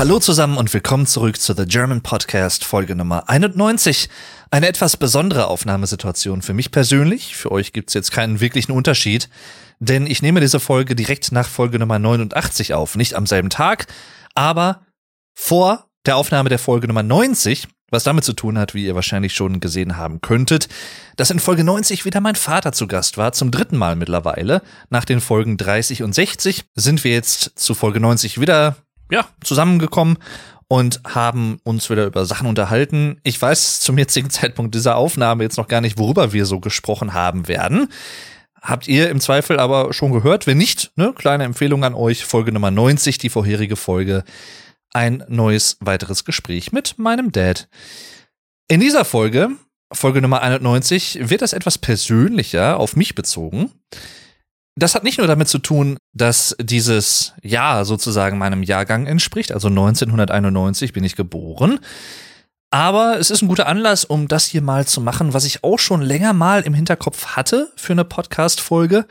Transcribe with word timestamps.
Hallo 0.00 0.18
zusammen 0.18 0.56
und 0.56 0.72
willkommen 0.72 1.04
zurück 1.04 1.38
zu 1.38 1.52
The 1.52 1.66
German 1.66 2.00
Podcast 2.00 2.64
Folge 2.64 2.96
Nummer 2.96 3.28
91. 3.28 4.08
Eine 4.50 4.66
etwas 4.66 4.96
besondere 4.96 5.48
Aufnahmesituation 5.48 6.40
für 6.40 6.54
mich 6.54 6.70
persönlich. 6.70 7.36
Für 7.36 7.52
euch 7.52 7.74
gibt's 7.74 7.92
jetzt 7.92 8.10
keinen 8.10 8.40
wirklichen 8.40 8.72
Unterschied, 8.72 9.28
denn 9.78 10.06
ich 10.06 10.22
nehme 10.22 10.40
diese 10.40 10.58
Folge 10.58 10.96
direkt 10.96 11.32
nach 11.32 11.46
Folge 11.46 11.78
Nummer 11.78 11.98
89 11.98 12.72
auf. 12.72 12.96
Nicht 12.96 13.12
am 13.12 13.26
selben 13.26 13.50
Tag, 13.50 13.88
aber 14.34 14.86
vor 15.34 15.90
der 16.06 16.16
Aufnahme 16.16 16.48
der 16.48 16.58
Folge 16.58 16.88
Nummer 16.88 17.02
90, 17.02 17.68
was 17.90 18.02
damit 18.02 18.24
zu 18.24 18.32
tun 18.32 18.56
hat, 18.56 18.72
wie 18.72 18.86
ihr 18.86 18.94
wahrscheinlich 18.94 19.34
schon 19.34 19.60
gesehen 19.60 19.98
haben 19.98 20.22
könntet, 20.22 20.70
dass 21.16 21.30
in 21.30 21.40
Folge 21.40 21.62
90 21.62 22.06
wieder 22.06 22.22
mein 22.22 22.36
Vater 22.36 22.72
zu 22.72 22.86
Gast 22.86 23.18
war, 23.18 23.32
zum 23.34 23.50
dritten 23.50 23.76
Mal 23.76 23.96
mittlerweile. 23.96 24.62
Nach 24.88 25.04
den 25.04 25.20
Folgen 25.20 25.58
30 25.58 26.02
und 26.02 26.14
60 26.14 26.64
sind 26.74 27.04
wir 27.04 27.12
jetzt 27.12 27.58
zu 27.58 27.74
Folge 27.74 28.00
90 28.00 28.40
wieder 28.40 28.76
ja, 29.10 29.26
zusammengekommen 29.42 30.18
und 30.68 31.00
haben 31.04 31.58
uns 31.64 31.90
wieder 31.90 32.06
über 32.06 32.24
Sachen 32.24 32.46
unterhalten. 32.46 33.20
Ich 33.24 33.40
weiß 33.40 33.80
zum 33.80 33.98
jetzigen 33.98 34.30
Zeitpunkt 34.30 34.74
dieser 34.74 34.96
Aufnahme 34.96 35.42
jetzt 35.42 35.56
noch 35.56 35.68
gar 35.68 35.80
nicht, 35.80 35.98
worüber 35.98 36.32
wir 36.32 36.46
so 36.46 36.60
gesprochen 36.60 37.12
haben 37.12 37.48
werden. 37.48 37.88
Habt 38.62 38.88
ihr 38.88 39.08
im 39.08 39.20
Zweifel 39.20 39.58
aber 39.58 39.92
schon 39.92 40.12
gehört? 40.12 40.46
Wenn 40.46 40.58
nicht, 40.58 40.92
ne, 40.96 41.14
kleine 41.16 41.44
Empfehlung 41.44 41.82
an 41.82 41.94
euch, 41.94 42.24
Folge 42.24 42.52
Nummer 42.52 42.70
90, 42.70 43.18
die 43.18 43.30
vorherige 43.30 43.76
Folge, 43.76 44.22
ein 44.92 45.24
neues 45.28 45.78
weiteres 45.80 46.24
Gespräch 46.24 46.70
mit 46.70 46.98
meinem 46.98 47.32
Dad. 47.32 47.68
In 48.68 48.80
dieser 48.80 49.04
Folge, 49.04 49.50
Folge 49.92 50.20
Nummer 50.20 50.42
91, 50.42 51.30
wird 51.30 51.42
das 51.42 51.52
etwas 51.52 51.78
persönlicher 51.78 52.78
auf 52.78 52.96
mich 52.96 53.14
bezogen. 53.14 53.72
Das 54.80 54.94
hat 54.94 55.04
nicht 55.04 55.18
nur 55.18 55.26
damit 55.26 55.46
zu 55.46 55.58
tun, 55.58 55.98
dass 56.14 56.56
dieses 56.58 57.34
Jahr 57.42 57.84
sozusagen 57.84 58.38
meinem 58.38 58.62
Jahrgang 58.62 59.06
entspricht, 59.06 59.52
also 59.52 59.68
1991 59.68 60.94
bin 60.94 61.04
ich 61.04 61.16
geboren. 61.16 61.80
Aber 62.70 63.18
es 63.18 63.30
ist 63.30 63.42
ein 63.42 63.48
guter 63.48 63.66
Anlass, 63.66 64.06
um 64.06 64.26
das 64.26 64.46
hier 64.46 64.62
mal 64.62 64.86
zu 64.86 65.02
machen, 65.02 65.34
was 65.34 65.44
ich 65.44 65.64
auch 65.64 65.78
schon 65.78 66.00
länger 66.00 66.32
mal 66.32 66.62
im 66.62 66.72
Hinterkopf 66.72 67.36
hatte 67.36 67.70
für 67.76 67.92
eine 67.92 68.06
Podcast-Folge 68.06 69.04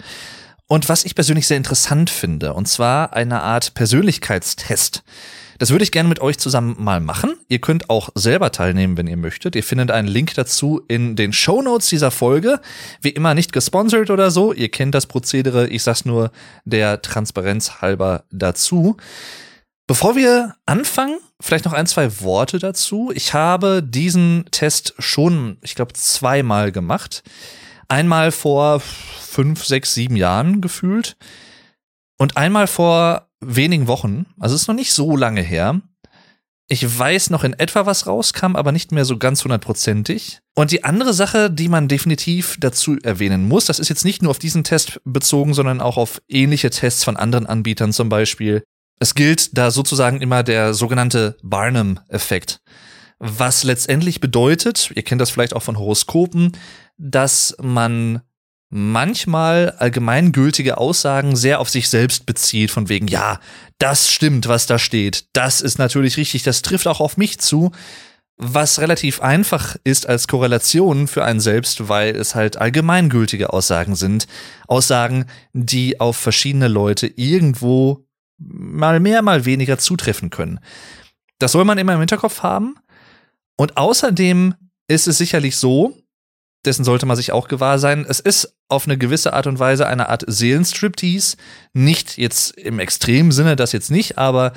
und 0.65 0.89
was 0.89 1.05
ich 1.05 1.13
persönlich 1.13 1.45
sehr 1.45 1.57
interessant 1.57 2.09
finde. 2.09 2.53
Und 2.53 2.67
zwar 2.67 3.13
eine 3.13 3.43
Art 3.43 3.75
Persönlichkeitstest. 3.75 5.03
Das 5.59 5.71
würde 5.71 5.83
ich 5.83 5.91
gerne 5.91 6.07
mit 6.07 6.21
euch 6.21 6.37
zusammen 6.37 6.77
mal 6.79 7.01
machen. 7.01 7.35
Ihr 7.49 7.59
könnt 7.59 7.89
auch 7.89 8.09
selber 8.15 8.53
teilnehmen, 8.53 8.95
wenn 8.95 9.07
ihr 9.07 9.17
möchtet. 9.17 9.57
Ihr 9.57 9.63
findet 9.63 9.91
einen 9.91 10.07
Link 10.07 10.33
dazu 10.33 10.81
in 10.87 11.17
den 11.17 11.33
Show 11.33 11.61
Notes 11.61 11.89
dieser 11.89 12.11
Folge. 12.11 12.61
Wie 13.01 13.09
immer 13.09 13.33
nicht 13.33 13.51
gesponsert 13.51 14.09
oder 14.09 14.31
so. 14.31 14.53
Ihr 14.53 14.69
kennt 14.69 14.95
das 14.95 15.05
Prozedere. 15.05 15.67
Ich 15.67 15.83
sag's 15.83 16.05
nur 16.05 16.31
der 16.63 17.01
Transparenz 17.01 17.81
halber 17.81 18.23
dazu. 18.31 18.95
Bevor 19.85 20.15
wir 20.15 20.55
anfangen, 20.65 21.17
vielleicht 21.41 21.65
noch 21.65 21.73
ein, 21.73 21.87
zwei 21.87 22.21
Worte 22.21 22.59
dazu. 22.59 23.11
Ich 23.13 23.33
habe 23.33 23.83
diesen 23.83 24.45
Test 24.51 24.93
schon, 24.97 25.57
ich 25.61 25.75
glaube, 25.75 25.91
zweimal 25.93 26.71
gemacht. 26.71 27.21
Einmal 27.89 28.31
vor 28.31 28.79
fünf, 28.79 29.65
sechs, 29.65 29.93
sieben 29.93 30.15
Jahren 30.15 30.61
gefühlt. 30.61 31.17
Und 32.17 32.37
einmal 32.37 32.67
vor 32.67 33.28
wenigen 33.41 33.87
Wochen, 33.87 34.25
also 34.39 34.55
es 34.55 34.61
ist 34.61 34.67
noch 34.67 34.75
nicht 34.75 34.93
so 34.93 35.15
lange 35.15 35.41
her. 35.41 35.81
Ich 36.71 36.99
weiß 36.99 37.31
noch 37.31 37.43
in 37.43 37.53
etwa, 37.53 37.87
was 37.87 38.05
rauskam, 38.05 38.55
aber 38.55 38.71
nicht 38.71 38.91
mehr 38.91 39.03
so 39.03 39.17
ganz 39.17 39.43
hundertprozentig. 39.43 40.39
Und 40.53 40.71
die 40.71 40.83
andere 40.83 41.13
Sache, 41.13 41.49
die 41.49 41.67
man 41.67 41.87
definitiv 41.87 42.57
dazu 42.59 42.97
erwähnen 43.01 43.47
muss, 43.47 43.65
das 43.65 43.79
ist 43.79 43.89
jetzt 43.89 44.05
nicht 44.05 44.21
nur 44.21 44.29
auf 44.29 44.37
diesen 44.37 44.63
Test 44.63 45.01
bezogen, 45.03 45.55
sondern 45.55 45.81
auch 45.81 45.97
auf 45.97 46.21
ähnliche 46.27 46.69
Tests 46.69 47.03
von 47.03 47.17
anderen 47.17 47.47
Anbietern 47.47 47.91
zum 47.91 48.09
Beispiel. 48.09 48.63
Es 48.99 49.15
gilt 49.15 49.57
da 49.57 49.71
sozusagen 49.71 50.21
immer 50.21 50.43
der 50.43 50.75
sogenannte 50.75 51.37
Barnum-Effekt. 51.41 52.61
Was 53.17 53.63
letztendlich 53.63 54.21
bedeutet, 54.21 54.91
ihr 54.93 55.03
kennt 55.03 55.21
das 55.21 55.31
vielleicht 55.31 55.55
auch 55.55 55.63
von 55.63 55.79
Horoskopen, 55.79 56.51
dass 56.97 57.55
man 57.61 58.21
manchmal 58.69 59.71
allgemeingültige 59.79 60.77
Aussagen 60.77 61.35
sehr 61.35 61.59
auf 61.59 61.69
sich 61.69 61.89
selbst 61.89 62.25
bezieht, 62.25 62.71
von 62.71 62.87
wegen, 62.87 63.07
ja, 63.07 63.39
das 63.79 64.11
stimmt, 64.11 64.47
was 64.47 64.67
da 64.67 64.77
steht, 64.77 65.25
das 65.33 65.61
ist 65.61 65.79
natürlich 65.79 66.17
richtig, 66.17 66.43
das 66.43 66.61
trifft 66.61 66.87
auch 66.87 66.99
auf 66.99 67.17
mich 67.17 67.39
zu, 67.39 67.71
was 68.37 68.79
relativ 68.79 69.21
einfach 69.21 69.75
ist 69.83 70.07
als 70.07 70.27
Korrelation 70.27 71.07
für 71.07 71.25
einen 71.25 71.41
selbst, 71.41 71.89
weil 71.89 72.15
es 72.15 72.35
halt 72.35 72.57
allgemeingültige 72.57 73.51
Aussagen 73.51 73.95
sind, 73.95 74.27
Aussagen, 74.67 75.25
die 75.51 75.99
auf 75.99 76.15
verschiedene 76.15 76.69
Leute 76.69 77.07
irgendwo 77.07 78.05
mal 78.37 79.01
mehr, 79.01 79.21
mal 79.21 79.43
weniger 79.43 79.77
zutreffen 79.77 80.29
können. 80.29 80.59
Das 81.39 81.51
soll 81.51 81.65
man 81.65 81.77
immer 81.77 81.93
im 81.93 81.99
Hinterkopf 81.99 82.41
haben. 82.41 82.75
Und 83.57 83.75
außerdem 83.75 84.55
ist 84.87 85.07
es 85.09 85.17
sicherlich 85.17 85.57
so, 85.57 85.97
dessen 86.65 86.83
sollte 86.83 87.05
man 87.05 87.17
sich 87.17 87.31
auch 87.31 87.47
gewahr 87.47 87.79
sein. 87.79 88.05
Es 88.07 88.19
ist 88.19 88.55
auf 88.67 88.85
eine 88.85 88.97
gewisse 88.97 89.33
Art 89.33 89.47
und 89.47 89.59
Weise 89.59 89.87
eine 89.87 90.09
Art 90.09 90.23
Seelenstriptease. 90.27 91.37
Nicht 91.73 92.17
jetzt 92.17 92.51
im 92.57 92.79
extremen 92.79 93.31
Sinne, 93.31 93.55
das 93.55 93.71
jetzt 93.71 93.91
nicht, 93.91 94.17
aber 94.17 94.53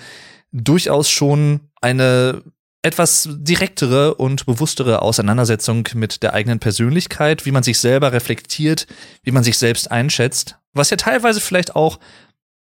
durchaus 0.53 1.09
schon 1.09 1.61
eine 1.81 2.43
etwas 2.83 3.29
direktere 3.31 4.17
und 4.17 4.45
bewusstere 4.45 5.03
Auseinandersetzung 5.03 5.89
mit 5.95 6.23
der 6.25 6.35
eigenen 6.35 6.59
Persönlichkeit, 6.59 7.47
wie 7.47 7.53
man 7.53 7.63
sich 7.63 7.79
selber 7.79 8.13
reflektiert, 8.13 8.89
wie 9.23 9.31
man 9.31 9.45
sich 9.45 9.57
selbst 9.57 9.91
einschätzt, 9.91 10.59
was 10.73 10.91
ja 10.91 10.97
teilweise 10.97 11.41
vielleicht 11.41 11.77
auch 11.77 12.01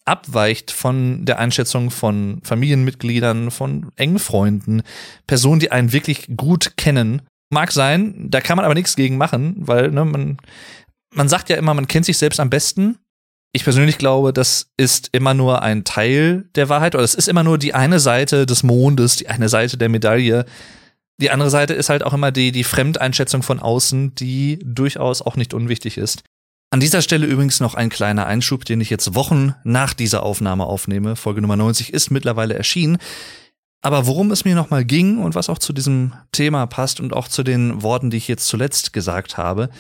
abweicht 0.05 0.73
von 0.73 1.25
der 1.25 1.39
Einschätzung 1.39 1.91
von 1.91 2.41
Familienmitgliedern, 2.43 3.51
von 3.53 3.93
engen 3.95 4.19
Freunden, 4.19 4.83
Personen, 5.27 5.61
die 5.61 5.71
einen 5.71 5.93
wirklich 5.93 6.29
gut 6.37 6.77
kennen 6.77 7.23
Mag 7.51 7.73
sein, 7.73 8.27
da 8.31 8.41
kann 8.41 8.57
man 8.57 8.65
aber 8.65 8.75
nichts 8.75 8.95
gegen 8.97 9.17
machen, 9.17 9.55
weil 9.59 9.91
ne, 9.91 10.05
man, 10.05 10.37
man 11.15 11.29
sagt 11.29 11.49
ja 11.49 11.57
immer, 11.57 11.75
man 11.75 11.89
kennt 11.89 12.05
sich 12.05 12.19
selbst 12.19 12.41
am 12.41 12.51
besten. 12.51 12.99
Ich 13.53 13.65
persönlich 13.65 13.97
glaube, 13.97 14.33
das 14.33 14.71
ist 14.77 15.09
immer 15.13 15.33
nur 15.33 15.63
ein 15.63 15.85
Teil 15.85 16.49
der 16.55 16.69
Wahrheit 16.69 16.95
oder 16.95 17.05
es 17.05 17.15
ist 17.15 17.29
immer 17.29 17.45
nur 17.45 17.57
die 17.57 17.73
eine 17.75 17.99
Seite 17.99 18.45
des 18.45 18.63
Mondes, 18.63 19.17
die 19.17 19.29
eine 19.29 19.49
Seite 19.49 19.79
der 19.79 19.89
Medaille. 19.89 20.45
Die 21.21 21.31
andere 21.31 21.51
Seite 21.51 21.73
ist 21.73 21.89
halt 21.89 22.05
auch 22.05 22.13
immer 22.13 22.31
die, 22.31 22.53
die 22.53 22.65
Fremdeinschätzung 22.65 23.43
von 23.43 23.59
außen, 23.59 24.15
die 24.15 24.59
durchaus 24.63 25.23
auch 25.23 25.37
nicht 25.37 25.55
unwichtig 25.55 25.97
ist. 25.97 26.23
An 26.71 26.81
dieser 26.81 27.01
Stelle 27.01 27.27
übrigens 27.27 27.61
noch 27.61 27.75
ein 27.75 27.89
kleiner 27.89 28.27
Einschub, 28.27 28.67
den 28.67 28.83
ich 28.83 28.91
jetzt 28.91 29.15
Wochen 29.15 29.55
nach 29.65 29.95
dieser 29.95 30.23
Aufnahme 30.23 30.67
aufnehme. 30.67 31.17
Folge 31.17 31.41
Nummer 31.41 31.57
90 31.57 31.95
ist 31.95 32.11
mittlerweile 32.11 32.55
erschienen. 32.55 32.99
Aber 33.81 34.07
worum 34.07 34.31
es 34.31 34.45
mir 34.45 34.55
nochmal 34.55 34.85
ging 34.85 35.19
und 35.19 35.35
was 35.35 35.49
auch 35.49 35.59
zu 35.59 35.73
diesem 35.73 36.13
Thema 36.33 36.67
passt 36.67 37.01
und 37.01 37.13
auch 37.13 37.29
zu 37.29 37.43
den 37.43 37.83
Worten, 37.83 38.11
die 38.11 38.17
ich 38.17 38.29
jetzt 38.29 38.47
zuletzt 38.47 38.93
gesagt 38.93 39.37
habe, 39.37 39.71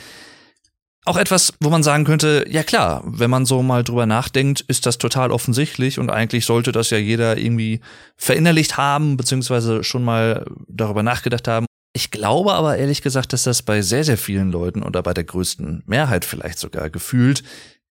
auch 1.05 1.17
etwas, 1.17 1.55
wo 1.61 1.71
man 1.71 1.83
sagen 1.83 2.05
könnte, 2.05 2.45
ja 2.49 2.63
klar, 2.63 3.03
wenn 3.05 3.31
man 3.31 3.47
so 3.47 3.63
mal 3.63 3.83
drüber 3.83 4.05
nachdenkt, 4.05 4.61
ist 4.61 4.85
das 4.85 4.99
total 4.99 5.33
offensichtlich 5.33 5.99
und 5.99 6.11
eigentlich 6.11 6.45
sollte 6.45 6.71
das 6.71 6.91
ja 6.91 6.99
jeder 6.99 7.39
irgendwie 7.39 7.81
verinnerlicht 8.17 8.77
haben, 8.77 9.17
beziehungsweise 9.17 9.83
schon 9.85 10.05
mal 10.05 10.45
darüber 10.69 11.03
nachgedacht 11.03 11.49
haben. 11.49 11.67
Ich 11.95 12.11
glaube 12.11 12.53
aber 12.53 12.77
ehrlich 12.77 13.01
gesagt, 13.01 13.33
dass 13.33 13.45
das 13.45 13.63
bei 13.63 13.81
sehr, 13.81 14.05
sehr 14.05 14.19
vielen 14.19 14.53
Leuten 14.53 14.83
oder 14.83 15.03
bei 15.03 15.15
der 15.15 15.25
größten 15.25 15.83
Mehrheit 15.87 16.25
vielleicht 16.25 16.59
sogar 16.59 16.91
gefühlt 16.91 17.43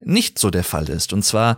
nicht 0.01 0.37
so 0.37 0.49
der 0.49 0.65
Fall 0.65 0.89
ist. 0.89 1.13
Und 1.13 1.23
zwar 1.23 1.57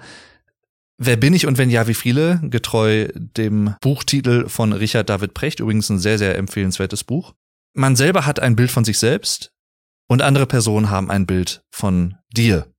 Wer 1.00 1.16
bin 1.16 1.34
ich 1.34 1.46
und 1.46 1.60
wenn 1.60 1.70
ja, 1.70 1.88
wie 1.88 1.94
viele? 1.94 2.40
Getreu 2.44 3.08
dem 3.14 3.76
Buchtitel 3.82 4.50
von 4.50 4.74
Richard 4.74 5.10
David 5.10 5.36
Precht, 5.36 5.60
übrigens 5.60 5.90
ein 5.90 6.00
sehr, 6.00 6.18
sehr 6.18 6.38
empfehlenswertes 6.38 7.04
Buch. 7.04 7.34
Man 7.76 7.96
selber 7.96 8.26
hat 8.26 8.40
ein 8.40 8.56
Bild 8.56 8.72
von 8.72 8.84
sich 8.84 8.98
selbst 8.98 9.52
und 10.10 10.24
andere 10.24 10.48
Personen 10.48 10.90
haben 10.90 11.12
ein 11.12 11.28
Bild 11.28 11.62
von 11.72 12.16
dir. 12.36 12.74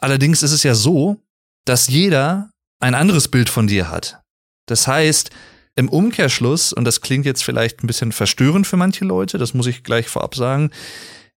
Allerdings 0.00 0.42
ist 0.42 0.52
es 0.52 0.62
ja 0.62 0.74
so, 0.74 1.22
dass 1.66 1.88
jeder 1.88 2.50
ein 2.80 2.94
anderes 2.94 3.28
Bild 3.28 3.50
von 3.50 3.66
dir 3.66 3.90
hat. 3.90 4.22
Das 4.66 4.86
heißt, 4.86 5.30
im 5.76 5.90
Umkehrschluss, 5.90 6.72
und 6.72 6.84
das 6.84 7.02
klingt 7.02 7.26
jetzt 7.26 7.44
vielleicht 7.44 7.84
ein 7.84 7.86
bisschen 7.86 8.12
verstörend 8.12 8.66
für 8.66 8.78
manche 8.78 9.04
Leute, 9.04 9.36
das 9.36 9.52
muss 9.52 9.66
ich 9.66 9.84
gleich 9.84 10.08
vorab 10.08 10.34
sagen, 10.34 10.70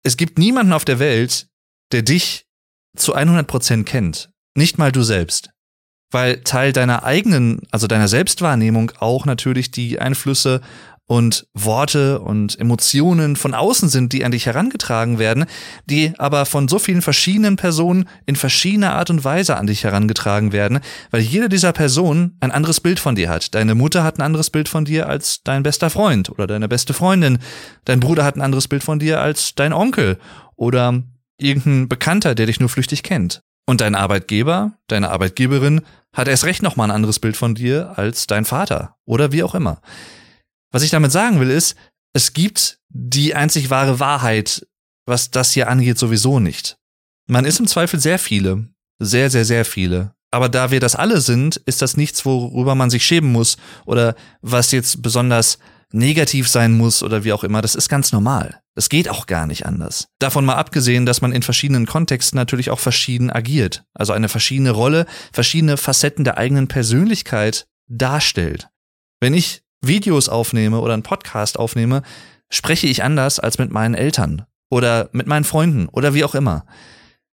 es 0.04 0.16
gibt 0.16 0.40
niemanden 0.40 0.72
auf 0.72 0.86
der 0.86 1.00
Welt, 1.00 1.48
der 1.92 2.02
dich 2.02 2.46
zu 2.96 3.14
100 3.14 3.46
Prozent 3.46 3.86
kennt. 3.86 4.32
Nicht 4.56 4.78
mal 4.78 4.94
du 4.94 5.04
selbst 5.04 5.54
weil 6.14 6.42
Teil 6.42 6.74
deiner 6.74 7.04
eigenen, 7.04 7.62
also 7.72 7.88
deiner 7.88 8.08
Selbstwahrnehmung 8.08 8.92
auch 9.00 9.26
natürlich 9.26 9.72
die 9.72 10.00
Einflüsse 10.00 10.62
und 11.06 11.48
Worte 11.54 12.20
und 12.20 12.58
Emotionen 12.58 13.36
von 13.36 13.54
außen 13.54 13.90
sind, 13.90 14.14
die 14.14 14.24
an 14.24 14.32
dich 14.32 14.46
herangetragen 14.46 15.20
werden, 15.20 15.46
die 15.86 16.14
aber 16.18 16.46
von 16.46 16.68
so 16.68 16.80
vielen 16.80 17.02
verschiedenen 17.02 17.58
Personen 17.58 18.08
in 18.26 18.36
verschiedener 18.36 18.94
Art 18.94 19.10
und 19.10 19.26
Weise 19.26 19.58
an 19.58 19.68
dich 19.68 19.84
herangetragen 19.84 20.54
werden, 20.54 20.80
weil 21.12 21.22
jede 21.22 21.50
dieser 21.50 21.74
Personen 21.74 22.38
ein 22.40 22.52
anderes 22.52 22.80
Bild 22.80 23.00
von 23.00 23.16
dir 23.16 23.30
hat. 23.30 23.54
Deine 23.54 23.76
Mutter 23.76 24.04
hat 24.04 24.18
ein 24.18 24.22
anderes 24.22 24.50
Bild 24.50 24.70
von 24.70 24.86
dir 24.86 25.10
als 25.10 25.44
dein 25.44 25.64
bester 25.64 25.90
Freund 25.90 26.30
oder 26.30 26.48
deine 26.48 26.70
beste 26.70 26.94
Freundin. 26.94 27.40
Dein 27.84 28.00
Bruder 28.00 28.24
hat 28.24 28.38
ein 28.38 28.42
anderes 28.42 28.70
Bild 28.70 28.84
von 28.84 29.00
dir 29.00 29.20
als 29.20 29.56
dein 29.56 29.74
Onkel 29.74 30.18
oder 30.56 31.04
irgendein 31.38 31.90
Bekannter, 31.90 32.34
der 32.34 32.46
dich 32.46 32.62
nur 32.62 32.70
flüchtig 32.70 33.04
kennt. 33.04 33.42
Und 33.66 33.82
dein 33.82 33.96
Arbeitgeber, 33.96 34.74
deine 34.88 35.10
Arbeitgeberin 35.10 35.82
hat 36.14 36.28
erst 36.28 36.46
recht 36.46 36.62
nochmal 36.62 36.90
ein 36.90 36.96
anderes 36.96 37.20
Bild 37.20 37.38
von 37.38 37.56
dir 37.56 37.98
als 37.98 38.28
dein 38.28 38.46
Vater 38.46 38.98
oder 39.06 39.32
wie 39.32 39.44
auch 39.44 39.56
immer. 39.56 39.82
Was 40.72 40.84
ich 40.84 40.92
damit 40.92 41.12
sagen 41.12 41.40
will, 41.40 41.50
ist, 41.50 41.76
es 42.14 42.34
gibt 42.34 42.80
die 42.90 43.36
einzig 43.36 43.70
wahre 43.70 44.00
Wahrheit, 44.00 44.68
was 45.06 45.32
das 45.32 45.52
hier 45.52 45.70
angeht, 45.70 45.98
sowieso 45.98 46.40
nicht. 46.40 46.78
Man 47.28 47.46
ist 47.46 47.60
im 47.60 47.68
Zweifel 47.68 48.00
sehr 48.00 48.20
viele, 48.20 48.68
sehr, 49.00 49.30
sehr, 49.30 49.46
sehr 49.46 49.66
viele. 49.66 50.14
Aber 50.32 50.50
da 50.50 50.72
wir 50.72 50.80
das 50.80 50.96
alle 50.96 51.22
sind, 51.22 51.58
ist 51.58 51.82
das 51.82 51.96
nichts, 51.96 52.26
worüber 52.26 52.76
man 52.76 52.90
sich 52.90 53.06
schämen 53.06 53.32
muss 53.32 53.58
oder 53.86 54.16
was 54.42 54.72
jetzt 54.72 55.02
besonders 55.02 55.60
negativ 55.94 56.50
sein 56.50 56.76
muss 56.76 57.04
oder 57.04 57.24
wie 57.24 57.34
auch 57.34 57.44
immer. 57.44 57.62
Das 57.62 57.76
ist 57.76 57.88
ganz 57.88 58.12
normal. 58.12 58.62
Das 58.76 58.90
geht 58.90 59.08
auch 59.08 59.28
gar 59.28 59.46
nicht 59.46 59.66
anders. 59.66 60.08
Davon 60.20 60.44
mal 60.44 60.56
abgesehen, 60.56 61.06
dass 61.06 61.22
man 61.22 61.32
in 61.32 61.44
verschiedenen 61.44 61.86
Kontexten 61.86 62.36
natürlich 62.36 62.72
auch 62.72 62.80
verschieden 62.80 63.30
agiert. 63.30 63.84
Also 63.94 64.12
eine 64.12 64.28
verschiedene 64.28 64.72
Rolle, 64.72 65.06
verschiedene 65.32 65.78
Facetten 65.78 66.26
der 66.26 66.38
eigenen 66.38 66.68
Persönlichkeit 66.68 67.68
darstellt. 67.88 68.70
Wenn 69.22 69.36
ich 69.36 69.62
Videos 69.82 70.30
aufnehme 70.30 70.80
oder 70.80 70.94
einen 70.94 71.04
Podcast 71.04 71.60
aufnehme, 71.60 72.02
spreche 72.50 72.88
ich 72.88 73.04
anders 73.04 73.40
als 73.40 73.60
mit 73.60 73.72
meinen 73.72 73.94
Eltern 73.94 74.46
oder 74.72 75.10
mit 75.12 75.28
meinen 75.28 75.44
Freunden 75.44 75.88
oder 75.90 76.16
wie 76.16 76.24
auch 76.24 76.34
immer. 76.34 76.66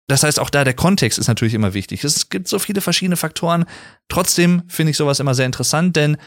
Das 0.07 0.23
heißt, 0.23 0.39
auch 0.39 0.49
da 0.49 0.63
der 0.63 0.73
Kontext 0.73 1.19
ist 1.19 1.27
natürlich 1.27 1.53
immer 1.53 1.73
wichtig. 1.73 2.03
Es 2.03 2.29
gibt 2.29 2.47
so 2.47 2.59
viele 2.59 2.81
verschiedene 2.81 3.17
Faktoren. 3.17 3.65
Trotzdem 4.07 4.63
finde 4.67 4.91
ich 4.91 4.97
sowas 4.97 5.19
immer 5.19 5.35
sehr 5.35 5.45
interessant, 5.45 5.95
denn 5.95 6.17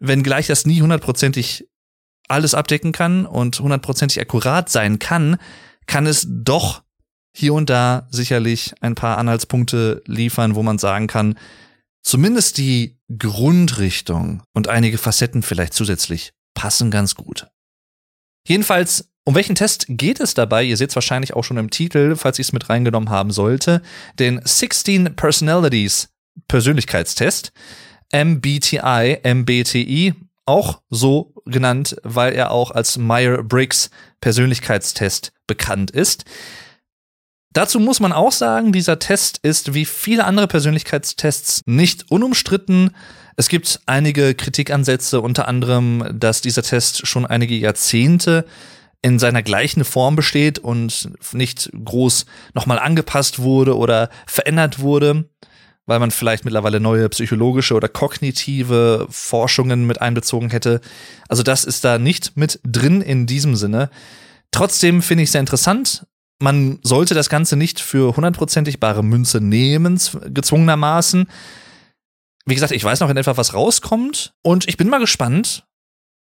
wenn 0.00 0.22
gleich 0.22 0.48
das 0.48 0.66
nie 0.66 0.82
hundertprozentig 0.82 1.68
alles 2.28 2.54
abdecken 2.54 2.92
kann 2.92 3.26
und 3.26 3.60
hundertprozentig 3.60 4.20
akkurat 4.20 4.68
sein 4.68 4.98
kann, 4.98 5.36
kann 5.86 6.06
es 6.06 6.26
doch 6.28 6.82
hier 7.32 7.54
und 7.54 7.70
da 7.70 8.08
sicherlich 8.10 8.74
ein 8.80 8.94
paar 8.94 9.18
Anhaltspunkte 9.18 10.02
liefern, 10.06 10.54
wo 10.54 10.62
man 10.62 10.78
sagen 10.78 11.06
kann, 11.06 11.38
zumindest 12.02 12.58
die 12.58 12.98
Grundrichtung 13.16 14.42
und 14.52 14.68
einige 14.68 14.98
Facetten 14.98 15.42
vielleicht 15.42 15.74
zusätzlich 15.74 16.32
passen 16.54 16.90
ganz 16.90 17.14
gut. 17.14 17.48
Jedenfalls 18.46 19.10
um 19.24 19.34
welchen 19.34 19.54
Test 19.54 19.84
geht 19.88 20.18
es 20.18 20.34
dabei? 20.34 20.64
Ihr 20.64 20.76
seht 20.76 20.90
es 20.90 20.96
wahrscheinlich 20.96 21.34
auch 21.34 21.44
schon 21.44 21.58
im 21.58 21.70
Titel, 21.70 22.16
falls 22.16 22.38
ich 22.38 22.48
es 22.48 22.52
mit 22.52 22.68
reingenommen 22.68 23.10
haben 23.10 23.30
sollte. 23.30 23.82
Den 24.18 24.40
16 24.42 25.14
Personalities 25.14 26.08
Persönlichkeitstest. 26.48 27.52
MBTI, 28.12 29.20
MBTI, 29.24 30.14
auch 30.46 30.80
so 30.90 31.32
genannt, 31.46 31.96
weil 32.02 32.34
er 32.34 32.50
auch 32.50 32.70
als 32.70 32.98
Meyer-Briggs 32.98 33.90
Persönlichkeitstest 34.20 35.32
bekannt 35.46 35.90
ist. 35.90 36.24
Dazu 37.52 37.80
muss 37.80 37.98
man 37.98 38.12
auch 38.12 38.32
sagen, 38.32 38.72
dieser 38.72 38.98
Test 38.98 39.38
ist 39.38 39.74
wie 39.74 39.84
viele 39.84 40.24
andere 40.24 40.46
Persönlichkeitstests 40.46 41.62
nicht 41.66 42.10
unumstritten. 42.10 42.90
Es 43.36 43.48
gibt 43.48 43.80
einige 43.86 44.34
Kritikansätze, 44.34 45.20
unter 45.20 45.48
anderem, 45.48 46.04
dass 46.12 46.42
dieser 46.42 46.62
Test 46.62 47.06
schon 47.08 47.26
einige 47.26 47.56
Jahrzehnte 47.56 48.44
in 49.02 49.18
seiner 49.18 49.42
gleichen 49.42 49.84
Form 49.84 50.14
besteht 50.14 50.58
und 50.58 51.10
nicht 51.32 51.70
groß 51.84 52.26
nochmal 52.54 52.78
angepasst 52.78 53.40
wurde 53.40 53.76
oder 53.76 54.10
verändert 54.26 54.78
wurde, 54.78 55.28
weil 55.86 55.98
man 55.98 56.10
vielleicht 56.10 56.44
mittlerweile 56.44 56.80
neue 56.80 57.08
psychologische 57.08 57.74
oder 57.74 57.88
kognitive 57.88 59.06
Forschungen 59.10 59.86
mit 59.86 60.00
einbezogen 60.00 60.50
hätte. 60.50 60.80
Also 61.28 61.42
das 61.42 61.64
ist 61.64 61.84
da 61.84 61.98
nicht 61.98 62.36
mit 62.36 62.60
drin 62.64 63.02
in 63.02 63.26
diesem 63.26 63.56
Sinne. 63.56 63.90
Trotzdem 64.52 65.02
finde 65.02 65.24
ich 65.24 65.30
sehr 65.30 65.40
interessant. 65.40 66.06
Man 66.38 66.78
sollte 66.82 67.14
das 67.14 67.28
Ganze 67.28 67.56
nicht 67.56 67.80
für 67.80 68.16
hundertprozentig 68.16 68.80
bare 68.80 69.04
Münze 69.04 69.40
nehmen, 69.40 70.00
gezwungenermaßen. 70.28 71.28
Wie 72.46 72.54
gesagt, 72.54 72.72
ich 72.72 72.82
weiß 72.82 73.00
noch 73.00 73.10
in 73.10 73.16
etwa, 73.16 73.36
was 73.36 73.54
rauskommt 73.54 74.32
und 74.42 74.68
ich 74.68 74.76
bin 74.76 74.88
mal 74.88 75.00
gespannt, 75.00 75.64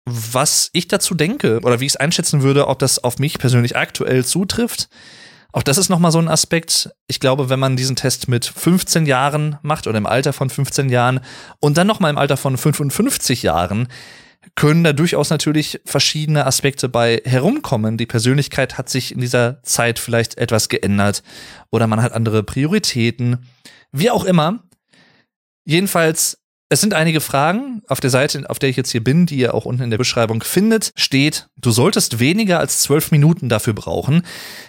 was 0.06 0.70
ich 0.74 0.88
dazu 0.88 1.16
denke 1.16 1.60
oder 1.62 1.80
wie 1.80 1.86
ich 1.86 1.94
es 1.94 1.98
einschätzen 1.98 2.42
würde, 2.42 2.68
ob 2.68 2.80
das 2.80 3.04
auf 3.04 3.20
mich 3.20 3.38
persönlich 3.38 3.78
aktuell 3.78 4.26
zutrifft. 4.26 4.90
Auch 5.52 5.64
das 5.64 5.78
ist 5.78 5.90
nochmal 5.90 6.12
so 6.12 6.20
ein 6.20 6.28
Aspekt. 6.28 6.92
Ich 7.08 7.20
glaube, 7.20 7.50
wenn 7.50 7.60
man 7.60 7.76
diesen 7.76 7.96
Test 7.96 8.28
mit 8.28 8.46
15 8.46 9.06
Jahren 9.06 9.58
macht 9.62 9.88
oder 9.88 9.98
im 9.98 10.06
Alter 10.06 10.32
von 10.32 10.50
15 10.50 10.90
Jahren 10.90 11.22
und 11.60 11.78
dann 11.78 11.88
nochmal 11.88 12.12
im 12.12 12.18
Alter 12.18 12.38
von 12.38 12.56
55 12.56 13.42
Jahren, 13.44 13.88
können 14.56 14.84
da 14.84 14.94
durchaus 14.94 15.30
natürlich 15.30 15.82
verschiedene 15.86 16.46
Aspekte 16.46 16.88
bei 16.88 17.22
herumkommen. 17.26 17.98
Die 17.98 18.06
Persönlichkeit 18.06 18.78
hat 18.78 18.90
sich 18.90 19.12
in 19.12 19.20
dieser 19.20 19.62
Zeit 19.64 20.00
vielleicht 20.00 20.38
etwas 20.38 20.70
geändert 20.70 21.24
oder 21.72 21.88
man 21.88 22.02
hat 22.02 22.14
andere 22.14 22.44
Prioritäten. 22.44 23.46
Wie 23.92 24.12
auch 24.12 24.24
immer. 24.26 24.64
Jedenfalls 25.66 26.40
es 26.72 26.82
sind 26.82 26.94
einige 26.94 27.20
Fragen. 27.20 27.82
Auf 27.88 28.00
der 28.00 28.12
Seite, 28.12 28.48
auf 28.48 28.60
der 28.60 28.70
ich 28.70 28.76
jetzt 28.76 28.92
hier 28.92 29.04
bin, 29.04 29.26
die 29.26 29.38
ihr 29.38 29.56
auch 29.56 29.66
unten 29.66 29.82
in 29.82 29.90
der 29.90 29.98
Beschreibung 29.98 30.44
findet, 30.44 30.92
steht, 30.96 31.48
du 31.58 31.72
solltest 31.72 32.20
weniger 32.20 32.60
als 32.60 32.82
zwölf 32.82 33.10
Minuten 33.10 33.50
dafür 33.50 33.74
brauchen. 33.74 34.22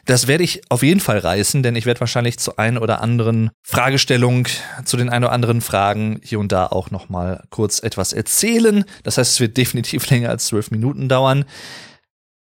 Das 0.07 0.27
werde 0.27 0.43
ich 0.43 0.63
auf 0.71 0.83
jeden 0.83 1.01
Fall 1.01 1.19
reißen, 1.19 1.63
denn 1.63 1.77
ich 1.77 1.85
werde 1.85 2.01
wahrscheinlich 2.01 2.39
zu 2.39 2.57
ein 2.57 2.79
oder 2.79 3.03
anderen 3.03 3.51
Fragestellung, 3.63 4.49
zu 4.87 4.97
den 4.97 5.11
ein 5.11 5.25
oder 5.25 5.33
anderen 5.33 5.61
Fragen 5.61 6.21
hier 6.25 6.41
und 6.41 6.53
da 6.53 6.67
auch 6.67 6.91
nochmal 6.91 7.45
kurz 7.51 7.83
etwas 7.83 8.15
erzählen. 8.15 8.85
Das 9.03 9.19
heißt, 9.19 9.33
es 9.33 9.41
wird 9.41 9.59
definitiv 9.59 10.07
länger 10.11 10.31
als 10.31 10.47
zwölf 10.47 10.71
Minuten 10.71 11.11
dauern. 11.11 11.45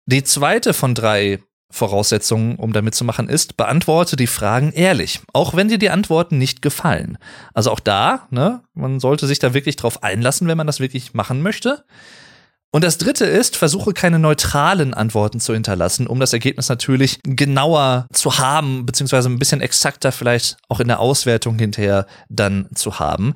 Die 0.08 0.24
zweite 0.24 0.74
von 0.74 0.96
drei 0.96 1.40
Voraussetzung, 1.74 2.58
um 2.58 2.72
damit 2.72 2.94
zu 2.94 3.04
machen, 3.04 3.28
ist, 3.28 3.58
beantworte 3.58 4.16
die 4.16 4.28
Fragen 4.28 4.72
ehrlich, 4.72 5.22
auch 5.34 5.56
wenn 5.56 5.70
dir 5.70 5.80
die 5.80 5.90
Antworten 5.90 6.38
nicht 6.38 6.62
gefallen. 6.62 7.18
Also 7.56 7.72
auch 7.72 7.80
da, 7.80 8.28
ne, 8.30 8.62
man 8.76 9.00
sollte 9.00 9.26
sich 9.26 9.40
da 9.40 9.56
wirklich 9.56 9.76
drauf 9.76 10.04
einlassen, 10.04 10.48
wenn 10.48 10.58
man 10.58 10.68
das 10.68 10.80
wirklich 10.80 11.16
machen 11.16 11.42
möchte. 11.42 11.84
Und 12.70 12.84
das 12.84 13.00
dritte 13.00 13.26
ist, 13.26 13.58
versuche 13.58 13.94
keine 13.94 14.20
neutralen 14.20 14.94
Antworten 14.94 15.40
zu 15.40 15.54
hinterlassen, 15.54 16.06
um 16.06 16.20
das 16.20 16.34
Ergebnis 16.34 16.70
natürlich 16.70 17.20
genauer 17.24 18.08
zu 18.14 18.38
haben, 18.38 18.86
beziehungsweise 18.86 19.30
ein 19.30 19.40
bisschen 19.40 19.62
exakter 19.62 20.12
vielleicht 20.12 20.58
auch 20.70 20.80
in 20.80 20.88
der 20.88 21.00
Auswertung 21.00 21.58
hinterher 21.58 22.06
dann 22.30 22.68
zu 22.76 23.00
haben. 23.00 23.34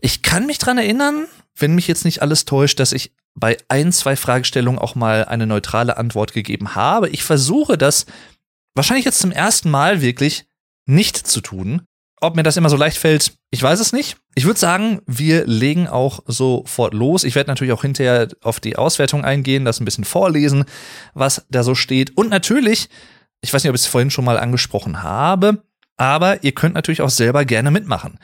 Ich 0.00 0.22
kann 0.22 0.46
mich 0.46 0.58
dran 0.58 0.78
erinnern, 0.78 1.26
wenn 1.56 1.74
mich 1.74 1.86
jetzt 1.86 2.04
nicht 2.04 2.22
alles 2.22 2.44
täuscht, 2.44 2.80
dass 2.80 2.92
ich 2.92 3.12
bei 3.38 3.56
ein, 3.68 3.92
zwei 3.92 4.16
Fragestellungen 4.16 4.78
auch 4.78 4.94
mal 4.94 5.24
eine 5.24 5.46
neutrale 5.46 5.96
Antwort 5.96 6.32
gegeben 6.32 6.74
habe. 6.74 7.08
Ich 7.08 7.24
versuche 7.24 7.78
das 7.78 8.06
wahrscheinlich 8.74 9.04
jetzt 9.04 9.20
zum 9.20 9.32
ersten 9.32 9.70
Mal 9.70 10.00
wirklich 10.00 10.46
nicht 10.86 11.16
zu 11.16 11.40
tun. 11.40 11.82
Ob 12.20 12.34
mir 12.34 12.42
das 12.42 12.56
immer 12.56 12.70
so 12.70 12.76
leicht 12.76 12.98
fällt, 12.98 13.34
ich 13.50 13.62
weiß 13.62 13.78
es 13.78 13.92
nicht. 13.92 14.16
Ich 14.34 14.44
würde 14.44 14.58
sagen, 14.58 15.00
wir 15.06 15.46
legen 15.46 15.86
auch 15.86 16.20
sofort 16.26 16.92
los. 16.92 17.22
Ich 17.22 17.36
werde 17.36 17.50
natürlich 17.50 17.72
auch 17.72 17.82
hinterher 17.82 18.28
auf 18.42 18.58
die 18.58 18.76
Auswertung 18.76 19.24
eingehen, 19.24 19.64
das 19.64 19.80
ein 19.80 19.84
bisschen 19.84 20.04
vorlesen, 20.04 20.64
was 21.14 21.46
da 21.48 21.62
so 21.62 21.76
steht. 21.76 22.16
Und 22.16 22.28
natürlich, 22.28 22.88
ich 23.40 23.54
weiß 23.54 23.62
nicht, 23.62 23.70
ob 23.70 23.76
ich 23.76 23.82
es 23.82 23.86
vorhin 23.86 24.10
schon 24.10 24.24
mal 24.24 24.38
angesprochen 24.38 25.02
habe, 25.04 25.62
aber 25.96 26.42
ihr 26.42 26.52
könnt 26.52 26.74
natürlich 26.74 27.02
auch 27.02 27.10
selber 27.10 27.44
gerne 27.44 27.70
mitmachen. 27.70 28.18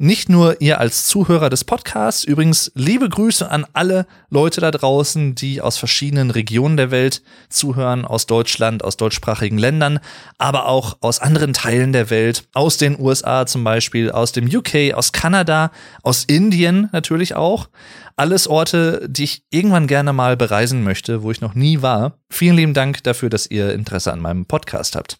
Nicht 0.00 0.28
nur 0.28 0.60
ihr 0.60 0.78
als 0.78 1.08
Zuhörer 1.08 1.50
des 1.50 1.64
Podcasts, 1.64 2.22
übrigens 2.22 2.70
liebe 2.76 3.08
Grüße 3.08 3.50
an 3.50 3.66
alle 3.72 4.06
Leute 4.30 4.60
da 4.60 4.70
draußen, 4.70 5.34
die 5.34 5.60
aus 5.60 5.76
verschiedenen 5.76 6.30
Regionen 6.30 6.76
der 6.76 6.92
Welt 6.92 7.20
zuhören, 7.48 8.04
aus 8.04 8.26
Deutschland, 8.26 8.84
aus 8.84 8.96
deutschsprachigen 8.96 9.58
Ländern, 9.58 9.98
aber 10.38 10.66
auch 10.66 10.98
aus 11.00 11.18
anderen 11.18 11.52
Teilen 11.52 11.92
der 11.92 12.10
Welt, 12.10 12.44
aus 12.54 12.76
den 12.76 12.96
USA 12.96 13.44
zum 13.44 13.64
Beispiel, 13.64 14.12
aus 14.12 14.30
dem 14.30 14.46
UK, 14.46 14.94
aus 14.94 15.10
Kanada, 15.10 15.72
aus 16.04 16.22
Indien 16.22 16.88
natürlich 16.92 17.34
auch. 17.34 17.68
Alles 18.14 18.46
Orte, 18.46 19.04
die 19.10 19.24
ich 19.24 19.42
irgendwann 19.50 19.88
gerne 19.88 20.12
mal 20.12 20.36
bereisen 20.36 20.84
möchte, 20.84 21.24
wo 21.24 21.32
ich 21.32 21.40
noch 21.40 21.56
nie 21.56 21.82
war. 21.82 22.20
Vielen 22.30 22.54
lieben 22.54 22.74
Dank 22.74 23.02
dafür, 23.02 23.30
dass 23.30 23.50
ihr 23.50 23.74
Interesse 23.74 24.12
an 24.12 24.20
meinem 24.20 24.46
Podcast 24.46 24.94
habt. 24.94 25.18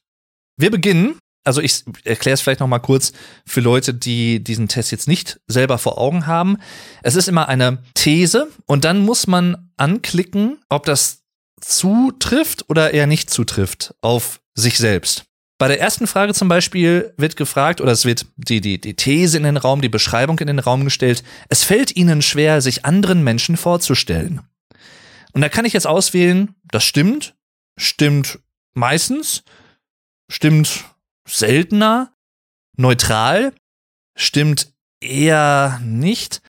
Wir 0.57 0.71
beginnen 0.71 1.17
also 1.49 1.63
ich 1.63 1.83
erkläre 2.05 2.35
es 2.35 2.43
vielleicht 2.43 2.61
noch 2.61 2.69
mal 2.69 2.79
kurz 2.79 3.13
für 3.47 3.61
Leute, 3.61 3.95
die 3.95 4.45
diesen 4.45 4.69
Test 4.69 4.93
jetzt 4.93 5.09
nicht 5.09 5.41
selber 5.47 5.79
vor 5.79 5.97
Augen 5.97 6.27
haben. 6.27 6.59
Es 7.03 7.17
ist 7.17 7.27
immer 7.27 7.49
eine 7.49 7.83
These 7.95 8.49
und 8.67 8.85
dann 8.85 8.99
muss 8.99 9.27
man 9.27 9.71
anklicken, 9.79 10.59
ob 10.69 10.85
das 10.85 11.23
zutrifft 11.61 12.69
oder 12.69 12.93
eher 12.93 13.07
nicht 13.07 13.31
zutrifft 13.31 13.95
auf 14.03 14.41
sich 14.55 14.77
selbst. 14.77 15.25
Bei 15.57 15.69
der 15.69 15.81
ersten 15.81 16.07
Frage 16.07 16.35
zum 16.35 16.49
Beispiel 16.49 17.15
wird 17.17 17.37
gefragt, 17.37 17.81
oder 17.81 17.93
es 17.93 18.05
wird 18.05 18.27
die, 18.37 18.61
die, 18.61 18.79
die 18.79 18.95
These 18.95 19.39
in 19.39 19.43
den 19.43 19.57
Raum, 19.57 19.81
die 19.81 19.89
Beschreibung 19.89 20.39
in 20.41 20.47
den 20.49 20.59
Raum 20.59 20.85
gestellt, 20.85 21.25
es 21.49 21.65
fällt 21.65 21.97
ihnen 21.97 22.21
schwer, 22.21 22.61
sich 22.61 22.85
anderen 22.85 23.25
Menschen 23.25 23.57
vorzustellen. 23.57 24.43
Und 25.33 25.41
da 25.41 25.49
kann 25.49 25.65
ich 25.65 25.73
jetzt 25.73 25.87
auswählen, 25.87 26.55
das 26.71 26.85
stimmt, 26.85 27.35
stimmt 27.79 28.39
meistens, 28.75 29.45
stimmt 30.31 30.85
seltener, 31.29 32.13
neutral, 32.77 33.53
stimmt 34.17 34.73
eher 35.01 35.81
nicht, 35.85 36.43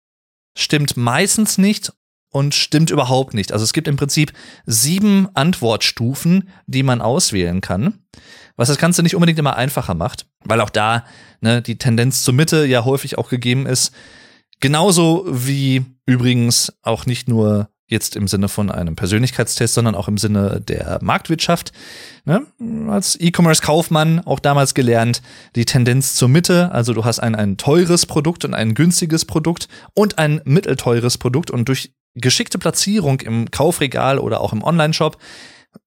stimmt 0.57 0.97
meistens 0.97 1.57
nicht 1.57 1.93
und 2.31 2.53
stimmt 2.53 2.91
überhaupt 2.91 3.33
nicht. 3.33 3.51
Also 3.51 3.63
es 3.63 3.73
gibt 3.73 3.87
im 3.87 3.97
Prinzip 3.97 4.33
sieben 4.65 5.27
Antwortstufen, 5.35 6.49
die 6.67 6.83
man 6.83 7.01
auswählen 7.01 7.61
kann, 7.61 7.99
was 8.55 8.67
das 8.67 8.77
Ganze 8.77 9.03
nicht 9.03 9.15
unbedingt 9.15 9.39
immer 9.39 9.55
einfacher 9.55 9.95
macht, 9.95 10.27
weil 10.43 10.61
auch 10.61 10.69
da 10.69 11.05
ne, 11.41 11.61
die 11.61 11.77
Tendenz 11.77 12.23
zur 12.23 12.33
Mitte 12.33 12.65
ja 12.65 12.85
häufig 12.85 13.17
auch 13.17 13.29
gegeben 13.29 13.65
ist. 13.65 13.93
Genauso 14.59 15.25
wie 15.27 15.85
übrigens 16.05 16.73
auch 16.81 17.05
nicht 17.05 17.27
nur 17.27 17.69
jetzt 17.89 18.15
im 18.15 18.27
Sinne 18.27 18.47
von 18.47 18.71
einem 18.71 18.95
Persönlichkeitstest, 18.95 19.73
sondern 19.73 19.95
auch 19.95 20.07
im 20.07 20.17
Sinne 20.17 20.61
der 20.61 20.99
Marktwirtschaft. 21.01 21.71
Ne? 22.25 22.45
Als 22.89 23.19
E-Commerce-Kaufmann 23.19 24.21
auch 24.21 24.39
damals 24.39 24.73
gelernt, 24.73 25.21
die 25.55 25.65
Tendenz 25.65 26.15
zur 26.15 26.29
Mitte, 26.29 26.71
also 26.71 26.93
du 26.93 27.03
hast 27.03 27.19
ein, 27.19 27.35
ein 27.35 27.57
teures 27.57 28.05
Produkt 28.05 28.45
und 28.45 28.53
ein 28.53 28.75
günstiges 28.75 29.25
Produkt 29.25 29.67
und 29.93 30.17
ein 30.17 30.41
mittelteures 30.45 31.17
Produkt 31.17 31.51
und 31.51 31.67
durch 31.67 31.91
geschickte 32.15 32.57
Platzierung 32.57 33.21
im 33.21 33.51
Kaufregal 33.51 34.19
oder 34.19 34.41
auch 34.41 34.53
im 34.53 34.63
Online-Shop 34.63 35.17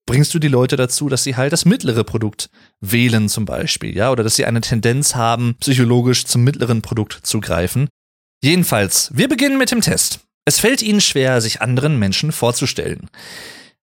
bringst 0.07 0.35
du 0.35 0.39
die 0.39 0.49
Leute 0.49 0.77
dazu, 0.77 1.09
dass 1.09 1.25
sie 1.25 1.37
halt 1.37 1.53
das 1.53 1.65
mittlere 1.65 2.05
Produkt 2.05 2.51
wählen 2.81 3.29
zum 3.29 3.45
Beispiel, 3.45 3.97
ja, 3.97 4.11
oder 4.11 4.25
dass 4.25 4.37
sie 4.37 4.45
eine 4.45 4.61
Tendenz 4.61 5.15
haben, 5.15 5.57
psychologisch 5.61 6.25
zum 6.25 6.45
mittleren 6.45 6.83
Produkt 6.83 7.21
zu 7.23 7.41
greifen. 7.41 7.89
Jedenfalls, 8.43 9.11
wir 9.15 9.29
beginnen 9.29 9.59
mit 9.59 9.71
dem 9.71 9.81
Test. 9.81 10.21
Es 10.45 10.59
fällt 10.59 10.83
Ihnen 10.83 11.01
schwer, 11.01 11.41
sich 11.41 11.61
anderen 11.61 11.99
Menschen 11.99 12.33
vorzustellen. 12.33 13.09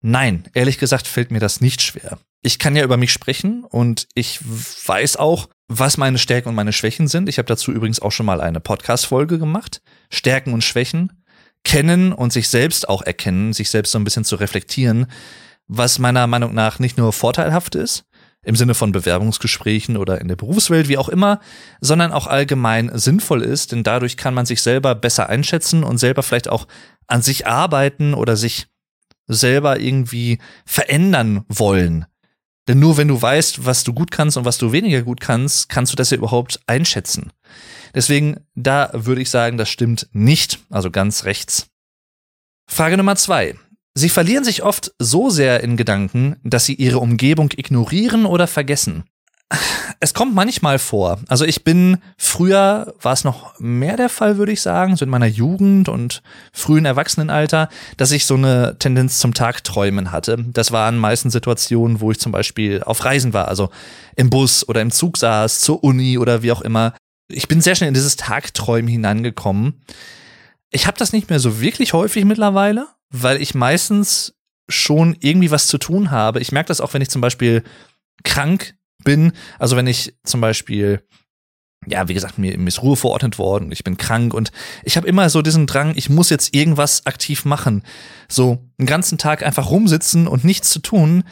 Nein, 0.01 0.46
ehrlich 0.53 0.79
gesagt 0.79 1.08
fällt 1.08 1.31
mir 1.31 1.39
das 1.39 1.62
nicht 1.62 1.81
schwer. 1.81 2.17
Ich 2.41 2.58
kann 2.60 2.75
ja 2.75 2.84
über 2.84 2.98
mich 2.98 3.13
sprechen 3.13 3.63
und 3.63 4.08
ich 4.15 4.39
weiß 4.41 5.17
auch, 5.17 5.48
was 5.67 5.98
meine 5.98 6.17
Stärken 6.17 6.50
und 6.50 6.55
meine 6.55 6.74
Schwächen 6.74 7.08
sind. 7.08 7.29
Ich 7.29 7.38
habe 7.38 7.46
dazu 7.46 7.72
übrigens 7.72 8.00
auch 8.00 8.12
schon 8.12 8.25
mal 8.25 8.41
eine 8.41 8.60
Podcast-Folge 8.60 9.38
gemacht. 9.38 9.81
Stärken 10.10 10.53
und 10.53 10.63
Schwächen. 10.63 11.24
Kennen 11.63 12.12
und 12.12 12.34
sich 12.34 12.50
selbst 12.50 12.89
auch 12.89 13.03
erkennen, 13.03 13.53
sich 13.53 13.70
selbst 13.70 13.91
so 13.91 14.00
ein 14.00 14.03
bisschen 14.03 14.25
zu 14.25 14.36
reflektieren, 14.36 15.05
was 15.67 16.00
meiner 16.00 16.25
Meinung 16.25 16.55
nach 16.55 16.79
nicht 16.79 16.98
nur 16.98 17.13
vorteilhaft 17.13 17.75
ist, 17.75 18.03
im 18.43 18.55
Sinne 18.55 18.74
von 18.74 18.91
Bewerbungsgesprächen 18.91 19.98
oder 19.98 20.19
in 20.19 20.27
der 20.27 20.36
Berufswelt, 20.36 20.88
wie 20.88 20.98
auch 20.98 21.10
immer, 21.10 21.39
sondern 21.79 22.12
auch 22.12 22.27
allgemein 22.27 22.91
sinnvoll 22.93 23.43
ist, 23.43 23.71
denn 23.71 23.83
dadurch 23.83 24.17
kann 24.17 24.33
man 24.33 24.45
sich 24.45 24.62
selber 24.62 24.95
besser 24.95 25.29
einschätzen 25.29 25.83
und 25.83 26.00
selber 26.00 26.24
vielleicht 26.24 26.50
auch 26.50 26.67
an 27.07 27.21
sich 27.21 27.45
arbeiten 27.45 28.13
oder 28.13 28.36
sich 28.36 28.67
selber 29.27 29.79
irgendwie 29.79 30.39
verändern 30.65 31.45
wollen. 31.48 32.05
Denn 32.67 32.79
nur 32.79 32.98
wenn 32.98 33.07
du 33.07 33.21
weißt, 33.21 33.65
was 33.65 33.83
du 33.83 33.93
gut 33.93 34.12
kannst 34.12 34.38
und 34.38 34.45
was 34.45 34.57
du 34.57 34.71
weniger 34.71 35.01
gut 35.01 35.19
kannst, 35.19 35.69
kannst 35.69 35.91
du 35.91 35.95
das 35.95 36.10
ja 36.12 36.17
überhaupt 36.17 36.60
einschätzen. 36.67 37.31
Deswegen, 37.93 38.45
da 38.55 38.89
würde 38.93 39.21
ich 39.21 39.29
sagen, 39.29 39.57
das 39.57 39.69
stimmt 39.69 40.07
nicht, 40.13 40.60
also 40.69 40.91
ganz 40.91 41.25
rechts. 41.25 41.67
Frage 42.67 42.98
Nummer 42.98 43.15
zwei. 43.15 43.55
Sie 43.93 44.10
verlieren 44.10 44.43
sich 44.43 44.63
oft 44.63 44.93
so 45.00 45.29
sehr 45.29 45.62
in 45.63 45.75
Gedanken, 45.75 46.38
dass 46.43 46.65
sie 46.65 46.75
ihre 46.75 47.00
Umgebung 47.00 47.50
ignorieren 47.55 48.25
oder 48.25 48.48
vergessen. 48.48 49.03
Es 50.00 50.13
kommt 50.13 50.33
manchmal 50.33 50.79
vor. 50.79 51.19
Also 51.27 51.43
ich 51.43 51.65
bin 51.65 51.98
früher 52.17 52.93
war 53.01 53.12
es 53.12 53.25
noch 53.25 53.60
mehr 53.60 53.98
der 53.98 54.07
Fall, 54.07 54.38
würde 54.38 54.53
ich 54.53 54.62
sagen, 54.62 54.95
so 54.95 55.03
in 55.03 55.12
meiner 55.12 55.27
Jugend 55.27 55.89
und 55.89 56.24
frühen 56.53 56.86
Erwachsenenalter, 56.86 57.67
dass 57.98 58.12
ich 58.12 58.25
so 58.25 58.36
eine 58.36 58.77
Tendenz 58.79 59.19
zum 59.19 59.33
Tagträumen 59.33 60.12
hatte. 60.12 60.45
Das 60.53 60.71
waren 60.71 60.98
meistens 60.98 61.33
Situationen, 61.33 62.00
wo 62.00 62.12
ich 62.12 62.19
zum 62.19 62.31
Beispiel 62.31 62.81
auf 62.83 63.03
Reisen 63.03 63.33
war, 63.33 63.50
also 63.50 63.69
im 64.15 64.29
Bus 64.29 64.67
oder 64.67 64.81
im 64.81 64.91
Zug 64.91 65.17
saß, 65.17 65.60
zur 65.60 65.83
Uni 65.83 66.17
oder 66.17 66.43
wie 66.43 66.53
auch 66.53 66.62
immer. 66.62 66.93
Ich 67.27 67.48
bin 67.50 67.62
sehr 67.62 67.75
schnell 67.75 67.89
in 67.89 67.93
dieses 67.93 68.15
Tagträumen 68.15 68.89
hinangekommen. 68.89 69.83
Ich 70.72 70.88
habe 70.88 70.98
das 70.98 71.13
nicht 71.13 71.30
mehr 71.30 71.40
so 71.40 71.62
wirklich 71.62 71.94
häufig 71.94 72.25
mittlerweile, 72.25 72.88
weil 73.10 73.42
ich 73.42 73.54
meistens 73.54 74.34
schon 74.70 75.18
irgendwie 75.20 75.51
was 75.51 75.68
zu 75.68 75.78
tun 75.78 76.12
habe. 76.12 76.40
Ich 76.40 76.51
merke 76.51 76.70
das 76.70 76.82
auch, 76.82 76.94
wenn 76.94 77.01
ich 77.01 77.10
zum 77.10 77.22
Beispiel 77.22 77.63
krank 78.24 78.75
bin. 79.04 79.34
Also 79.60 79.75
wenn 79.75 79.88
ich 79.88 80.16
zum 80.24 80.40
Beispiel 80.42 81.04
ja, 81.88 82.08
wie 82.08 82.13
gesagt, 82.13 82.38
mir, 82.38 82.56
ist 82.68 82.84
Ruhe 82.84 82.96
verordnet 82.96 83.40
worden, 83.40 83.72
ich 83.72 83.84
bin 83.84 83.98
krank 83.98 84.34
und 84.34 84.51
ich 84.84 84.98
habe 84.98 85.08
immer 85.08 85.30
so 85.30 85.42
diesen 85.42 85.66
Drang, 85.66 85.94
ich 85.96 86.10
muss 86.10 86.30
jetzt 86.30 86.54
irgendwas 86.54 87.06
aktiv 87.06 87.44
machen. 87.46 87.84
So 88.28 88.70
einen 88.78 88.86
ganzen 88.86 89.18
Tag 89.18 89.44
einfach 89.44 89.72
rumsitzen 89.72 90.28
und 90.28 90.44
nichts 90.44 90.70
zu 90.70 90.80
tun, 90.80 91.24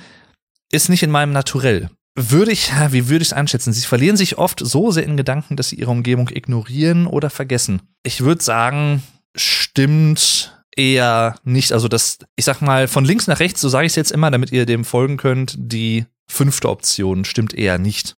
ist 0.71 0.89
nicht 0.89 1.03
in 1.03 1.11
meinem 1.11 1.33
Naturell. 1.33 1.89
Würde 2.15 2.51
ich, 2.51 2.71
wie 2.89 3.07
würde 3.09 3.21
ich 3.21 3.29
es 3.29 3.33
einschätzen? 3.33 3.73
Sie 3.73 3.85
verlieren 3.85 4.17
sich 4.17 4.37
oft 4.37 4.59
so 4.59 4.91
sehr 4.91 5.03
in 5.03 5.17
Gedanken, 5.17 5.55
dass 5.55 5.69
sie 5.69 5.75
ihre 5.75 5.91
Umgebung 5.91 6.29
ignorieren 6.29 7.05
oder 7.05 7.29
vergessen. 7.29 7.81
Ich 8.03 8.21
würde 8.21 8.43
sagen, 8.43 9.03
stimmt 9.35 10.63
eher 10.75 11.35
nicht. 11.43 11.71
Also 11.71 11.87
das, 11.87 12.19
ich 12.35 12.45
sag 12.45 12.61
mal, 12.61 12.87
von 12.87 13.05
links 13.05 13.27
nach 13.27 13.39
rechts, 13.39 13.61
so 13.61 13.69
sage 13.69 13.85
ich 13.85 13.91
es 13.91 13.97
jetzt 13.97 14.11
immer, 14.11 14.31
damit 14.31 14.51
ihr 14.51 14.65
dem 14.65 14.85
folgen 14.85 15.17
könnt, 15.17 15.55
die 15.57 16.05
fünfte 16.27 16.69
Option 16.69 17.25
stimmt 17.25 17.53
eher 17.53 17.77
nicht. 17.77 18.15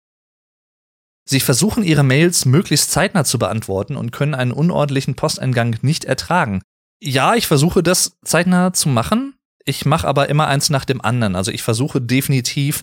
Sie 1.24 1.40
versuchen 1.40 1.84
ihre 1.84 2.02
Mails 2.02 2.44
möglichst 2.44 2.90
zeitnah 2.90 3.24
zu 3.24 3.38
beantworten 3.38 3.96
und 3.96 4.10
können 4.10 4.34
einen 4.34 4.52
unordentlichen 4.52 5.14
Posteingang 5.14 5.76
nicht 5.82 6.04
ertragen. 6.04 6.60
Ja, 7.00 7.34
ich 7.34 7.46
versuche 7.46 7.82
das 7.82 8.18
zeitnah 8.24 8.72
zu 8.72 8.88
machen. 8.88 9.34
Ich 9.64 9.86
mache 9.86 10.08
aber 10.08 10.28
immer 10.28 10.48
eins 10.48 10.70
nach 10.70 10.84
dem 10.84 11.00
anderen. 11.00 11.36
Also 11.36 11.52
ich 11.52 11.62
versuche 11.62 12.00
definitiv 12.00 12.82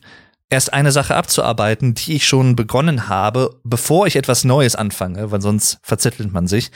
erst 0.49 0.71
eine 0.71 0.91
Sache 0.91 1.15
abzuarbeiten, 1.15 1.93
die 1.93 2.13
ich 2.13 2.27
schon 2.27 2.55
begonnen 2.55 3.09
habe, 3.09 3.59
bevor 3.63 4.07
ich 4.07 4.15
etwas 4.15 4.43
Neues 4.43 4.75
anfange, 4.75 5.31
weil 5.31 5.41
sonst 5.41 5.79
verzettelt 5.83 6.31
man 6.31 6.47
sich. 6.47 6.71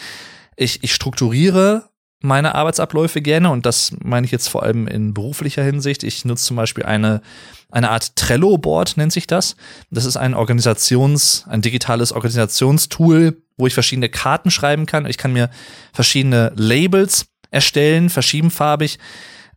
Ich, 0.62 0.84
ich 0.84 0.94
strukturiere 0.94 1.90
meine 2.22 2.54
Arbeitsabläufe 2.54 3.20
gerne 3.20 3.50
und 3.50 3.66
das 3.66 3.96
meine 4.04 4.26
ich 4.26 4.32
jetzt 4.32 4.48
vor 4.48 4.62
allem 4.62 4.88
in 4.88 5.14
beruflicher 5.14 5.64
Hinsicht. 5.64 6.04
Ich 6.04 6.24
nutze 6.24 6.46
zum 6.46 6.56
Beispiel 6.56 6.86
eine, 6.86 7.22
eine 7.72 7.90
Art 7.90 8.16
Trello-Board, 8.16 8.96
nennt 8.96 9.12
sich 9.12 9.26
das. 9.26 9.56
Das 9.90 10.06
ist 10.06 10.18
ein 10.18 10.36
Organisations-, 10.36 11.48
ein 11.50 11.64
digitales 11.64 12.12
Organisationstool, 12.12 13.42
wo 13.58 13.66
ich 13.66 13.74
verschiedene 13.74 14.10
Karten 14.10 14.52
schreiben 14.52 14.86
kann. 14.86 15.08
Ich 15.08 15.18
kann 15.18 15.34
mir 15.34 15.50
verschiedene 15.94 16.54
Labels 16.56 17.26
erstellen, 17.50 18.12
verschiebenfarbig. 18.12 19.00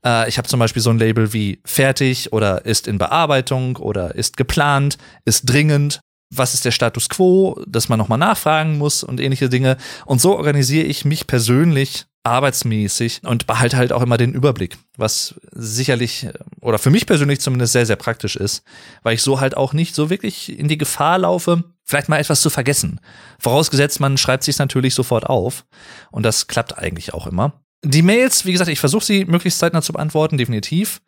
Äh, 0.02 0.26
ich 0.30 0.38
habe 0.38 0.48
zum 0.48 0.58
Beispiel 0.58 0.80
so 0.80 0.88
ein 0.88 0.98
Label 0.98 1.34
wie 1.34 1.60
fertig 1.66 2.32
oder 2.32 2.64
ist 2.64 2.88
in 2.88 2.96
Bearbeitung 2.96 3.76
oder 3.76 4.14
ist 4.14 4.38
geplant, 4.38 4.96
ist 5.26 5.42
dringend, 5.44 6.00
was 6.30 6.54
ist 6.54 6.64
der 6.64 6.70
Status 6.70 7.08
quo, 7.08 7.60
dass 7.66 7.88
man 7.88 7.98
nochmal 7.98 8.18
nachfragen 8.18 8.78
muss 8.78 9.02
und 9.02 9.20
ähnliche 9.20 9.48
Dinge. 9.48 9.76
Und 10.06 10.20
so 10.20 10.36
organisiere 10.36 10.86
ich 10.86 11.04
mich 11.04 11.26
persönlich 11.26 12.06
arbeitsmäßig 12.24 13.20
und 13.24 13.46
behalte 13.46 13.76
halt 13.76 13.92
auch 13.92 14.02
immer 14.02 14.16
den 14.16 14.32
Überblick, 14.32 14.78
was 14.96 15.34
sicherlich 15.52 16.26
oder 16.60 16.78
für 16.78 16.90
mich 16.90 17.06
persönlich 17.06 17.40
zumindest 17.40 17.74
sehr, 17.74 17.84
sehr 17.84 17.96
praktisch 17.96 18.34
ist, 18.36 18.64
weil 19.02 19.14
ich 19.14 19.22
so 19.22 19.40
halt 19.40 19.56
auch 19.56 19.74
nicht 19.74 19.94
so 19.94 20.08
wirklich 20.08 20.58
in 20.58 20.66
die 20.66 20.78
Gefahr 20.78 21.18
laufe, 21.18 21.62
vielleicht 21.84 22.08
mal 22.08 22.18
etwas 22.18 22.40
zu 22.40 22.48
vergessen. 22.48 22.98
Vorausgesetzt, 23.38 24.00
man 24.00 24.16
schreibt 24.16 24.42
sich 24.42 24.58
natürlich 24.58 24.94
sofort 24.94 25.26
auf 25.26 25.66
und 26.10 26.22
das 26.22 26.46
klappt 26.46 26.78
eigentlich 26.78 27.12
auch 27.12 27.26
immer. 27.26 27.60
Die 27.84 28.02
Mails, 28.02 28.46
wie 28.46 28.52
gesagt, 28.52 28.70
ich 28.70 28.80
versuche 28.80 29.04
sie 29.04 29.26
möglichst 29.26 29.58
zeitnah 29.58 29.82
zu 29.82 29.92
beantworten, 29.92 30.38
definitiv, 30.38 31.02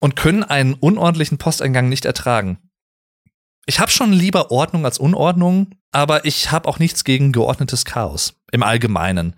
und 0.00 0.16
können 0.16 0.42
einen 0.42 0.74
unordentlichen 0.74 1.38
Posteingang 1.38 1.88
nicht 1.88 2.04
ertragen. 2.04 2.58
Ich 3.68 3.80
habe 3.80 3.90
schon 3.90 4.12
lieber 4.12 4.52
Ordnung 4.52 4.84
als 4.84 4.98
Unordnung, 4.98 5.74
aber 5.90 6.24
ich 6.24 6.52
habe 6.52 6.68
auch 6.68 6.78
nichts 6.78 7.02
gegen 7.02 7.32
geordnetes 7.32 7.84
Chaos 7.84 8.34
im 8.52 8.62
Allgemeinen. 8.62 9.34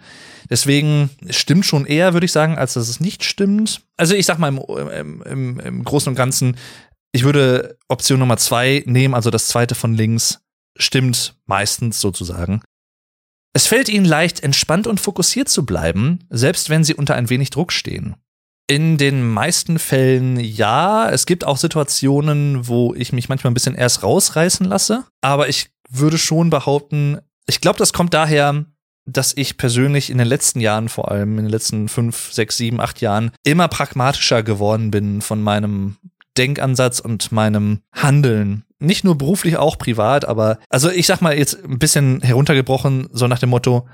Deswegen 0.51 1.11
stimmt 1.31 1.65
schon 1.65 1.87
eher, 1.87 2.13
würde 2.13 2.27
ich 2.27 2.33
sagen, 2.33 2.59
als 2.59 2.75
dass 2.75 2.89
es 2.89 3.01
nicht 3.01 3.25
stimmt. 3.25 3.83
Also 3.97 4.15
ich 4.15 4.27
sag 4.27 4.39
mal 4.39 4.49
im, 4.49 5.23
im, 5.23 5.61
im 5.61 5.85
Großen 5.85 6.11
und 6.11 6.15
Ganzen, 6.15 6.57
ich 7.13 7.25
würde 7.25 7.79
Option 7.89 8.19
Nummer 8.19 8.37
zwei 8.37 8.83
nehmen, 8.87 9.15
also 9.15 9.31
das 9.31 9.49
zweite 9.49 9.75
von 9.75 9.95
links, 9.95 10.41
stimmt 10.77 11.37
meistens 11.47 12.01
sozusagen. 12.01 12.61
Es 13.55 13.67
fällt 13.67 13.89
ihnen 13.89 14.05
leicht, 14.05 14.41
entspannt 14.41 14.87
und 14.87 15.01
fokussiert 15.01 15.49
zu 15.49 15.65
bleiben, 15.65 16.25
selbst 16.29 16.69
wenn 16.69 16.85
sie 16.85 16.95
unter 16.95 17.15
ein 17.15 17.31
wenig 17.31 17.49
Druck 17.51 17.73
stehen. 17.73 18.15
In 18.71 18.99
den 18.99 19.27
meisten 19.27 19.79
Fällen 19.79 20.39
ja. 20.39 21.09
Es 21.09 21.25
gibt 21.25 21.45
auch 21.45 21.57
Situationen, 21.57 22.69
wo 22.69 22.95
ich 22.95 23.13
mich 23.15 23.31
manchmal 23.31 23.51
ein 23.51 23.55
bisschen 23.55 23.75
erst 23.75 24.03
rausreißen 24.03 24.67
lasse. 24.67 25.05
Aber 25.23 25.49
ich 25.49 25.71
würde 25.89 26.19
schon 26.19 26.51
behaupten, 26.51 27.19
ich 27.47 27.63
glaube, 27.63 27.79
das 27.79 27.95
kommt 27.95 28.13
daher, 28.13 28.67
dass 29.07 29.35
ich 29.35 29.57
persönlich 29.57 30.11
in 30.11 30.19
den 30.19 30.27
letzten 30.27 30.61
Jahren, 30.61 30.91
vor 30.91 31.11
allem 31.11 31.39
in 31.39 31.45
den 31.45 31.51
letzten 31.51 31.89
fünf, 31.89 32.31
sechs, 32.31 32.59
sieben, 32.59 32.79
acht 32.79 33.01
Jahren, 33.01 33.31
immer 33.43 33.69
pragmatischer 33.69 34.43
geworden 34.43 34.91
bin 34.91 35.23
von 35.23 35.41
meinem 35.41 35.97
Denkansatz 36.37 37.01
und 37.01 37.33
meinem 37.33 37.81
Handeln. 37.93 38.65
Nicht 38.79 39.03
nur 39.03 39.17
beruflich, 39.17 39.57
auch 39.57 39.79
privat, 39.79 40.27
aber 40.27 40.59
also 40.69 40.91
ich 40.91 41.07
sag 41.07 41.23
mal 41.23 41.37
jetzt 41.37 41.65
ein 41.65 41.79
bisschen 41.79 42.21
heruntergebrochen, 42.21 43.09
so 43.13 43.27
nach 43.27 43.39
dem 43.39 43.49
Motto, 43.49 43.89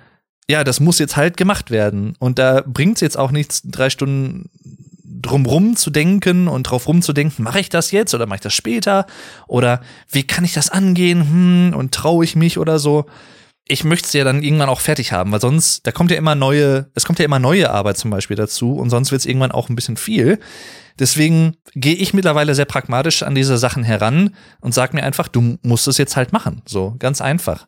ja, 0.51 0.65
das 0.65 0.81
muss 0.81 0.99
jetzt 0.99 1.17
halt 1.17 1.37
gemacht 1.37 1.71
werden. 1.71 2.15
Und 2.19 2.39
da 2.39 2.63
bringt 2.67 2.97
es 2.97 3.01
jetzt 3.01 3.19
auch 3.19 3.31
nichts, 3.31 3.63
drei 3.65 3.91
Stunden 3.91 4.51
drumrum 5.05 5.77
zu 5.77 5.91
denken 5.91 6.49
und 6.49 6.65
drauf 6.65 6.87
rumzudenken, 6.87 7.45
mache 7.45 7.61
ich 7.61 7.71
das 7.71 7.91
jetzt 7.93 8.15
oder 8.15 8.27
mache 8.27 8.37
ich 8.37 8.43
das 8.43 8.55
später? 8.55 9.07
Oder 9.47 9.81
wie 10.11 10.25
kann 10.25 10.45
ich 10.45 10.53
das 10.53 10.69
angehen? 10.69 11.23
Hm, 11.23 11.75
und 11.77 11.95
traue 11.95 12.25
ich 12.25 12.37
mich 12.37 12.59
oder 12.59 12.79
so? 12.79 13.07
ich 13.67 13.85
möchte 13.85 14.07
es 14.07 14.13
ja 14.13 14.25
dann 14.25 14.43
irgendwann 14.43 14.69
auch 14.69 14.81
fertig 14.81 15.13
haben, 15.13 15.33
weil 15.33 15.41
sonst, 15.41 15.87
da 15.87 15.93
kommt 15.93 16.11
ja 16.11 16.19
immer 16.19 16.35
neue, 16.35 16.91
es 16.95 17.05
kommt 17.05 17.19
ja 17.19 17.25
immer 17.25 17.39
neue 17.39 17.71
Arbeit 17.71 17.97
zum 17.97 18.11
Beispiel 18.11 18.37
dazu 18.37 18.77
und 18.77 18.91
sonst 18.91 19.11
wird 19.11 19.21
es 19.21 19.27
irgendwann 19.27 19.53
auch 19.53 19.69
ein 19.69 19.75
bisschen 19.75 19.97
viel. 19.97 20.39
Deswegen 20.99 21.57
gehe 21.75 21.95
ich 21.95 22.13
mittlerweile 22.15 22.55
sehr 22.55 22.67
pragmatisch 22.67 23.23
an 23.23 23.35
diese 23.35 23.57
Sachen 23.57 23.83
heran 23.83 24.35
und 24.61 24.75
sag 24.75 24.93
mir 24.93 25.03
einfach, 25.03 25.29
du 25.29 25.59
musst 25.63 25.89
es 25.89 25.99
jetzt 25.99 26.17
halt 26.17 26.33
machen. 26.33 26.63
So, 26.67 26.95
ganz 26.99 27.21
einfach. 27.21 27.67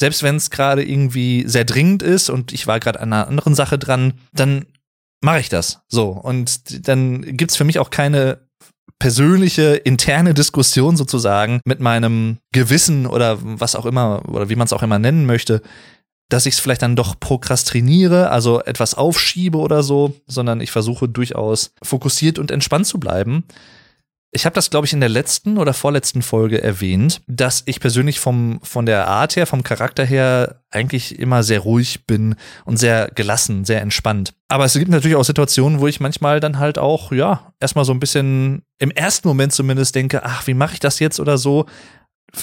Selbst 0.00 0.22
wenn 0.22 0.36
es 0.36 0.48
gerade 0.48 0.82
irgendwie 0.82 1.44
sehr 1.46 1.66
dringend 1.66 2.02
ist 2.02 2.30
und 2.30 2.54
ich 2.54 2.66
war 2.66 2.80
gerade 2.80 3.00
an 3.00 3.12
einer 3.12 3.28
anderen 3.28 3.54
Sache 3.54 3.78
dran, 3.78 4.14
dann 4.32 4.64
mache 5.22 5.40
ich 5.40 5.50
das. 5.50 5.82
So. 5.88 6.08
Und 6.08 6.88
dann 6.88 7.36
gibt's 7.36 7.56
für 7.56 7.64
mich 7.64 7.78
auch 7.78 7.90
keine 7.90 8.48
persönliche 8.98 9.74
interne 9.74 10.32
Diskussion 10.32 10.96
sozusagen 10.96 11.60
mit 11.66 11.80
meinem 11.80 12.38
Gewissen 12.50 13.06
oder 13.06 13.36
was 13.42 13.76
auch 13.76 13.84
immer 13.84 14.22
oder 14.26 14.48
wie 14.48 14.56
man 14.56 14.64
es 14.64 14.72
auch 14.72 14.82
immer 14.82 14.98
nennen 14.98 15.26
möchte, 15.26 15.60
dass 16.30 16.46
ich 16.46 16.54
es 16.54 16.60
vielleicht 16.60 16.80
dann 16.80 16.96
doch 16.96 17.20
prokrastiniere, 17.20 18.30
also 18.30 18.62
etwas 18.62 18.94
aufschiebe 18.94 19.58
oder 19.58 19.82
so, 19.82 20.16
sondern 20.26 20.62
ich 20.62 20.70
versuche 20.70 21.10
durchaus 21.10 21.74
fokussiert 21.82 22.38
und 22.38 22.50
entspannt 22.50 22.86
zu 22.86 22.98
bleiben. 22.98 23.44
Ich 24.32 24.44
habe 24.46 24.54
das, 24.54 24.70
glaube 24.70 24.86
ich, 24.86 24.92
in 24.92 25.00
der 25.00 25.08
letzten 25.08 25.58
oder 25.58 25.74
vorletzten 25.74 26.22
Folge 26.22 26.62
erwähnt, 26.62 27.20
dass 27.26 27.64
ich 27.66 27.80
persönlich 27.80 28.20
vom, 28.20 28.60
von 28.62 28.86
der 28.86 29.08
Art 29.08 29.34
her, 29.34 29.44
vom 29.44 29.64
Charakter 29.64 30.04
her 30.04 30.62
eigentlich 30.70 31.18
immer 31.18 31.42
sehr 31.42 31.60
ruhig 31.60 32.06
bin 32.06 32.36
und 32.64 32.76
sehr 32.76 33.10
gelassen, 33.12 33.64
sehr 33.64 33.80
entspannt. 33.80 34.32
Aber 34.46 34.64
es 34.64 34.74
gibt 34.74 34.88
natürlich 34.88 35.16
auch 35.16 35.24
Situationen, 35.24 35.80
wo 35.80 35.88
ich 35.88 35.98
manchmal 35.98 36.38
dann 36.38 36.60
halt 36.60 36.78
auch, 36.78 37.10
ja, 37.10 37.52
erstmal 37.58 37.84
so 37.84 37.92
ein 37.92 37.98
bisschen 37.98 38.62
im 38.78 38.92
ersten 38.92 39.26
Moment 39.26 39.52
zumindest 39.52 39.96
denke, 39.96 40.24
ach, 40.24 40.46
wie 40.46 40.54
mache 40.54 40.74
ich 40.74 40.80
das 40.80 41.00
jetzt 41.00 41.18
oder 41.18 41.36
so. 41.36 41.66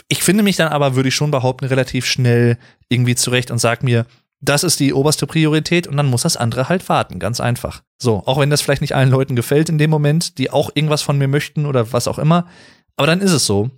Ich 0.09 0.21
finde 0.23 0.43
mich 0.43 0.57
dann 0.57 0.67
aber, 0.67 0.95
würde 0.95 1.07
ich 1.07 1.15
schon 1.15 1.31
behaupten, 1.31 1.65
relativ 1.65 2.05
schnell 2.05 2.57
irgendwie 2.89 3.15
zurecht 3.15 3.49
und 3.49 3.59
sag 3.59 3.81
mir, 3.81 4.05
das 4.39 4.63
ist 4.63 4.79
die 4.79 4.93
oberste 4.93 5.25
Priorität 5.25 5.87
und 5.87 5.97
dann 5.97 6.05
muss 6.05 6.21
das 6.21 6.37
andere 6.37 6.69
halt 6.69 6.87
warten, 6.89 7.19
ganz 7.19 7.39
einfach. 7.39 7.81
So, 8.01 8.23
auch 8.25 8.39
wenn 8.39 8.49
das 8.49 8.61
vielleicht 8.61 8.81
nicht 8.81 8.95
allen 8.95 9.09
Leuten 9.09 9.35
gefällt 9.35 9.69
in 9.69 9.77
dem 9.77 9.89
Moment, 9.89 10.37
die 10.37 10.51
auch 10.51 10.69
irgendwas 10.73 11.01
von 11.01 11.17
mir 11.17 11.27
möchten 11.27 11.65
oder 11.65 11.91
was 11.91 12.07
auch 12.07 12.19
immer, 12.19 12.47
aber 12.95 13.07
dann 13.07 13.21
ist 13.21 13.31
es 13.31 13.45
so. 13.45 13.69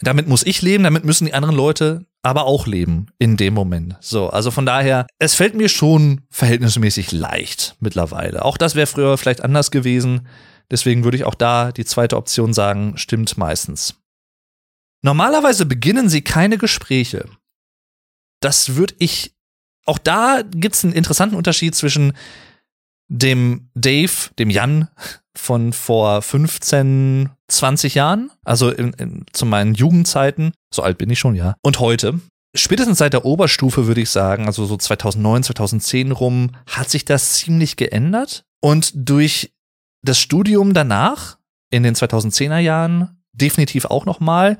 Damit 0.00 0.28
muss 0.28 0.44
ich 0.44 0.60
leben, 0.60 0.84
damit 0.84 1.04
müssen 1.04 1.24
die 1.24 1.34
anderen 1.34 1.54
Leute 1.54 2.04
aber 2.22 2.44
auch 2.46 2.66
leben 2.66 3.06
in 3.18 3.36
dem 3.36 3.54
Moment. 3.54 3.96
So, 4.00 4.30
also 4.30 4.50
von 4.50 4.66
daher, 4.66 5.06
es 5.18 5.34
fällt 5.34 5.54
mir 5.54 5.68
schon 5.68 6.22
verhältnismäßig 6.30 7.12
leicht 7.12 7.76
mittlerweile. 7.80 8.44
Auch 8.44 8.56
das 8.56 8.74
wäre 8.74 8.86
früher 8.86 9.16
vielleicht 9.18 9.42
anders 9.42 9.70
gewesen. 9.70 10.26
Deswegen 10.70 11.04
würde 11.04 11.18
ich 11.18 11.24
auch 11.24 11.34
da 11.34 11.70
die 11.70 11.84
zweite 11.84 12.16
Option 12.16 12.54
sagen, 12.54 12.94
stimmt 12.96 13.36
meistens. 13.36 13.94
Normalerweise 15.02 15.66
beginnen 15.66 16.08
sie 16.08 16.22
keine 16.22 16.56
Gespräche. 16.56 17.28
Das 18.40 18.74
würde 18.74 18.94
ich 18.98 19.33
auch 19.84 19.98
da 19.98 20.42
gibt 20.42 20.74
es 20.74 20.84
einen 20.84 20.94
interessanten 20.94 21.36
Unterschied 21.36 21.74
zwischen 21.74 22.12
dem 23.08 23.68
Dave, 23.74 24.12
dem 24.38 24.50
Jan 24.50 24.88
von 25.36 25.72
vor 25.72 26.22
15, 26.22 27.30
20 27.48 27.94
Jahren, 27.94 28.30
also 28.44 28.70
in, 28.70 28.92
in, 28.94 29.24
zu 29.32 29.46
meinen 29.46 29.74
Jugendzeiten, 29.74 30.52
so 30.72 30.82
alt 30.82 30.98
bin 30.98 31.10
ich 31.10 31.18
schon, 31.18 31.34
ja, 31.34 31.56
und 31.62 31.80
heute. 31.80 32.20
Spätestens 32.56 32.98
seit 32.98 33.12
der 33.12 33.24
Oberstufe 33.24 33.86
würde 33.86 34.00
ich 34.00 34.10
sagen, 34.10 34.46
also 34.46 34.64
so 34.64 34.76
2009, 34.76 35.42
2010 35.42 36.12
rum, 36.12 36.52
hat 36.68 36.88
sich 36.88 37.04
das 37.04 37.34
ziemlich 37.34 37.76
geändert. 37.76 38.44
Und 38.60 38.92
durch 38.94 39.52
das 40.02 40.20
Studium 40.20 40.72
danach, 40.72 41.38
in 41.70 41.82
den 41.82 41.96
2010er 41.96 42.58
Jahren, 42.58 43.20
definitiv 43.32 43.86
auch 43.86 44.06
nochmal. 44.06 44.58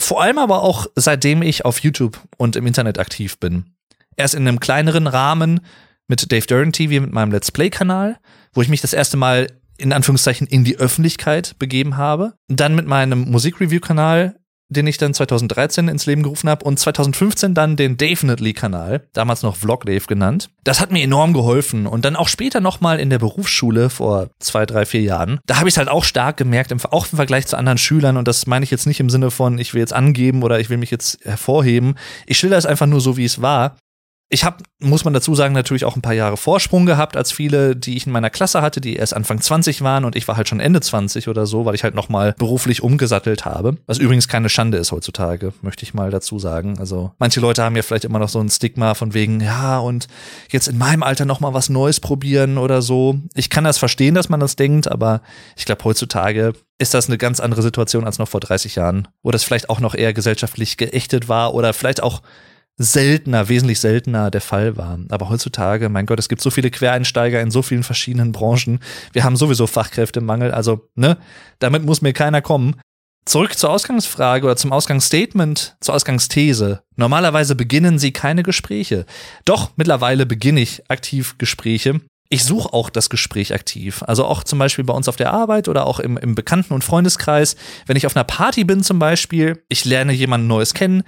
Vor 0.00 0.20
allem 0.20 0.38
aber 0.38 0.62
auch 0.62 0.88
seitdem 0.96 1.42
ich 1.42 1.64
auf 1.64 1.78
YouTube 1.80 2.20
und 2.36 2.56
im 2.56 2.66
Internet 2.66 2.98
aktiv 2.98 3.38
bin 3.38 3.76
erst 4.20 4.34
in 4.34 4.46
einem 4.46 4.60
kleineren 4.60 5.06
Rahmen 5.06 5.60
mit 6.08 6.30
Dave 6.30 6.46
Duran 6.46 6.72
TV, 6.72 7.00
mit 7.00 7.12
meinem 7.12 7.32
Let's 7.32 7.52
Play-Kanal, 7.52 8.18
wo 8.52 8.62
ich 8.62 8.68
mich 8.68 8.80
das 8.80 8.92
erste 8.92 9.16
Mal 9.16 9.46
in 9.78 9.92
Anführungszeichen 9.92 10.46
in 10.46 10.64
die 10.64 10.76
Öffentlichkeit 10.76 11.58
begeben 11.58 11.96
habe. 11.96 12.34
Dann 12.48 12.74
mit 12.74 12.86
meinem 12.86 13.30
Musikreview-Kanal, 13.30 14.36
den 14.68 14.86
ich 14.86 14.98
dann 14.98 15.14
2013 15.14 15.88
ins 15.88 16.06
Leben 16.06 16.22
gerufen 16.22 16.48
habe 16.48 16.64
und 16.64 16.78
2015 16.78 17.54
dann 17.54 17.76
den 17.76 17.96
Definitely-Kanal, 17.96 19.08
damals 19.12 19.42
noch 19.42 19.56
Vlog 19.56 19.84
Dave 19.84 20.04
genannt. 20.06 20.50
Das 20.62 20.80
hat 20.80 20.92
mir 20.92 21.02
enorm 21.02 21.32
geholfen 21.32 21.86
und 21.86 22.04
dann 22.04 22.14
auch 22.14 22.28
später 22.28 22.60
nochmal 22.60 23.00
in 23.00 23.10
der 23.10 23.18
Berufsschule 23.18 23.90
vor 23.90 24.28
zwei, 24.38 24.66
drei, 24.66 24.86
vier 24.86 25.02
Jahren. 25.02 25.40
Da 25.46 25.58
habe 25.58 25.68
ich 25.68 25.74
es 25.74 25.78
halt 25.78 25.88
auch 25.88 26.04
stark 26.04 26.36
gemerkt, 26.36 26.72
auch 26.92 27.06
im 27.10 27.16
Vergleich 27.16 27.46
zu 27.46 27.56
anderen 27.56 27.78
Schülern 27.78 28.16
und 28.16 28.28
das 28.28 28.46
meine 28.46 28.64
ich 28.64 28.70
jetzt 28.70 28.86
nicht 28.86 29.00
im 29.00 29.10
Sinne 29.10 29.30
von, 29.30 29.58
ich 29.58 29.74
will 29.74 29.80
jetzt 29.80 29.92
angeben 29.92 30.42
oder 30.42 30.60
ich 30.60 30.70
will 30.70 30.76
mich 30.76 30.90
jetzt 30.90 31.18
hervorheben. 31.24 31.96
Ich 32.26 32.38
schilder 32.38 32.58
es 32.58 32.66
einfach 32.66 32.86
nur 32.86 33.00
so, 33.00 33.16
wie 33.16 33.24
es 33.24 33.42
war. 33.42 33.76
Ich 34.32 34.44
habe, 34.44 34.58
muss 34.78 35.04
man 35.04 35.12
dazu 35.12 35.34
sagen, 35.34 35.54
natürlich 35.54 35.84
auch 35.84 35.96
ein 35.96 36.02
paar 36.02 36.14
Jahre 36.14 36.36
Vorsprung 36.36 36.86
gehabt 36.86 37.16
als 37.16 37.32
viele, 37.32 37.74
die 37.74 37.96
ich 37.96 38.06
in 38.06 38.12
meiner 38.12 38.30
Klasse 38.30 38.62
hatte, 38.62 38.80
die 38.80 38.94
erst 38.94 39.12
Anfang 39.12 39.40
20 39.40 39.82
waren 39.82 40.04
und 40.04 40.14
ich 40.14 40.28
war 40.28 40.36
halt 40.36 40.48
schon 40.48 40.60
Ende 40.60 40.80
20 40.80 41.26
oder 41.26 41.46
so, 41.46 41.64
weil 41.64 41.74
ich 41.74 41.82
halt 41.82 41.96
nochmal 41.96 42.36
beruflich 42.38 42.84
umgesattelt 42.84 43.44
habe. 43.44 43.78
Was 43.86 43.98
übrigens 43.98 44.28
keine 44.28 44.48
Schande 44.48 44.78
ist 44.78 44.92
heutzutage, 44.92 45.52
möchte 45.62 45.82
ich 45.82 45.94
mal 45.94 46.12
dazu 46.12 46.38
sagen. 46.38 46.78
Also 46.78 47.10
manche 47.18 47.40
Leute 47.40 47.64
haben 47.64 47.74
ja 47.74 47.82
vielleicht 47.82 48.04
immer 48.04 48.20
noch 48.20 48.28
so 48.28 48.38
ein 48.38 48.48
Stigma 48.48 48.94
von 48.94 49.14
wegen, 49.14 49.40
ja, 49.40 49.80
und 49.80 50.06
jetzt 50.48 50.68
in 50.68 50.78
meinem 50.78 51.02
Alter 51.02 51.24
nochmal 51.24 51.52
was 51.52 51.68
Neues 51.68 51.98
probieren 51.98 52.56
oder 52.56 52.82
so. 52.82 53.18
Ich 53.34 53.50
kann 53.50 53.64
das 53.64 53.78
verstehen, 53.78 54.14
dass 54.14 54.28
man 54.28 54.38
das 54.38 54.54
denkt, 54.54 54.88
aber 54.88 55.22
ich 55.56 55.64
glaube 55.64 55.82
heutzutage 55.82 56.52
ist 56.78 56.94
das 56.94 57.08
eine 57.08 57.18
ganz 57.18 57.40
andere 57.40 57.62
Situation 57.62 58.04
als 58.04 58.20
noch 58.20 58.28
vor 58.28 58.38
30 58.38 58.76
Jahren, 58.76 59.08
wo 59.24 59.32
das 59.32 59.42
vielleicht 59.42 59.68
auch 59.70 59.80
noch 59.80 59.96
eher 59.96 60.12
gesellschaftlich 60.12 60.76
geächtet 60.76 61.28
war 61.28 61.52
oder 61.52 61.72
vielleicht 61.72 62.00
auch 62.00 62.22
seltener, 62.82 63.50
wesentlich 63.50 63.78
seltener 63.78 64.30
der 64.30 64.40
Fall 64.40 64.78
war. 64.78 64.98
Aber 65.10 65.28
heutzutage, 65.28 65.90
mein 65.90 66.06
Gott, 66.06 66.18
es 66.18 66.30
gibt 66.30 66.40
so 66.40 66.50
viele 66.50 66.70
Quereinsteiger 66.70 67.40
in 67.40 67.50
so 67.50 67.60
vielen 67.60 67.82
verschiedenen 67.82 68.32
Branchen. 68.32 68.80
Wir 69.12 69.22
haben 69.22 69.36
sowieso 69.36 69.66
Fachkräftemangel, 69.66 70.50
also, 70.50 70.88
ne, 70.94 71.18
damit 71.58 71.84
muss 71.84 72.00
mir 72.00 72.14
keiner 72.14 72.40
kommen. 72.40 72.80
Zurück 73.26 73.58
zur 73.58 73.70
Ausgangsfrage 73.70 74.46
oder 74.46 74.56
zum 74.56 74.72
Ausgangsstatement, 74.72 75.76
zur 75.80 75.94
Ausgangsthese. 75.94 76.82
Normalerweise 76.96 77.54
beginnen 77.54 77.98
sie 77.98 78.12
keine 78.12 78.42
Gespräche. 78.42 79.04
Doch, 79.44 79.72
mittlerweile 79.76 80.24
beginne 80.24 80.60
ich 80.60 80.90
aktiv 80.90 81.36
Gespräche. 81.36 82.00
Ich 82.30 82.44
suche 82.44 82.72
auch 82.72 82.88
das 82.88 83.10
Gespräch 83.10 83.52
aktiv. 83.52 84.02
Also 84.06 84.24
auch 84.24 84.42
zum 84.42 84.58
Beispiel 84.58 84.84
bei 84.84 84.94
uns 84.94 85.08
auf 85.08 85.16
der 85.16 85.34
Arbeit 85.34 85.68
oder 85.68 85.86
auch 85.86 86.00
im, 86.00 86.16
im 86.16 86.34
Bekannten- 86.34 86.72
und 86.72 86.82
Freundeskreis. 86.82 87.56
Wenn 87.86 87.96
ich 87.96 88.06
auf 88.06 88.16
einer 88.16 88.24
Party 88.24 88.64
bin 88.64 88.82
zum 88.82 88.98
Beispiel, 88.98 89.62
ich 89.68 89.84
lerne 89.84 90.12
jemanden 90.12 90.46
Neues 90.46 90.72
kennen, 90.72 91.02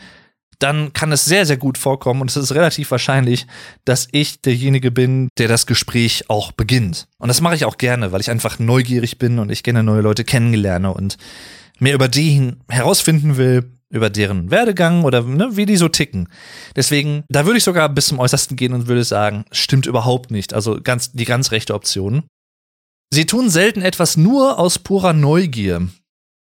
dann 0.59 0.93
kann 0.93 1.13
es 1.13 1.25
sehr, 1.25 1.47
sehr 1.47 1.57
gut 1.57 1.79
vorkommen 1.79 2.21
und 2.21 2.31
es 2.31 2.37
ist 2.37 2.55
relativ 2.55 2.91
wahrscheinlich, 2.91 3.47
dass 3.85 4.09
ich 4.13 4.41
derjenige 4.41 4.91
bin, 4.91 5.29
der 5.39 5.49
das 5.49 5.67
Gespräch 5.67 6.25
auch 6.29 6.53
beginnt. 6.53 7.09
Und 7.19 7.29
das 7.29 7.41
mache 7.41 7.55
ich 7.55 7.65
auch 7.65 7.79
gerne, 7.79 8.13
weil 8.13 8.21
ich 8.21 8.31
einfach 8.31 8.59
neugierig 8.59 9.19
bin 9.19 9.39
und 9.39 9.51
ich 9.51 9.63
gerne 9.63 9.83
neue 9.83 10.03
Leute 10.03 10.25
kennenlerne 10.25 10.93
und 10.93 11.17
mehr 11.79 11.95
über 11.95 12.09
die 12.09 12.53
herausfinden 12.69 13.37
will, 13.37 13.73
über 13.91 14.09
deren 14.09 14.51
Werdegang 14.51 15.05
oder 15.05 15.23
ne, 15.23 15.51
wie 15.53 15.67
die 15.67 15.77
so 15.77 15.89
ticken. 15.89 16.29
Deswegen, 16.75 17.25
da 17.29 17.45
würde 17.45 17.59
ich 17.59 17.65
sogar 17.65 17.89
bis 17.89 18.07
zum 18.07 18.19
Äußersten 18.19 18.57
gehen 18.57 18.73
und 18.73 18.89
würde 18.89 19.05
sagen, 19.05 19.45
stimmt 19.53 19.87
überhaupt 19.87 20.31
nicht. 20.31 20.55
Also 20.55 20.81
ganz, 20.83 21.13
die 21.13 21.27
ganz 21.27 21.51
rechte 21.51 21.75
Option. 21.75 22.25
Sie 23.13 23.27
tun 23.27 23.51
selten 23.51 23.83
etwas 23.83 24.17
nur 24.17 24.59
aus 24.59 24.79
purer 24.79 25.13
Neugier. 25.13 25.89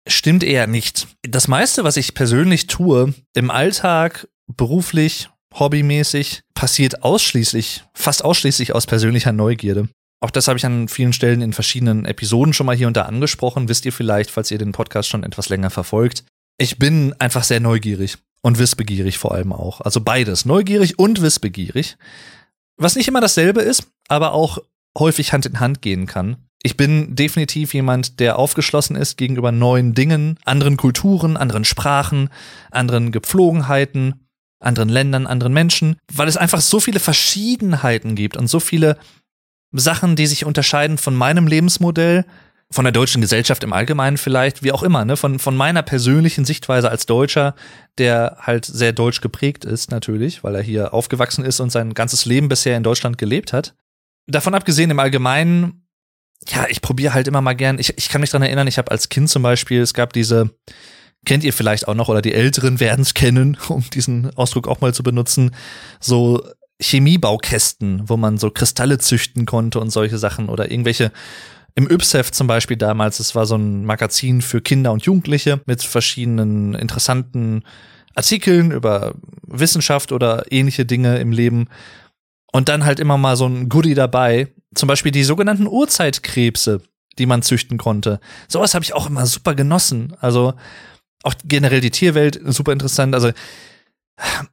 Stimmt 0.08 0.43
eher 0.43 0.67
nicht. 0.67 1.08
Das 1.24 1.48
meiste, 1.48 1.84
was 1.84 1.98
ich 1.98 2.13
persönlich 2.13 2.67
tue, 2.67 3.13
im 3.34 3.52
Alltag, 3.52 4.28
beruflich, 4.48 5.30
hobbymäßig, 5.54 6.41
passiert 6.54 7.04
ausschließlich, 7.04 7.84
fast 7.93 8.24
ausschließlich 8.24 8.74
aus 8.74 8.86
persönlicher 8.86 9.34
Neugierde. 9.34 9.89
Auch 10.20 10.32
das 10.32 10.48
habe 10.48 10.58
ich 10.58 10.65
an 10.65 10.88
vielen 10.88 11.13
Stellen 11.13 11.41
in 11.41 11.54
verschiedenen 11.54 12.06
Episoden 12.06 12.54
schon 12.54 12.65
mal 12.65 12.76
hier 12.76 12.88
und 12.88 12.98
da 12.98 13.04
angesprochen. 13.04 13.70
Wisst 13.70 13.86
ihr 13.86 13.93
vielleicht, 13.93 14.32
falls 14.32 14.50
ihr 14.50 14.58
den 14.58 14.72
Podcast 14.72 15.10
schon 15.10 15.24
etwas 15.24 15.50
länger 15.50 15.70
verfolgt. 15.70 16.24
Ich 16.58 16.80
bin 16.80 17.13
einfach 17.20 17.43
sehr 17.43 17.60
neugierig 17.60 18.17
und 18.41 18.58
wissbegierig 18.58 19.17
vor 19.20 19.34
allem 19.34 19.54
auch. 19.54 19.82
Also 19.82 20.02
beides, 20.02 20.46
neugierig 20.46 20.98
und 20.98 21.22
wissbegierig. 21.22 21.98
Was 22.78 22.96
nicht 22.96 23.08
immer 23.08 23.22
dasselbe 23.22 23.62
ist, 23.62 23.88
aber 24.08 24.34
auch 24.34 24.60
häufig 24.97 25.33
Hand 25.33 25.45
in 25.45 25.60
Hand 25.60 25.81
gehen 25.81 26.05
kann. 26.05 26.38
Ich 26.63 26.75
bin 26.75 27.15
definitiv 27.15 27.73
jemand, 27.73 28.19
der 28.19 28.39
aufgeschlossen 28.39 28.95
ist 28.95 29.17
gegenüber 29.17 29.51
neuen 29.51 29.93
Dingen, 29.93 30.38
anderen 30.43 30.75
Kulturen, 30.75 31.38
anderen 31.38 31.65
Sprachen, 31.65 32.29
anderen 32.71 33.12
Gepflogenheiten, 33.12 34.27
anderen 34.60 34.89
Ländern, 34.89 35.27
anderen 35.27 35.53
Menschen, 35.53 35.97
weil 36.12 36.27
es 36.27 36.38
einfach 36.38 36.62
so 36.62 36.79
viele 36.79 36.99
Verschiedenheiten 36.99 38.15
gibt 38.15 38.38
und 38.38 38.47
so 38.47 38.60
viele 38.60 38.97
Sachen, 39.71 40.15
die 40.15 40.25
sich 40.25 40.45
unterscheiden 40.45 40.97
von 40.97 41.15
meinem 41.15 41.47
Lebensmodell, 41.47 42.25
von 42.69 42.83
der 42.83 42.91
deutschen 42.91 43.21
Gesellschaft 43.21 43.63
im 43.63 43.71
Allgemeinen 43.71 44.17
vielleicht, 44.17 44.62
wie 44.62 44.73
auch 44.73 44.83
immer, 44.83 45.05
ne, 45.05 45.15
von, 45.15 45.39
von 45.39 45.55
meiner 45.55 45.83
persönlichen 45.83 46.43
Sichtweise 46.43 46.89
als 46.89 47.05
Deutscher, 47.05 47.55
der 47.97 48.38
halt 48.41 48.65
sehr 48.65 48.91
deutsch 48.91 49.21
geprägt 49.21 49.63
ist, 49.63 49.89
natürlich, 49.89 50.43
weil 50.43 50.55
er 50.55 50.62
hier 50.62 50.93
aufgewachsen 50.93 51.45
ist 51.45 51.60
und 51.62 51.69
sein 51.69 51.93
ganzes 51.93 52.25
Leben 52.25 52.49
bisher 52.49 52.75
in 52.75 52.83
Deutschland 52.83 53.17
gelebt 53.17 53.53
hat. 53.53 53.73
Davon 54.28 54.54
abgesehen, 54.54 54.92
im 54.92 55.00
Allgemeinen 55.00 55.88
ja, 56.50 56.66
ich 56.70 56.82
probiere 56.82 57.13
halt 57.13 57.28
immer 57.28 57.42
mal 57.42 57.54
gern. 57.54 57.80
Ich, 57.80 57.98
ich 57.98 58.10
kann 58.10 58.22
mich 58.22 58.30
dran 58.30 58.42
erinnern, 58.42 58.68
ich 58.68 58.78
habe 58.78 58.92
als 58.92 59.10
Kind 59.10 59.30
zum 59.30 59.44
Beispiel, 59.44 59.82
es 59.82 59.94
gab 59.94 60.13
diese, 60.13 60.52
kennt 61.26 61.44
ihr 61.44 61.54
vielleicht 61.54 61.88
auch 61.88 61.96
noch 61.96 62.10
oder 62.10 62.22
die 62.22 62.34
Älteren 62.34 62.80
werden 62.80 63.02
es 63.02 63.13
kennen, 63.13 63.58
um 63.68 63.84
diesen 63.90 64.36
Ausdruck 64.36 64.68
auch 64.68 64.82
mal 64.82 64.94
zu 64.94 65.04
benutzen, 65.04 65.56
so 66.00 66.44
Chemiebaukästen, 66.80 68.08
wo 68.08 68.18
man 68.18 68.38
so 68.38 68.52
Kristalle 68.52 69.00
züchten 69.00 69.46
konnte 69.46 69.80
und 69.80 69.90
solche 69.90 70.18
Sachen 70.18 70.50
oder 70.50 70.70
irgendwelche 70.70 71.12
im 71.74 71.90
Ypsef 71.90 72.32
zum 72.32 72.48
Beispiel 72.48 72.78
damals, 72.78 73.20
es 73.20 73.36
war 73.36 73.46
so 73.46 73.56
ein 73.56 73.86
Magazin 73.86 74.42
für 74.42 74.62
Kinder 74.62 74.92
und 74.92 75.06
Jugendliche 75.06 75.62
mit 75.68 75.84
verschiedenen 75.84 76.74
interessanten 76.74 77.63
Artikeln 78.16 78.72
über 78.72 79.13
Wissenschaft 79.44 80.12
oder 80.12 80.46
ähnliche 80.52 80.88
Dinge 80.88 81.20
im 81.20 81.32
Leben. 81.32 81.68
Und 82.51 82.69
dann 82.69 82.86
halt 82.86 82.99
immer 82.99 83.17
mal 83.17 83.36
so 83.36 83.45
ein 83.47 83.69
Goodie 83.69 83.93
dabei. 83.93 84.53
Zum 84.73 84.88
Beispiel 84.88 85.12
die 85.12 85.23
sogenannten 85.23 85.67
Urzeitkrebse, 85.67 86.81
die 87.17 87.25
man 87.25 87.41
züchten 87.41 87.77
konnte. 87.77 88.19
Sowas 88.47 88.73
habe 88.73 88.83
ich 88.83 88.93
auch 88.93 89.07
immer 89.07 89.25
super 89.25 89.55
genossen. 89.55 90.15
Also 90.21 90.53
auch 91.23 91.33
generell 91.43 91.81
die 91.81 91.91
Tierwelt 91.91 92.39
super 92.45 92.71
interessant. 92.71 93.13
Also 93.13 93.31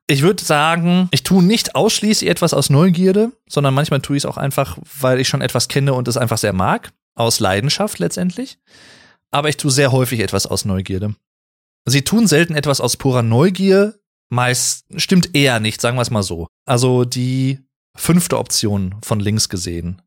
ich 0.06 0.22
würde 0.22 0.44
sagen, 0.44 1.08
ich 1.10 1.22
tue 1.22 1.42
nicht 1.42 1.74
ausschließlich 1.74 2.28
etwas 2.28 2.52
aus 2.52 2.68
Neugierde, 2.68 3.32
sondern 3.48 3.74
manchmal 3.74 4.00
tue 4.00 4.16
ich 4.16 4.22
es 4.22 4.26
auch 4.26 4.36
einfach, 4.36 4.78
weil 5.00 5.20
ich 5.20 5.28
schon 5.28 5.40
etwas 5.40 5.68
kenne 5.68 5.94
und 5.94 6.08
es 6.08 6.16
einfach 6.16 6.38
sehr 6.38 6.52
mag. 6.52 6.92
Aus 7.16 7.38
Leidenschaft 7.38 7.98
letztendlich. 8.00 8.58
Aber 9.30 9.48
ich 9.48 9.56
tue 9.56 9.70
sehr 9.70 9.92
häufig 9.92 10.20
etwas 10.20 10.46
aus 10.46 10.64
Neugierde. 10.64 11.14
Sie 11.86 12.02
tun 12.02 12.26
selten 12.26 12.56
etwas 12.56 12.80
aus 12.80 12.96
purer 12.96 13.22
Neugier. 13.22 13.94
Meist 14.30 14.84
stimmt 14.96 15.34
eher 15.34 15.60
nicht, 15.60 15.80
sagen 15.80 15.96
wir 15.96 16.02
es 16.02 16.10
mal 16.10 16.22
so. 16.22 16.48
Also 16.66 17.04
die 17.04 17.60
fünfte 17.96 18.38
Option 18.38 18.96
von 19.02 19.20
links 19.20 19.48
gesehen. 19.48 20.02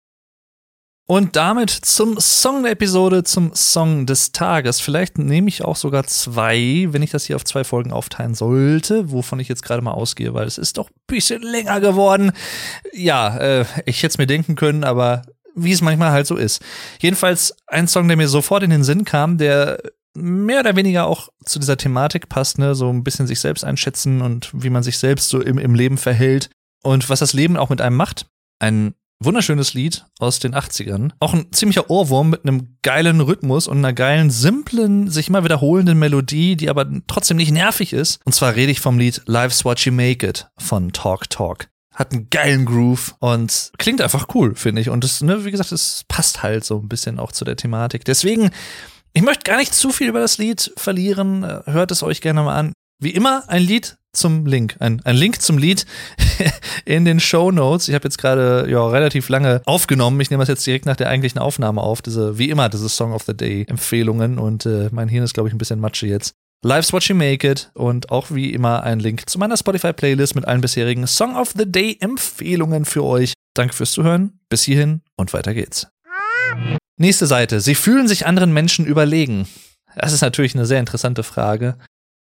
Und 1.10 1.38
damit 1.38 1.70
zum 1.70 2.20
Song 2.20 2.64
der 2.64 2.74
Episode, 2.74 3.24
zum 3.24 3.56
Song 3.56 4.06
des 4.06 4.34
Tages. 4.34 4.82
Vielleicht 4.82 5.18
nehme 5.18 5.48
ich 5.48 5.64
auch 5.64 5.78
sogar 5.78 6.04
zwei, 6.04 6.88
wenn 6.90 7.02
ich 7.02 7.12
das 7.12 7.24
hier 7.24 7.38
auf 7.38 7.46
zwei 7.46 7.64
Folgen 7.64 7.94
aufteilen 7.94 8.36
sollte, 8.36 9.10
wovon 9.10 9.40
ich 9.40 9.48
jetzt 9.48 9.64
gerade 9.64 9.82
mal 9.82 9.94
ausgehe, 9.94 10.34
weil 10.34 10.46
es 10.46 10.58
ist 10.58 10.78
doch 10.78 10.90
ein 10.90 10.96
bisschen 11.08 11.42
länger 11.42 11.80
geworden. 11.80 12.34
Ja, 12.92 13.38
äh, 13.38 13.66
ich 13.86 14.04
hätte 14.04 14.12
es 14.12 14.18
mir 14.18 14.28
denken 14.28 14.56
können, 14.56 14.84
aber 14.84 15.22
wie 15.56 15.72
es 15.72 15.82
manchmal 15.82 16.12
halt 16.12 16.28
so 16.28 16.36
ist. 16.36 16.62
Jedenfalls 17.00 17.56
ein 17.68 17.88
Song, 17.88 18.10
der 18.10 18.18
mir 18.18 18.28
sofort 18.28 18.64
in 18.64 18.70
den 18.70 18.84
Sinn 18.84 19.06
kam, 19.06 19.38
der 19.38 19.82
mehr 20.14 20.60
oder 20.60 20.76
weniger 20.76 21.08
auch 21.08 21.30
zu 21.46 21.58
dieser 21.58 21.78
Thematik 21.78 22.28
passt, 22.28 22.58
ne, 22.58 22.76
so 22.76 22.90
ein 22.90 23.06
bisschen 23.06 23.28
sich 23.28 23.40
selbst 23.40 23.64
einschätzen 23.64 24.22
und 24.22 24.52
wie 24.54 24.70
man 24.70 24.84
sich 24.84 24.98
selbst 24.98 25.30
so 25.30 25.42
im, 25.42 25.58
im 25.58 25.74
Leben 25.74 25.98
verhält 25.98 26.50
und 26.84 27.10
was 27.10 27.20
das 27.20 27.34
Leben 27.34 27.58
auch 27.58 27.70
mit 27.70 27.82
einem 27.82 27.96
macht. 27.96 28.28
Ein 28.60 28.94
Wunderschönes 29.20 29.74
Lied 29.74 30.06
aus 30.20 30.38
den 30.38 30.54
80ern. 30.54 31.10
Auch 31.20 31.34
ein 31.34 31.52
ziemlicher 31.52 31.90
Ohrwurm 31.90 32.30
mit 32.30 32.44
einem 32.44 32.78
geilen 32.84 33.20
Rhythmus 33.20 33.68
und 33.68 33.80
einer 33.80 33.94
geilen, 33.94 34.30
simplen, 34.30 35.10
sich 35.10 35.30
immer 35.30 35.44
wiederholenden 35.44 35.98
Melodie, 35.98 36.56
die 36.56 36.70
aber 36.70 36.88
trotzdem 37.08 37.38
nicht 37.38 37.52
nervig 37.52 37.94
ist. 37.94 38.20
Und 38.26 38.34
zwar 38.34 38.56
rede 38.56 38.72
ich 38.72 38.80
vom 38.80 39.00
Lied 39.00 39.24
Life's 39.26 39.66
What 39.66 39.80
You 39.80 39.92
Make 39.92 40.28
It 40.28 40.48
von 40.58 40.94
Talk 40.94 41.32
Talk. 41.32 41.68
Hat 41.96 42.12
einen 42.12 42.30
geilen 42.30 42.66
Groove 42.66 43.16
und 43.18 43.72
klingt 43.80 44.02
einfach 44.02 44.28
cool, 44.36 44.54
finde 44.54 44.82
ich. 44.82 44.90
Und 44.90 45.04
das, 45.04 45.22
ne, 45.22 45.46
wie 45.46 45.52
gesagt, 45.52 45.72
es 45.72 46.06
passt 46.08 46.44
halt 46.44 46.64
so 46.64 46.78
ein 46.78 46.88
bisschen 46.88 47.18
auch 47.18 47.32
zu 47.32 47.44
der 47.44 47.56
Thematik. 47.56 48.06
Deswegen, 48.06 48.52
ich 49.14 49.24
möchte 49.24 49.50
gar 49.50 49.58
nicht 49.58 49.74
zu 49.74 49.90
viel 49.90 50.10
über 50.10 50.20
das 50.20 50.38
Lied 50.38 50.72
verlieren. 50.78 51.44
Hört 51.66 51.90
es 51.90 52.04
euch 52.04 52.22
gerne 52.22 52.44
mal 52.44 52.56
an. 52.56 52.74
Wie 53.00 53.12
immer 53.12 53.44
ein 53.48 53.62
Lied 53.62 53.98
zum 54.12 54.48
Link, 54.48 54.76
ein, 54.80 55.02
ein 55.06 55.16
Link 55.16 55.42
zum 55.42 55.60
Lied 55.60 55.86
in 56.86 57.06
den 57.06 57.20
Show 57.20 57.52
Notes. 57.52 57.88
Ich 57.88 57.94
habe 57.94 58.06
jetzt 58.06 58.18
gerade 58.18 58.66
ja 58.68 58.88
relativ 58.88 59.30
lange 59.30 59.62
aufgenommen. 59.66 60.20
Ich 60.20 60.32
nehme 60.32 60.42
das 60.42 60.50
jetzt 60.50 60.66
direkt 60.66 60.88
nach 60.88 60.96
der 60.96 61.10
eigentlichen 61.10 61.40
Aufnahme 61.40 61.82
auf. 61.82 62.02
Diese 62.02 62.40
wie 62.40 62.50
immer 62.50 62.70
diese 62.70 62.90
Song 62.90 63.14
of 63.14 63.24
the 63.24 63.38
Day 63.38 63.66
Empfehlungen 63.68 64.40
und 64.40 64.66
äh, 64.66 64.90
mein 64.92 65.10
Hirn 65.10 65.24
ist 65.24 65.36
glaube 65.36 65.50
ich 65.50 65.54
ein 65.54 65.60
bisschen 65.60 65.80
Matsche 65.80 66.08
jetzt. 66.08 66.34
Life's 66.66 66.92
What 66.92 67.04
You 67.04 67.16
Make 67.16 67.48
It 67.48 67.70
und 67.76 68.10
auch 68.10 68.32
wie 68.32 68.52
immer 68.52 68.82
ein 68.82 69.00
Link 69.00 69.30
zu 69.30 69.38
meiner 69.38 69.58
Spotify 69.58 69.94
Playlist 69.94 70.34
mit 70.34 70.46
allen 70.46 70.62
bisherigen 70.62 71.06
Song 71.06 71.36
of 71.36 71.54
the 71.56 71.72
Day 71.72 71.98
Empfehlungen 72.00 72.86
für 72.86 73.04
euch. 73.04 73.34
Danke 73.54 73.76
fürs 73.76 73.92
Zuhören. 73.92 74.40
Bis 74.50 74.64
hierhin 74.64 75.02
und 75.18 75.34
weiter 75.34 75.54
geht's. 75.54 75.88
Nächste 76.98 77.28
Seite. 77.28 77.62
Sie 77.62 77.76
fühlen 77.76 78.08
sich 78.08 78.26
anderen 78.26 78.54
Menschen 78.54 78.88
überlegen. 78.88 79.48
Das 79.96 80.14
ist 80.14 80.22
natürlich 80.22 80.56
eine 80.56 80.66
sehr 80.66 80.80
interessante 80.80 81.22
Frage. 81.22 81.78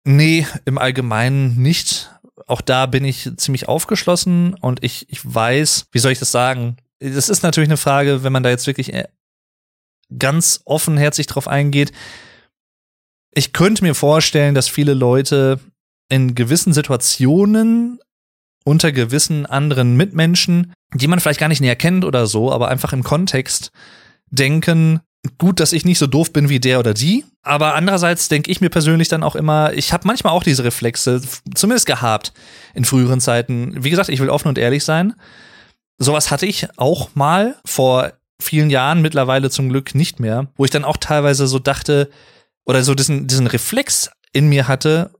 Nee, 0.05 0.47
im 0.65 0.79
Allgemeinen 0.79 1.57
nicht. 1.57 2.11
Auch 2.47 2.61
da 2.61 2.87
bin 2.87 3.05
ich 3.05 3.31
ziemlich 3.37 3.69
aufgeschlossen 3.69 4.55
und 4.55 4.83
ich, 4.83 5.09
ich 5.11 5.21
weiß, 5.23 5.87
wie 5.93 5.99
soll 5.99 6.13
ich 6.13 6.19
das 6.19 6.33
sagen? 6.33 6.77
Das 6.99 7.29
ist 7.29 7.43
natürlich 7.43 7.69
eine 7.69 7.77
Frage, 7.77 8.25
wenn 8.25 8.33
man 8.33 8.43
da 8.43 8.51
jetzt 8.51 8.67
wirklich 8.67 8.93
äh, 8.93 9.09
ganz 10.19 10.63
offenherzig 10.65 11.27
drauf 11.27 11.49
eingeht. 11.49 11.93
Ich 13.33 13.53
könnte 13.53 13.85
mir 13.85 13.95
vorstellen, 13.95 14.55
dass 14.55 14.69
viele 14.69 14.95
Leute 14.95 15.61
in 16.09 16.35
gewissen 16.35 16.73
Situationen 16.73 18.01
unter 18.65 18.93
gewissen 18.93 19.47
anderen 19.47 19.97
Mitmenschen, 19.97 20.73
die 20.95 21.07
man 21.07 21.21
vielleicht 21.21 21.41
gar 21.41 21.49
nicht 21.49 21.61
näher 21.61 21.77
kennt 21.77 22.05
oder 22.05 22.27
so, 22.27 22.53
aber 22.53 22.69
einfach 22.69 22.93
im 22.93 23.05
Kontext 23.05 23.71
denken, 24.31 25.01
gut, 25.39 25.61
dass 25.61 25.73
ich 25.73 25.85
nicht 25.85 25.99
so 25.99 26.07
doof 26.07 26.33
bin 26.33 26.49
wie 26.49 26.61
der 26.61 26.79
oder 26.79 26.95
die. 26.95 27.25
Aber 27.43 27.75
andererseits 27.75 28.29
denke 28.29 28.51
ich 28.51 28.61
mir 28.61 28.71
persönlich 28.71 29.09
dann 29.09 29.23
auch 29.23 29.37
immer, 29.37 29.73
ich 29.73 29.93
habe 29.93 30.07
manchmal 30.07 30.33
auch 30.33 30.43
diese 30.43 30.65
Reflexe, 30.65 31.21
zumindest 31.55 31.87
gehabt 31.87 32.33
in 32.75 32.85
früheren 32.85 33.21
Zeiten. 33.21 33.83
Wie 33.83 33.91
gesagt, 33.91 34.09
ich 34.09 34.21
will 34.21 34.31
offen 34.31 34.49
und 34.49 34.59
ehrlich 34.59 34.85
sein. 34.85 35.15
Sowas 35.99 36.31
hatte 36.31 36.47
ich 36.47 36.69
auch 36.79 37.15
mal 37.15 37.57
vor 37.65 38.13
vielen 38.41 38.71
Jahren, 38.71 39.03
mittlerweile 39.03 39.51
zum 39.51 39.69
Glück 39.69 39.95
nicht 39.95 40.19
mehr, 40.21 40.49
wo 40.57 40.65
ich 40.65 40.71
dann 40.71 40.85
auch 40.85 40.97
teilweise 40.97 41.47
so 41.47 41.59
dachte, 41.59 42.11
oder 42.65 42.83
so 42.83 42.95
diesen, 42.95 43.27
diesen 43.27 43.47
Reflex 43.47 44.11
in 44.33 44.49
mir 44.49 44.69
hatte, 44.69 45.11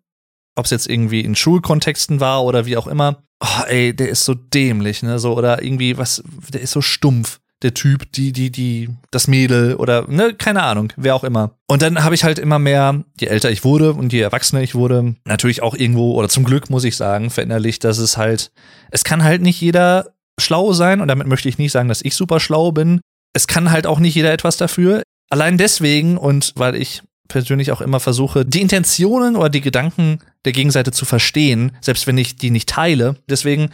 ob 0.57 0.65
es 0.65 0.71
jetzt 0.71 0.89
irgendwie 0.89 1.21
in 1.21 1.37
Schulkontexten 1.37 2.21
war 2.21 2.45
oder 2.45 2.65
wie 2.65 2.77
auch 2.77 2.87
immer. 2.87 3.23
Oh, 3.41 3.65
ey, 3.67 3.95
der 3.95 4.09
ist 4.09 4.25
so 4.25 4.35
dämlich, 4.35 5.03
ne? 5.03 5.19
So, 5.19 5.37
oder 5.37 5.63
irgendwie 5.63 5.97
was, 5.97 6.23
der 6.53 6.61
ist 6.61 6.73
so 6.73 6.83
stumpf 6.83 7.41
der 7.63 7.75
Typ, 7.75 8.11
die, 8.13 8.33
die, 8.33 8.51
die, 8.51 8.89
das 9.11 9.29
Mädel 9.29 9.75
oder, 9.75 10.07
ne, 10.09 10.35
keine 10.35 10.63
Ahnung, 10.63 10.93
wer 10.97 11.15
auch 11.15 11.25
immer. 11.25 11.53
Und 11.67 11.83
dann 11.83 12.03
habe 12.03 12.15
ich 12.15 12.25
halt 12.25 12.39
immer 12.39 12.59
mehr, 12.59 13.05
je 13.19 13.27
älter 13.27 13.51
ich 13.51 13.65
wurde 13.65 13.93
und 13.93 14.13
je 14.13 14.21
erwachsener 14.21 14.63
ich 14.63 14.75
wurde, 14.75 15.15
natürlich 15.25 15.63
auch 15.63 15.75
irgendwo, 15.75 16.15
oder 16.15 16.29
zum 16.29 16.45
Glück 16.45 16.71
muss 16.71 16.85
ich 16.85 16.97
sagen, 16.97 17.31
verinnerlicht, 17.31 17.85
dass 17.85 17.99
es 17.99 18.17
halt, 18.17 18.51
es 18.91 19.05
kann 19.05 19.23
halt 19.23 19.43
nicht 19.43 19.61
jeder 19.61 20.15
schlau 20.39 20.73
sein 20.73 21.01
und 21.01 21.09
damit 21.09 21.27
möchte 21.27 21.49
ich 21.49 21.59
nicht 21.59 21.73
sagen, 21.73 21.89
dass 21.89 22.03
ich 22.03 22.15
super 22.15 22.41
schlau 22.41 22.73
bin. 22.73 23.01
Es 23.35 23.47
kann 23.47 23.71
halt 23.71 23.87
auch 23.87 23.99
nicht 23.99 24.15
jeder 24.15 24.33
etwas 24.33 24.57
dafür. 24.57 25.03
Allein 25.29 25.59
deswegen 25.59 26.17
und 26.17 26.53
weil 26.57 26.75
ich 26.75 27.03
persönlich 27.29 27.71
auch 27.71 27.81
immer 27.81 28.01
versuche, 28.01 28.45
die 28.45 28.61
Intentionen 28.61 29.37
oder 29.37 29.51
die 29.51 29.61
Gedanken 29.61 30.19
der 30.45 30.53
Gegenseite 30.53 30.91
zu 30.91 31.05
verstehen, 31.05 31.77
selbst 31.81 32.07
wenn 32.07 32.19
ich 32.19 32.37
die 32.37 32.51
nicht 32.51 32.69
teile. 32.69 33.17
Deswegen 33.29 33.71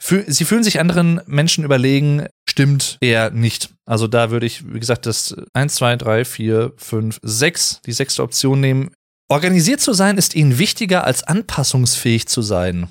Sie 0.00 0.44
fühlen 0.44 0.62
sich 0.62 0.78
anderen 0.78 1.20
Menschen 1.26 1.64
überlegen, 1.64 2.26
stimmt 2.58 2.98
eher 3.00 3.30
nicht. 3.30 3.70
Also 3.86 4.08
da 4.08 4.32
würde 4.32 4.44
ich, 4.44 4.72
wie 4.74 4.80
gesagt, 4.80 5.06
das 5.06 5.32
1, 5.52 5.76
2, 5.76 5.94
3, 5.94 6.24
4, 6.24 6.72
5, 6.76 7.20
6, 7.22 7.82
die 7.86 7.92
sechste 7.92 8.20
Option 8.20 8.60
nehmen. 8.60 8.90
Organisiert 9.28 9.80
zu 9.80 9.92
sein 9.92 10.18
ist 10.18 10.34
ihnen 10.34 10.58
wichtiger 10.58 11.04
als 11.04 11.22
anpassungsfähig 11.22 12.26
zu 12.26 12.42
sein. 12.42 12.88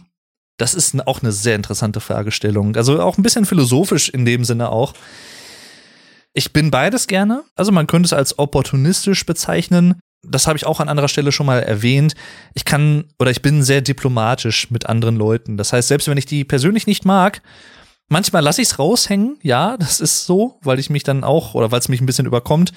Das 0.58 0.73
ist 0.73 1.06
auch 1.06 1.21
eine 1.21 1.34
sehr 1.34 1.56
interessante 1.56 1.99
Fragestellung. 1.99 2.77
Also 2.77 3.01
auch 3.01 3.17
ein 3.17 3.23
bisschen 3.23 3.45
philosophisch 3.45 4.08
in 4.08 4.23
dem 4.23 4.45
Sinne 4.45 4.69
auch. 4.69 4.93
Ich 6.34 6.53
bin 6.53 6.71
beides 6.71 7.08
gerne. 7.08 7.43
Also 7.56 7.73
man 7.73 7.88
könnte 7.88 8.08
es 8.08 8.13
als 8.13 8.39
opportunistisch 8.39 9.25
bezeichnen 9.25 9.99
das 10.23 10.47
habe 10.47 10.58
ich 10.58 10.65
auch 10.65 10.80
an 10.80 10.89
anderer 10.89 11.08
Stelle 11.08 11.32
schon 11.32 11.45
mal 11.45 11.62
erwähnt. 11.62 12.13
Ich 12.53 12.65
kann 12.65 13.06
oder 13.19 13.32
ich 13.32 13.43
bin 13.43 13.63
sehr 13.63 13.82
diplomatisch 13.82 14.71
mit 14.71 14.88
anderen 14.88 15.15
Leuten. 15.15 15.58
Das 15.58 15.71
heißt, 15.71 15.88
selbst 15.88 16.08
wenn 16.08 16.17
ich 16.17 16.25
die 16.25 16.43
persönlich 16.43 16.88
nicht 16.88 17.06
mag, 17.06 17.41
manchmal 18.10 18.43
lasse 18.43 18.62
ich 18.62 18.70
es 18.70 18.80
raushängen. 18.80 19.38
Ja, 19.41 19.78
das 19.78 20.00
ist 20.00 20.26
so, 20.26 20.60
weil 20.62 20.80
ich 20.80 20.89
mich 20.89 21.04
dann 21.04 21.24
auch 21.24 21.54
oder 21.54 21.72
weil 21.72 21.80
es 21.80 21.89
mich 21.89 22.02
ein 22.02 22.06
bisschen 22.06 22.26
überkommt. 22.26 22.72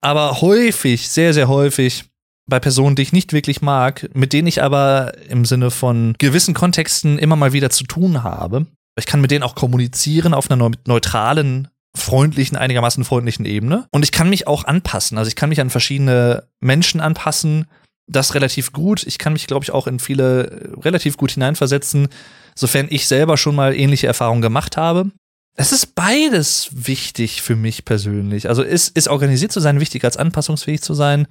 Aber 0.00 0.40
häufig, 0.40 1.08
sehr, 1.08 1.32
sehr 1.32 1.48
häufig 1.48 2.04
bei 2.48 2.58
Personen, 2.58 2.96
die 2.96 3.02
ich 3.02 3.12
nicht 3.12 3.32
wirklich 3.32 3.62
mag, 3.62 4.10
mit 4.14 4.32
denen 4.32 4.48
ich 4.48 4.62
aber 4.62 5.12
im 5.28 5.44
Sinne 5.44 5.70
von 5.70 6.14
gewissen 6.18 6.54
Kontexten 6.54 7.18
immer 7.18 7.36
mal 7.36 7.52
wieder 7.52 7.70
zu 7.70 7.84
tun 7.84 8.22
habe. 8.22 8.66
Ich 8.98 9.06
kann 9.06 9.20
mit 9.20 9.30
denen 9.30 9.44
auch 9.44 9.54
kommunizieren 9.54 10.34
auf 10.34 10.50
einer 10.50 10.70
neutralen 10.86 11.68
freundlichen, 11.94 12.56
einigermaßen 12.56 13.04
freundlichen 13.04 13.44
Ebene. 13.44 13.86
Und 13.90 14.02
ich 14.02 14.12
kann 14.12 14.28
mich 14.28 14.46
auch 14.46 14.64
anpassen. 14.64 15.18
Also 15.18 15.28
ich 15.28 15.36
kann 15.36 15.50
mich 15.50 15.60
an 15.60 15.70
verschiedene 15.70 16.48
Menschen 16.60 17.00
anpassen. 17.00 17.66
Das 18.06 18.34
relativ 18.34 18.72
gut. 18.72 19.04
Ich 19.06 19.18
kann 19.18 19.34
mich, 19.34 19.46
glaube 19.46 19.64
ich, 19.64 19.70
auch 19.70 19.86
in 19.86 19.98
viele 19.98 20.50
äh, 20.50 20.80
relativ 20.80 21.16
gut 21.16 21.32
hineinversetzen, 21.32 22.08
sofern 22.54 22.86
ich 22.90 23.06
selber 23.06 23.36
schon 23.36 23.54
mal 23.54 23.74
ähnliche 23.74 24.06
Erfahrungen 24.06 24.42
gemacht 24.42 24.76
habe. 24.76 25.10
Es 25.54 25.72
ist 25.72 25.94
beides 25.94 26.70
wichtig 26.72 27.42
für 27.42 27.56
mich 27.56 27.84
persönlich. 27.84 28.48
Also 28.48 28.62
ist, 28.62 28.96
ist 28.96 29.08
organisiert 29.08 29.52
zu 29.52 29.60
sein 29.60 29.80
wichtiger 29.80 30.08
als 30.08 30.16
anpassungsfähig 30.16 30.82
zu 30.82 30.94
sein? 30.94 31.26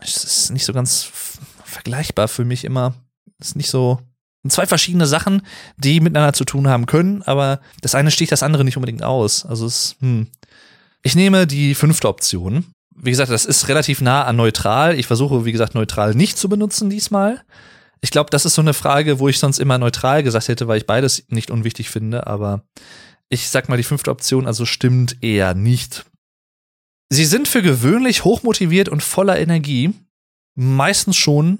Es 0.00 0.22
ist 0.24 0.50
nicht 0.50 0.64
so 0.64 0.72
ganz 0.72 1.10
vergleichbar 1.64 2.28
für 2.28 2.44
mich 2.44 2.64
immer. 2.64 2.94
Es 3.40 3.48
ist 3.48 3.56
nicht 3.56 3.70
so, 3.70 4.00
zwei 4.48 4.66
verschiedene 4.66 5.06
Sachen, 5.06 5.42
die 5.76 6.00
miteinander 6.00 6.32
zu 6.32 6.44
tun 6.44 6.68
haben 6.68 6.86
können, 6.86 7.22
aber 7.22 7.60
das 7.80 7.94
eine 7.94 8.10
sticht 8.10 8.32
das 8.32 8.42
andere 8.42 8.64
nicht 8.64 8.76
unbedingt 8.76 9.02
aus. 9.02 9.44
Also 9.44 9.66
es, 9.66 9.96
hm. 10.00 10.28
Ich 11.02 11.14
nehme 11.14 11.46
die 11.46 11.74
fünfte 11.74 12.08
Option, 12.08 12.66
wie 13.00 13.10
gesagt, 13.10 13.30
das 13.30 13.44
ist 13.44 13.68
relativ 13.68 14.00
nah 14.00 14.24
an 14.24 14.36
neutral. 14.36 14.98
Ich 14.98 15.06
versuche, 15.06 15.44
wie 15.44 15.52
gesagt, 15.52 15.74
neutral 15.74 16.14
nicht 16.14 16.36
zu 16.36 16.48
benutzen 16.48 16.90
diesmal. 16.90 17.42
Ich 18.00 18.10
glaube, 18.10 18.30
das 18.30 18.44
ist 18.44 18.54
so 18.54 18.62
eine 18.62 18.74
Frage, 18.74 19.18
wo 19.18 19.28
ich 19.28 19.38
sonst 19.38 19.58
immer 19.58 19.78
neutral 19.78 20.22
gesagt 20.22 20.48
hätte, 20.48 20.68
weil 20.68 20.78
ich 20.78 20.86
beides 20.86 21.24
nicht 21.28 21.50
unwichtig 21.50 21.90
finde, 21.90 22.26
aber 22.26 22.62
ich 23.28 23.48
sag 23.48 23.68
mal, 23.68 23.76
die 23.76 23.82
fünfte 23.82 24.10
Option 24.10 24.46
also 24.46 24.64
stimmt 24.64 25.22
eher 25.22 25.54
nicht. 25.54 26.06
Sie 27.10 27.24
sind 27.24 27.48
für 27.48 27.62
gewöhnlich 27.62 28.24
hochmotiviert 28.24 28.88
und 28.88 29.02
voller 29.02 29.38
Energie. 29.38 29.94
Meistens 30.54 31.16
schon, 31.16 31.58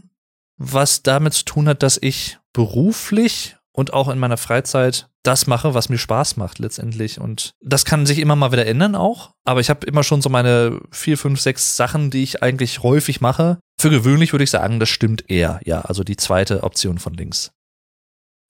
was 0.59 1.03
damit 1.03 1.35
zu 1.35 1.45
tun 1.45 1.69
hat, 1.69 1.83
dass 1.83 1.99
ich 2.01 2.39
beruflich 2.53 3.57
und 3.73 3.93
auch 3.93 4.09
in 4.09 4.19
meiner 4.19 4.37
Freizeit 4.37 5.09
das 5.23 5.47
mache, 5.47 5.75
was 5.75 5.89
mir 5.89 5.99
Spaß 5.99 6.37
macht 6.37 6.59
letztendlich. 6.59 7.21
Und 7.21 7.53
das 7.61 7.85
kann 7.85 8.07
sich 8.07 8.19
immer 8.19 8.35
mal 8.35 8.51
wieder 8.53 8.67
ändern 8.67 8.95
auch. 8.95 9.31
Aber 9.45 9.61
ich 9.61 9.71
habe 9.71 9.87
immer 9.87 10.03
schon 10.03 10.21
so 10.23 10.29
meine 10.29 10.81
vier, 10.91 11.17
fünf, 11.17 11.41
sechs 11.41 11.77
Sachen, 11.77 12.11
die 12.11 12.23
ich 12.23 12.43
eigentlich 12.43 12.83
häufig 12.83 13.21
mache. 13.21 13.59
Für 13.81 13.91
gewöhnlich 13.91 14.33
würde 14.33 14.45
ich 14.45 14.51
sagen, 14.51 14.81
das 14.81 14.89
stimmt 14.89 15.31
eher. 15.31 15.61
Ja, 15.65 15.83
also 15.83 16.03
die 16.03 16.17
zweite 16.17 16.63
Option 16.65 16.99
von 16.99 17.15
links. 17.15 17.53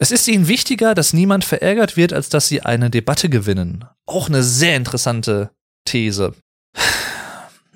Es 0.01 0.11
ist 0.11 0.29
ihnen 0.29 0.49
wichtiger, 0.49 0.95
dass 0.95 1.13
niemand 1.13 1.45
verärgert 1.45 1.97
wird, 1.97 2.13
als 2.13 2.29
dass 2.29 2.49
sie 2.49 2.63
eine 2.63 2.89
Debatte 2.89 3.29
gewinnen. 3.29 3.85
Auch 4.07 4.29
eine 4.29 4.43
sehr 4.43 4.77
interessante 4.77 5.51
These. 5.85 6.35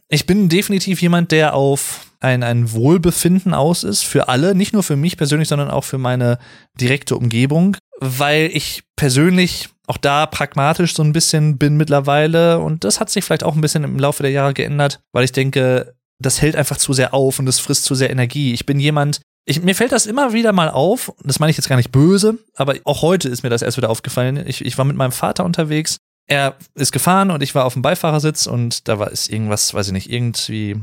Ich 0.08 0.26
bin 0.26 0.48
definitiv 0.48 1.02
jemand, 1.02 1.32
der 1.32 1.54
auf 1.54 2.06
ein, 2.20 2.42
ein 2.42 2.72
Wohlbefinden 2.72 3.54
aus 3.54 3.82
ist, 3.82 4.02
für 4.02 4.28
alle, 4.28 4.54
nicht 4.54 4.72
nur 4.72 4.82
für 4.82 4.94
mich 4.94 5.16
persönlich, 5.16 5.48
sondern 5.48 5.70
auch 5.70 5.84
für 5.84 5.98
meine 5.98 6.38
direkte 6.80 7.16
Umgebung, 7.16 7.76
weil 7.98 8.50
ich 8.52 8.84
persönlich 8.94 9.68
auch 9.88 9.96
da 9.96 10.26
pragmatisch 10.26 10.94
so 10.94 11.02
ein 11.02 11.12
bisschen 11.12 11.58
bin 11.58 11.76
mittlerweile 11.76 12.60
und 12.60 12.84
das 12.84 13.00
hat 13.00 13.10
sich 13.10 13.24
vielleicht 13.24 13.42
auch 13.42 13.56
ein 13.56 13.60
bisschen 13.60 13.82
im 13.82 13.98
Laufe 13.98 14.22
der 14.22 14.30
Jahre 14.30 14.54
geändert, 14.54 15.00
weil 15.12 15.24
ich 15.24 15.32
denke, 15.32 15.94
das 16.22 16.40
hält 16.40 16.56
einfach 16.56 16.76
zu 16.76 16.92
sehr 16.92 17.14
auf 17.14 17.38
und 17.38 17.48
es 17.48 17.60
frisst 17.60 17.84
zu 17.84 17.94
sehr 17.94 18.10
Energie. 18.10 18.52
Ich 18.52 18.66
bin 18.66 18.80
jemand, 18.80 19.20
ich, 19.44 19.62
mir 19.62 19.74
fällt 19.74 19.92
das 19.92 20.06
immer 20.06 20.32
wieder 20.32 20.52
mal 20.52 20.70
auf, 20.70 21.12
das 21.22 21.40
meine 21.40 21.50
ich 21.50 21.56
jetzt 21.56 21.68
gar 21.68 21.76
nicht 21.76 21.92
böse, 21.92 22.38
aber 22.54 22.76
auch 22.84 23.02
heute 23.02 23.28
ist 23.28 23.42
mir 23.42 23.50
das 23.50 23.62
erst 23.62 23.76
wieder 23.76 23.90
aufgefallen. 23.90 24.42
Ich, 24.46 24.64
ich 24.64 24.78
war 24.78 24.84
mit 24.84 24.96
meinem 24.96 25.12
Vater 25.12 25.44
unterwegs, 25.44 25.98
er 26.26 26.56
ist 26.74 26.92
gefahren 26.92 27.30
und 27.30 27.42
ich 27.42 27.54
war 27.54 27.64
auf 27.64 27.72
dem 27.72 27.82
Beifahrersitz 27.82 28.46
und 28.46 28.88
da 28.88 28.98
war 28.98 29.10
ist 29.10 29.30
irgendwas, 29.30 29.74
weiß 29.74 29.88
ich 29.88 29.92
nicht, 29.92 30.10
irgendwie 30.10 30.76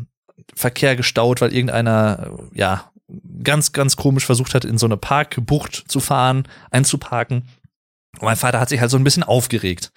Verkehr 0.56 0.95
gestaut, 0.95 1.41
weil 1.41 1.54
irgendeiner, 1.54 2.32
ja, 2.54 2.91
ganz, 3.43 3.71
ganz 3.71 3.95
komisch 3.95 4.25
versucht 4.25 4.54
hat, 4.54 4.65
in 4.65 4.78
so 4.78 4.86
eine 4.86 4.97
Parkbucht 4.97 5.86
zu 5.88 5.99
fahren, 5.99 6.47
einzuparken. 6.71 7.47
Und 8.19 8.23
mein 8.23 8.36
Vater 8.36 8.60
hat 8.60 8.69
sich 8.69 8.82
halt 8.82 8.91
so 8.91 8.97
ein 8.97 9.04
bisschen 9.04 9.23
aufgeregt. 9.23 9.91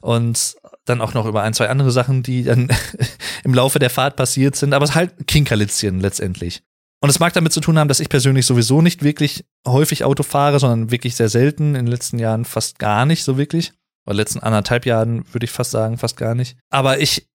Und 0.00 0.56
dann 0.84 1.00
auch 1.00 1.14
noch 1.14 1.26
über 1.26 1.42
ein, 1.42 1.54
zwei 1.54 1.68
andere 1.68 1.90
Sachen, 1.90 2.22
die 2.22 2.44
dann 2.44 2.68
im 3.44 3.54
Laufe 3.54 3.78
der 3.78 3.90
Fahrt 3.90 4.16
passiert 4.16 4.56
sind, 4.56 4.74
aber 4.74 4.84
es 4.84 4.90
ist 4.90 4.96
halt 4.96 5.26
Kinkerlitzchen 5.26 6.00
letztendlich. 6.00 6.62
Und 7.00 7.10
es 7.10 7.18
mag 7.18 7.32
damit 7.32 7.52
zu 7.52 7.60
tun 7.60 7.78
haben, 7.78 7.88
dass 7.88 7.98
ich 7.98 8.08
persönlich 8.08 8.46
sowieso 8.46 8.80
nicht 8.80 9.02
wirklich 9.02 9.44
häufig 9.66 10.04
Auto 10.04 10.22
fahre, 10.22 10.60
sondern 10.60 10.92
wirklich 10.92 11.16
sehr 11.16 11.28
selten, 11.28 11.74
in 11.74 11.86
den 11.86 11.88
letzten 11.88 12.18
Jahren 12.20 12.44
fast 12.44 12.78
gar 12.78 13.06
nicht 13.06 13.24
so 13.24 13.36
wirklich. 13.36 13.72
Oder 14.06 14.14
letzten 14.14 14.38
anderthalb 14.38 14.86
Jahren 14.86 15.24
würde 15.32 15.44
ich 15.44 15.50
fast 15.50 15.72
sagen, 15.72 15.98
fast 15.98 16.16
gar 16.16 16.36
nicht. 16.36 16.56
Aber 16.70 17.00
ich 17.00 17.26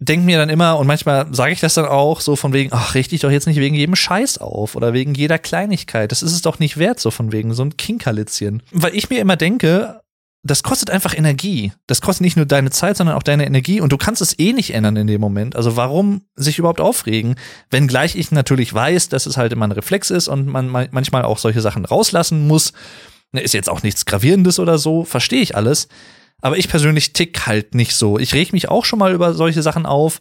denke 0.00 0.26
mir 0.26 0.38
dann 0.38 0.48
immer, 0.48 0.78
und 0.78 0.86
manchmal 0.86 1.32
sage 1.34 1.52
ich 1.52 1.60
das 1.60 1.74
dann 1.74 1.86
auch, 1.86 2.20
so 2.20 2.36
von 2.36 2.52
wegen, 2.52 2.72
ach, 2.72 2.94
richte 2.94 3.14
ich 3.14 3.20
doch 3.20 3.30
jetzt 3.30 3.46
nicht 3.46 3.58
wegen 3.58 3.74
jedem 3.74 3.96
Scheiß 3.96 4.38
auf 4.38 4.76
oder 4.76 4.92
wegen 4.92 5.14
jeder 5.14 5.38
Kleinigkeit. 5.38 6.12
Das 6.12 6.22
ist 6.22 6.32
es 6.32 6.42
doch 6.42 6.58
nicht 6.58 6.78
wert, 6.78 7.00
so 7.00 7.10
von 7.10 7.32
wegen, 7.32 7.52
so 7.52 7.64
ein 7.64 7.76
Kinkerlitzchen. 7.76 8.62
Weil 8.72 8.94
ich 8.94 9.10
mir 9.10 9.20
immer 9.20 9.36
denke, 9.36 10.00
das 10.42 10.62
kostet 10.62 10.90
einfach 10.90 11.14
Energie. 11.14 11.72
Das 11.86 12.00
kostet 12.00 12.22
nicht 12.22 12.36
nur 12.36 12.46
deine 12.46 12.70
Zeit, 12.70 12.96
sondern 12.96 13.16
auch 13.16 13.22
deine 13.22 13.44
Energie 13.44 13.80
und 13.80 13.92
du 13.92 13.98
kannst 13.98 14.22
es 14.22 14.38
eh 14.38 14.52
nicht 14.52 14.72
ändern 14.72 14.96
in 14.96 15.06
dem 15.06 15.20
Moment. 15.20 15.54
Also 15.54 15.76
warum 15.76 16.22
sich 16.34 16.58
überhaupt 16.58 16.80
aufregen? 16.80 17.34
Wenngleich 17.70 18.16
ich 18.16 18.30
natürlich 18.32 18.72
weiß, 18.72 19.10
dass 19.10 19.26
es 19.26 19.36
halt 19.36 19.52
immer 19.52 19.66
ein 19.66 19.72
Reflex 19.72 20.10
ist 20.10 20.28
und 20.28 20.46
man 20.46 20.68
manchmal 20.68 21.24
auch 21.24 21.38
solche 21.38 21.60
Sachen 21.60 21.84
rauslassen 21.84 22.46
muss. 22.46 22.72
Ne, 23.32 23.42
ist 23.42 23.54
jetzt 23.54 23.68
auch 23.68 23.82
nichts 23.82 24.06
Gravierendes 24.06 24.58
oder 24.58 24.78
so, 24.78 25.04
verstehe 25.04 25.42
ich 25.42 25.56
alles. 25.56 25.88
Aber 26.40 26.56
ich 26.56 26.68
persönlich 26.68 27.12
tick 27.12 27.46
halt 27.46 27.74
nicht 27.74 27.94
so. 27.94 28.18
Ich 28.18 28.32
reg 28.32 28.54
mich 28.54 28.68
auch 28.68 28.86
schon 28.86 28.98
mal 28.98 29.12
über 29.12 29.34
solche 29.34 29.62
Sachen 29.62 29.84
auf, 29.84 30.20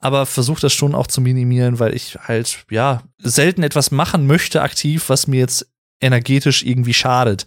aber 0.00 0.24
versuche 0.24 0.62
das 0.62 0.72
schon 0.72 0.94
auch 0.94 1.08
zu 1.08 1.20
minimieren, 1.20 1.78
weil 1.78 1.94
ich 1.94 2.16
halt, 2.26 2.64
ja, 2.70 3.02
selten 3.18 3.62
etwas 3.62 3.90
machen 3.90 4.26
möchte 4.26 4.62
aktiv, 4.62 5.10
was 5.10 5.26
mir 5.26 5.40
jetzt 5.40 5.70
energetisch 6.00 6.62
irgendwie 6.62 6.94
schadet. 6.94 7.46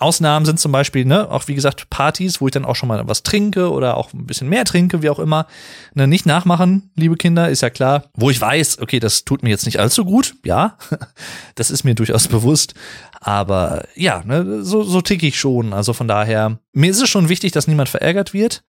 Ausnahmen 0.00 0.46
sind 0.46 0.58
zum 0.58 0.72
Beispiel, 0.72 1.04
ne, 1.04 1.30
auch 1.30 1.46
wie 1.46 1.54
gesagt, 1.54 1.90
Partys, 1.90 2.40
wo 2.40 2.46
ich 2.46 2.52
dann 2.52 2.64
auch 2.64 2.74
schon 2.74 2.88
mal 2.88 3.06
was 3.06 3.22
trinke 3.22 3.70
oder 3.70 3.96
auch 3.96 4.12
ein 4.14 4.26
bisschen 4.26 4.48
mehr 4.48 4.64
trinke, 4.64 5.02
wie 5.02 5.10
auch 5.10 5.18
immer. 5.18 5.46
Ne, 5.94 6.06
nicht 6.06 6.24
nachmachen, 6.24 6.90
liebe 6.96 7.16
Kinder, 7.16 7.50
ist 7.50 7.60
ja 7.60 7.70
klar. 7.70 8.04
Wo 8.14 8.30
ich 8.30 8.40
weiß, 8.40 8.80
okay, 8.80 8.98
das 8.98 9.24
tut 9.24 9.42
mir 9.42 9.50
jetzt 9.50 9.66
nicht 9.66 9.78
allzu 9.78 10.04
gut, 10.04 10.34
ja, 10.44 10.78
das 11.54 11.70
ist 11.70 11.84
mir 11.84 11.94
durchaus 11.94 12.28
bewusst. 12.28 12.74
Aber 13.20 13.84
ja, 13.94 14.22
ne, 14.24 14.62
so, 14.64 14.82
so 14.82 15.02
tick 15.02 15.22
ich 15.22 15.38
schon. 15.38 15.74
Also 15.74 15.92
von 15.92 16.08
daher, 16.08 16.58
mir 16.72 16.90
ist 16.90 17.02
es 17.02 17.10
schon 17.10 17.28
wichtig, 17.28 17.52
dass 17.52 17.68
niemand 17.68 17.90
verärgert 17.90 18.32
wird. 18.32 18.64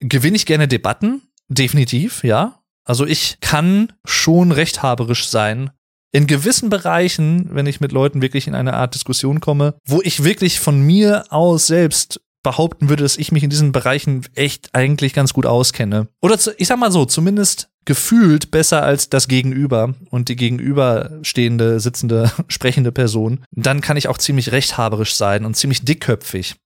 Gewinne 0.00 0.36
ich 0.36 0.46
gerne 0.46 0.66
Debatten? 0.66 1.22
Definitiv, 1.48 2.24
ja. 2.24 2.62
Also 2.84 3.06
ich 3.06 3.38
kann 3.40 3.92
schon 4.04 4.50
rechthaberisch 4.50 5.28
sein, 5.28 5.70
in 6.12 6.26
gewissen 6.26 6.68
Bereichen, 6.68 7.48
wenn 7.52 7.66
ich 7.66 7.80
mit 7.80 7.92
Leuten 7.92 8.22
wirklich 8.22 8.46
in 8.46 8.54
eine 8.54 8.74
Art 8.74 8.94
Diskussion 8.94 9.40
komme, 9.40 9.74
wo 9.86 10.00
ich 10.02 10.24
wirklich 10.24 10.60
von 10.60 10.80
mir 10.80 11.24
aus 11.30 11.66
selbst 11.66 12.20
behaupten 12.42 12.88
würde, 12.88 13.04
dass 13.04 13.16
ich 13.16 13.32
mich 13.32 13.42
in 13.42 13.50
diesen 13.50 13.72
Bereichen 13.72 14.26
echt 14.34 14.70
eigentlich 14.74 15.14
ganz 15.14 15.32
gut 15.32 15.46
auskenne. 15.46 16.08
Oder 16.20 16.38
zu, 16.38 16.52
ich 16.58 16.68
sag 16.68 16.78
mal 16.78 16.92
so, 16.92 17.04
zumindest 17.04 17.68
gefühlt 17.84 18.50
besser 18.50 18.82
als 18.82 19.08
das 19.08 19.26
Gegenüber 19.26 19.94
und 20.10 20.28
die 20.28 20.36
gegenüberstehende, 20.36 21.80
sitzende, 21.80 22.30
sprechende 22.48 22.92
Person, 22.92 23.44
dann 23.50 23.80
kann 23.80 23.96
ich 23.96 24.08
auch 24.08 24.18
ziemlich 24.18 24.52
rechthaberisch 24.52 25.14
sein 25.14 25.44
und 25.44 25.56
ziemlich 25.56 25.84
dickköpfig. 25.84 26.56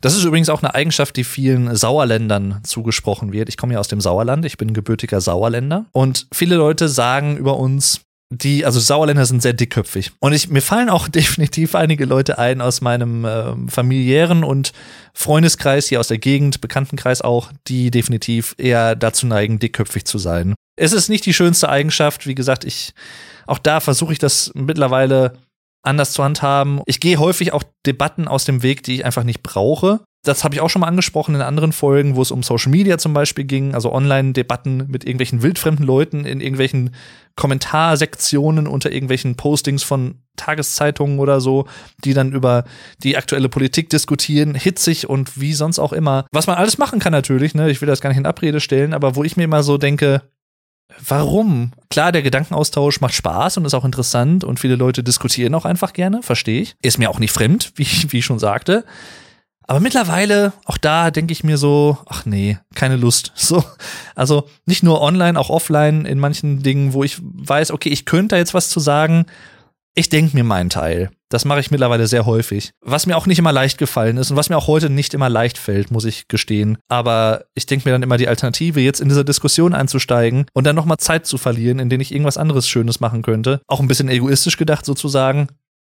Das 0.00 0.16
ist 0.16 0.24
übrigens 0.24 0.48
auch 0.48 0.62
eine 0.62 0.74
Eigenschaft, 0.74 1.16
die 1.16 1.24
vielen 1.24 1.74
Sauerländern 1.76 2.60
zugesprochen 2.64 3.32
wird. 3.32 3.48
Ich 3.48 3.56
komme 3.56 3.74
ja 3.74 3.80
aus 3.80 3.88
dem 3.88 4.00
Sauerland, 4.00 4.44
ich 4.44 4.56
bin 4.56 4.72
gebürtiger 4.72 5.20
Sauerländer 5.20 5.86
und 5.92 6.26
viele 6.32 6.56
Leute 6.56 6.88
sagen 6.88 7.36
über 7.36 7.56
uns, 7.56 8.00
die, 8.42 8.64
also 8.64 8.80
Sauerländer 8.80 9.26
sind 9.26 9.42
sehr 9.42 9.52
dickköpfig. 9.52 10.12
Und 10.20 10.32
ich, 10.32 10.48
mir 10.48 10.62
fallen 10.62 10.90
auch 10.90 11.08
definitiv 11.20 11.74
einige 11.74 12.04
Leute 12.04 12.38
ein 12.38 12.60
aus 12.60 12.80
meinem 12.80 13.24
äh, 13.24 13.54
familiären 13.68 14.44
und 14.44 14.72
Freundeskreis 15.14 15.88
hier 15.88 16.00
aus 16.00 16.08
der 16.08 16.18
Gegend, 16.18 16.60
Bekanntenkreis 16.60 17.22
auch, 17.22 17.52
die 17.68 17.90
definitiv 17.90 18.54
eher 18.58 18.96
dazu 18.96 19.26
neigen, 19.26 19.58
dickköpfig 19.58 20.04
zu 20.04 20.18
sein. 20.18 20.54
Es 20.76 20.92
ist 20.92 21.08
nicht 21.08 21.24
die 21.26 21.34
schönste 21.34 21.68
Eigenschaft. 21.68 22.26
Wie 22.26 22.34
gesagt, 22.34 22.64
ich, 22.64 22.92
auch 23.46 23.58
da 23.58 23.80
versuche 23.80 24.12
ich 24.12 24.18
das 24.18 24.50
mittlerweile 24.54 25.38
anders 25.82 26.12
zu 26.12 26.24
handhaben. 26.24 26.80
Ich 26.86 26.98
gehe 26.98 27.18
häufig 27.18 27.52
auch 27.52 27.62
Debatten 27.86 28.26
aus 28.26 28.44
dem 28.44 28.62
Weg, 28.62 28.82
die 28.82 28.96
ich 28.96 29.04
einfach 29.04 29.22
nicht 29.22 29.42
brauche 29.42 30.00
das 30.24 30.42
habe 30.42 30.54
ich 30.54 30.60
auch 30.60 30.70
schon 30.70 30.80
mal 30.80 30.88
angesprochen 30.88 31.34
in 31.34 31.42
anderen 31.42 31.72
Folgen, 31.72 32.16
wo 32.16 32.22
es 32.22 32.30
um 32.30 32.42
Social 32.42 32.70
Media 32.70 32.98
zum 32.98 33.12
Beispiel 33.14 33.44
ging, 33.44 33.74
also 33.74 33.92
Online-Debatten 33.92 34.86
mit 34.88 35.04
irgendwelchen 35.04 35.42
wildfremden 35.42 35.86
Leuten 35.86 36.24
in 36.24 36.40
irgendwelchen 36.40 36.94
Kommentarsektionen 37.36 38.66
unter 38.66 38.90
irgendwelchen 38.90 39.36
Postings 39.36 39.82
von 39.82 40.16
Tageszeitungen 40.36 41.18
oder 41.18 41.40
so, 41.40 41.66
die 42.04 42.14
dann 42.14 42.32
über 42.32 42.64
die 43.02 43.16
aktuelle 43.16 43.48
Politik 43.48 43.90
diskutieren, 43.90 44.54
hitzig 44.54 45.08
und 45.08 45.40
wie 45.40 45.52
sonst 45.52 45.78
auch 45.78 45.92
immer. 45.92 46.26
Was 46.32 46.46
man 46.46 46.56
alles 46.56 46.78
machen 46.78 47.00
kann 47.00 47.12
natürlich, 47.12 47.54
ne? 47.54 47.70
Ich 47.70 47.80
will 47.80 47.88
das 47.88 48.00
gar 48.00 48.08
nicht 48.10 48.18
in 48.18 48.26
Abrede 48.26 48.60
stellen, 48.60 48.94
aber 48.94 49.16
wo 49.16 49.24
ich 49.24 49.36
mir 49.36 49.44
immer 49.44 49.62
so 49.62 49.78
denke, 49.78 50.22
Warum? 51.08 51.72
Klar, 51.90 52.12
der 52.12 52.22
Gedankenaustausch 52.22 53.00
macht 53.00 53.14
Spaß 53.14 53.56
und 53.56 53.64
ist 53.64 53.74
auch 53.74 53.86
interessant 53.86 54.44
und 54.44 54.60
viele 54.60 54.76
Leute 54.76 55.02
diskutieren 55.02 55.54
auch 55.54 55.64
einfach 55.64 55.92
gerne, 55.92 56.22
verstehe 56.22 56.60
ich. 56.60 56.76
Ist 56.82 56.98
mir 56.98 57.10
auch 57.10 57.18
nicht 57.18 57.32
fremd, 57.32 57.72
wie, 57.76 57.86
wie 58.10 58.18
ich 58.18 58.24
schon 58.24 58.38
sagte. 58.38 58.84
Aber 59.66 59.80
mittlerweile, 59.80 60.52
auch 60.64 60.78
da 60.78 61.10
denke 61.10 61.32
ich 61.32 61.44
mir 61.44 61.56
so, 61.58 61.98
ach 62.06 62.26
nee, 62.26 62.58
keine 62.74 62.96
Lust. 62.96 63.32
So, 63.44 63.62
also 64.14 64.48
nicht 64.64 64.82
nur 64.82 65.02
online, 65.02 65.38
auch 65.38 65.50
offline 65.50 66.06
in 66.06 66.18
manchen 66.18 66.62
Dingen, 66.62 66.94
wo 66.94 67.04
ich 67.04 67.18
weiß, 67.20 67.72
okay, 67.72 67.90
ich 67.90 68.06
könnte 68.06 68.34
da 68.34 68.36
jetzt 68.38 68.54
was 68.54 68.70
zu 68.70 68.80
sagen. 68.80 69.26
Ich 69.94 70.08
denke 70.08 70.34
mir 70.34 70.44
meinen 70.44 70.70
Teil. 70.70 71.10
Das 71.28 71.44
mache 71.44 71.60
ich 71.60 71.70
mittlerweile 71.70 72.06
sehr 72.06 72.26
häufig. 72.26 72.70
Was 72.80 73.06
mir 73.06 73.16
auch 73.16 73.26
nicht 73.26 73.38
immer 73.38 73.52
leicht 73.52 73.76
gefallen 73.76 74.16
ist 74.16 74.30
und 74.30 74.36
was 74.36 74.48
mir 74.48 74.56
auch 74.56 74.66
heute 74.66 74.88
nicht 74.88 75.14
immer 75.14 75.28
leicht 75.28 75.58
fällt, 75.58 75.90
muss 75.90 76.04
ich 76.04 76.26
gestehen. 76.26 76.78
Aber 76.88 77.44
ich 77.54 77.66
denke 77.66 77.88
mir 77.88 77.92
dann 77.92 78.02
immer 78.02 78.16
die 78.16 78.28
Alternative, 78.28 78.80
jetzt 78.80 79.00
in 79.00 79.08
dieser 79.08 79.24
Diskussion 79.24 79.74
einzusteigen 79.74 80.46
und 80.52 80.64
dann 80.64 80.76
nochmal 80.76 80.98
Zeit 80.98 81.26
zu 81.26 81.38
verlieren, 81.38 81.78
in 81.78 81.90
denen 81.90 82.00
ich 82.00 82.12
irgendwas 82.12 82.38
anderes 82.38 82.68
Schönes 82.68 83.00
machen 83.00 83.22
könnte. 83.22 83.60
Auch 83.66 83.80
ein 83.80 83.88
bisschen 83.88 84.08
egoistisch 84.08 84.56
gedacht 84.56 84.84
sozusagen. 84.84 85.48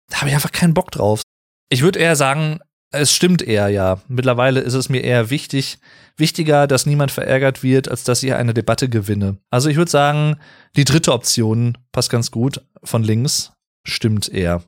Da 0.10 0.18
habe 0.18 0.30
ich 0.30 0.36
einfach 0.36 0.52
keinen 0.52 0.74
Bock 0.74 0.92
drauf. 0.92 1.22
Ich 1.70 1.82
würde 1.82 2.00
eher 2.00 2.16
sagen, 2.16 2.60
es 2.92 3.14
stimmt 3.14 3.42
eher, 3.42 3.70
ja. 3.70 4.02
Mittlerweile 4.08 4.62
ist 4.62 4.74
es 4.74 4.90
mir 4.90 5.04
eher 5.04 5.30
wichtig, 5.30 5.78
wichtiger, 6.18 6.68
dass 6.68 6.86
niemand 6.86 7.12
verärgert 7.12 7.64
wird, 7.64 7.88
als 7.90 8.04
dass 8.04 8.24
ich 8.24 8.34
eine 8.34 8.54
Debatte 8.54 8.90
gewinne. 8.90 9.38
Also 9.52 9.70
ich 9.70 9.78
würde 9.78 9.92
sagen, 9.92 10.38
die 10.76 10.86
dritte 10.86 11.14
Option 11.14 11.78
passt 11.92 12.10
ganz 12.10 12.32
gut 12.32 12.62
von 12.84 13.04
links. 13.04 13.52
Stimmt 13.88 14.28
eher. 14.30 14.64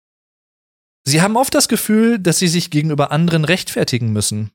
Sie 1.04 1.22
haben 1.22 1.36
oft 1.36 1.54
das 1.54 1.68
Gefühl, 1.68 2.20
dass 2.20 2.38
sie 2.38 2.48
sich 2.48 2.70
gegenüber 2.70 3.12
anderen 3.12 3.44
rechtfertigen 3.44 4.14
müssen. 4.14 4.52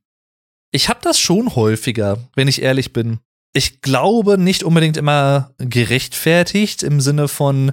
Ich 0.70 0.88
habe 0.88 1.00
das 1.02 1.18
schon 1.18 1.56
häufiger, 1.56 2.18
wenn 2.34 2.48
ich 2.48 2.62
ehrlich 2.62 2.92
bin. 2.92 3.18
ich 3.52 3.80
glaube, 3.80 4.36
nicht 4.38 4.64
unbedingt 4.64 4.98
immer 4.98 5.54
gerechtfertigt 5.58 6.82
im 6.82 7.00
Sinne 7.00 7.26
von, 7.26 7.72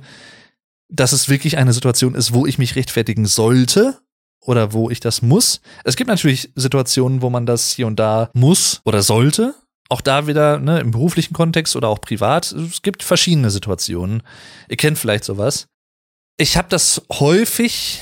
dass 0.88 1.12
es 1.12 1.28
wirklich 1.28 1.58
eine 1.58 1.74
Situation 1.74 2.16
ist, 2.16 2.34
wo 2.34 2.46
ich 2.46 2.58
mich 2.58 2.76
rechtfertigen 2.76 3.26
sollte 3.26 4.00
oder 4.46 4.74
wo 4.74 4.90
ich 4.90 5.00
das 5.00 5.22
muss. 5.22 5.62
Es 5.84 5.96
gibt 5.96 6.08
natürlich 6.08 6.52
Situationen, 6.56 7.22
wo 7.22 7.30
man 7.30 7.46
das 7.46 7.72
hier 7.72 7.88
und 7.88 8.00
da 8.00 8.30
muss 8.34 8.82
oder 8.86 9.02
sollte. 9.02 9.56
Auch 9.90 10.02
da 10.02 10.28
wieder 10.28 10.60
ne, 10.60 10.80
im 10.80 10.92
beruflichen 10.92 11.34
Kontext 11.34 11.76
oder 11.76 11.90
auch 11.90 12.02
privat. 12.02 12.52
Es 12.52 12.82
gibt 12.82 13.04
verschiedene 13.04 13.52
Situationen. 13.52 14.24
Ihr 14.70 14.78
kennt 14.78 14.98
vielleicht 14.98 15.24
sowas. 15.24 15.68
Ich 16.38 16.58
habe 16.58 16.68
das 16.70 17.02
häufig, 17.12 18.02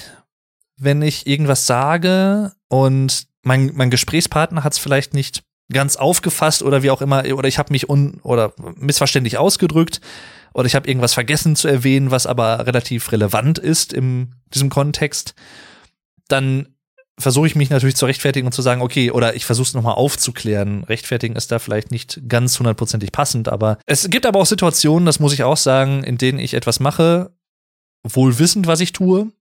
wenn 0.77 1.01
ich 1.01 1.27
irgendwas 1.27 1.65
sage 1.67 2.53
und 2.69 3.27
mein, 3.43 3.71
mein 3.73 3.89
Gesprächspartner 3.89 4.63
hat 4.63 4.73
es 4.73 4.79
vielleicht 4.79 5.13
nicht 5.13 5.43
ganz 5.71 5.95
aufgefasst 5.95 6.63
oder 6.63 6.83
wie 6.83 6.91
auch 6.91 7.01
immer, 7.01 7.25
oder 7.33 7.47
ich 7.47 7.57
habe 7.57 7.71
mich 7.73 7.89
un 7.89 8.19
oder 8.23 8.53
missverständlich 8.75 9.37
ausgedrückt 9.37 10.01
oder 10.53 10.65
ich 10.65 10.75
habe 10.75 10.87
irgendwas 10.87 11.13
vergessen 11.13 11.55
zu 11.55 11.67
erwähnen, 11.67 12.11
was 12.11 12.27
aber 12.27 12.65
relativ 12.67 13.11
relevant 13.11 13.57
ist 13.57 13.93
in 13.93 14.35
diesem 14.53 14.69
Kontext, 14.69 15.33
dann 16.31 16.75
versuche 17.19 17.47
ich 17.47 17.55
mich 17.55 17.69
natürlich 17.69 17.95
zu 17.95 18.05
rechtfertigen 18.05 18.47
und 18.47 18.53
zu 18.53 18.61
sagen, 18.61 18.81
okay, 18.81 19.11
oder 19.11 19.35
ich 19.35 19.45
versuche 19.45 19.67
es 19.67 19.73
nochmal 19.73 19.95
aufzuklären. 19.95 20.83
Rechtfertigen 20.85 21.35
ist 21.35 21.51
da 21.51 21.59
vielleicht 21.59 21.91
nicht 21.91 22.21
ganz 22.27 22.57
hundertprozentig 22.57 23.11
passend, 23.11 23.47
aber 23.47 23.77
es 23.85 24.09
gibt 24.09 24.25
aber 24.25 24.39
auch 24.39 24.45
Situationen, 24.45 25.05
das 25.05 25.19
muss 25.19 25.33
ich 25.33 25.43
auch 25.43 25.57
sagen, 25.57 26.03
in 26.03 26.17
denen 26.17 26.39
ich 26.39 26.53
etwas 26.53 26.79
mache, 26.79 27.31
wohl 28.07 28.39
wissend, 28.39 28.67
was 28.67 28.79
ich 28.79 28.93
tue 28.93 29.31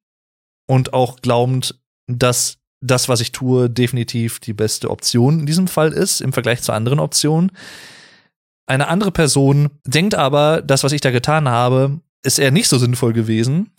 und 0.69 0.93
auch 0.93 1.21
glaubend, 1.21 1.81
dass 2.07 2.59
das, 2.83 3.09
was 3.09 3.21
ich 3.21 3.33
tue, 3.33 3.69
definitiv 3.69 4.41
die 4.41 4.53
beste 4.53 4.91
Option 4.91 5.41
in 5.41 5.47
diesem 5.47 5.69
Fall 5.69 5.93
ist, 5.93 6.21
im 6.21 6.33
Vergleich 6.33 6.63
zu 6.63 6.73
anderen 6.73 6.99
Optionen. 6.99 7.53
Eine 8.67 8.89
andere 8.89 9.11
Person 9.11 9.71
denkt 9.85 10.15
aber, 10.15 10.63
das, 10.63 10.85
was 10.85 10.93
ich 10.93 11.01
da 11.01 11.11
getan 11.11 11.49
habe, 11.49 12.01
ist 12.23 12.39
eher 12.39 12.51
nicht 12.51 12.69
so 12.69 12.79
sinnvoll 12.79 13.13
gewesen. 13.13 13.71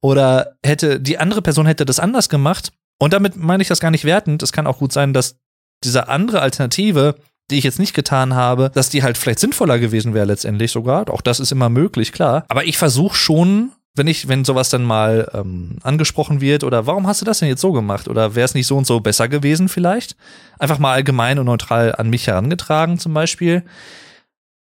Oder 0.00 0.56
hätte, 0.64 1.00
die 1.00 1.18
andere 1.18 1.42
Person 1.42 1.66
hätte 1.66 1.84
das 1.84 2.00
anders 2.00 2.28
gemacht. 2.28 2.72
Und 3.00 3.12
damit 3.12 3.36
meine 3.36 3.62
ich 3.62 3.68
das 3.68 3.80
gar 3.80 3.90
nicht 3.90 4.04
wertend. 4.04 4.42
Es 4.42 4.52
kann 4.52 4.66
auch 4.66 4.78
gut 4.78 4.92
sein, 4.92 5.12
dass 5.12 5.36
diese 5.84 6.08
andere 6.08 6.40
Alternative, 6.40 7.16
die 7.50 7.58
ich 7.58 7.64
jetzt 7.64 7.78
nicht 7.78 7.94
getan 7.94 8.34
habe, 8.34 8.70
dass 8.74 8.90
die 8.90 9.02
halt 9.02 9.18
vielleicht 9.18 9.38
sinnvoller 9.38 9.78
gewesen 9.78 10.14
wäre 10.14 10.26
letztendlich 10.26 10.70
sogar. 10.70 11.08
Auch 11.10 11.20
das 11.20 11.40
ist 11.40 11.52
immer 11.52 11.68
möglich, 11.68 12.12
klar. 12.12 12.44
Aber 12.48 12.64
ich 12.64 12.78
versuche 12.78 13.16
schon 13.16 13.72
wenn 13.98 14.06
ich, 14.06 14.28
wenn 14.28 14.44
sowas 14.44 14.70
dann 14.70 14.84
mal 14.84 15.28
ähm, 15.34 15.76
angesprochen 15.82 16.40
wird 16.40 16.64
oder 16.64 16.86
warum 16.86 17.06
hast 17.06 17.20
du 17.20 17.26
das 17.26 17.40
denn 17.40 17.48
jetzt 17.48 17.60
so 17.60 17.72
gemacht 17.72 18.08
oder 18.08 18.34
wäre 18.34 18.44
es 18.46 18.54
nicht 18.54 18.66
so 18.66 18.76
und 18.76 18.86
so 18.86 19.00
besser 19.00 19.28
gewesen 19.28 19.68
vielleicht, 19.68 20.16
einfach 20.58 20.78
mal 20.78 20.94
allgemein 20.94 21.38
und 21.38 21.46
neutral 21.46 21.94
an 21.94 22.08
mich 22.08 22.26
herangetragen 22.26 22.98
zum 22.98 23.12
Beispiel, 23.12 23.64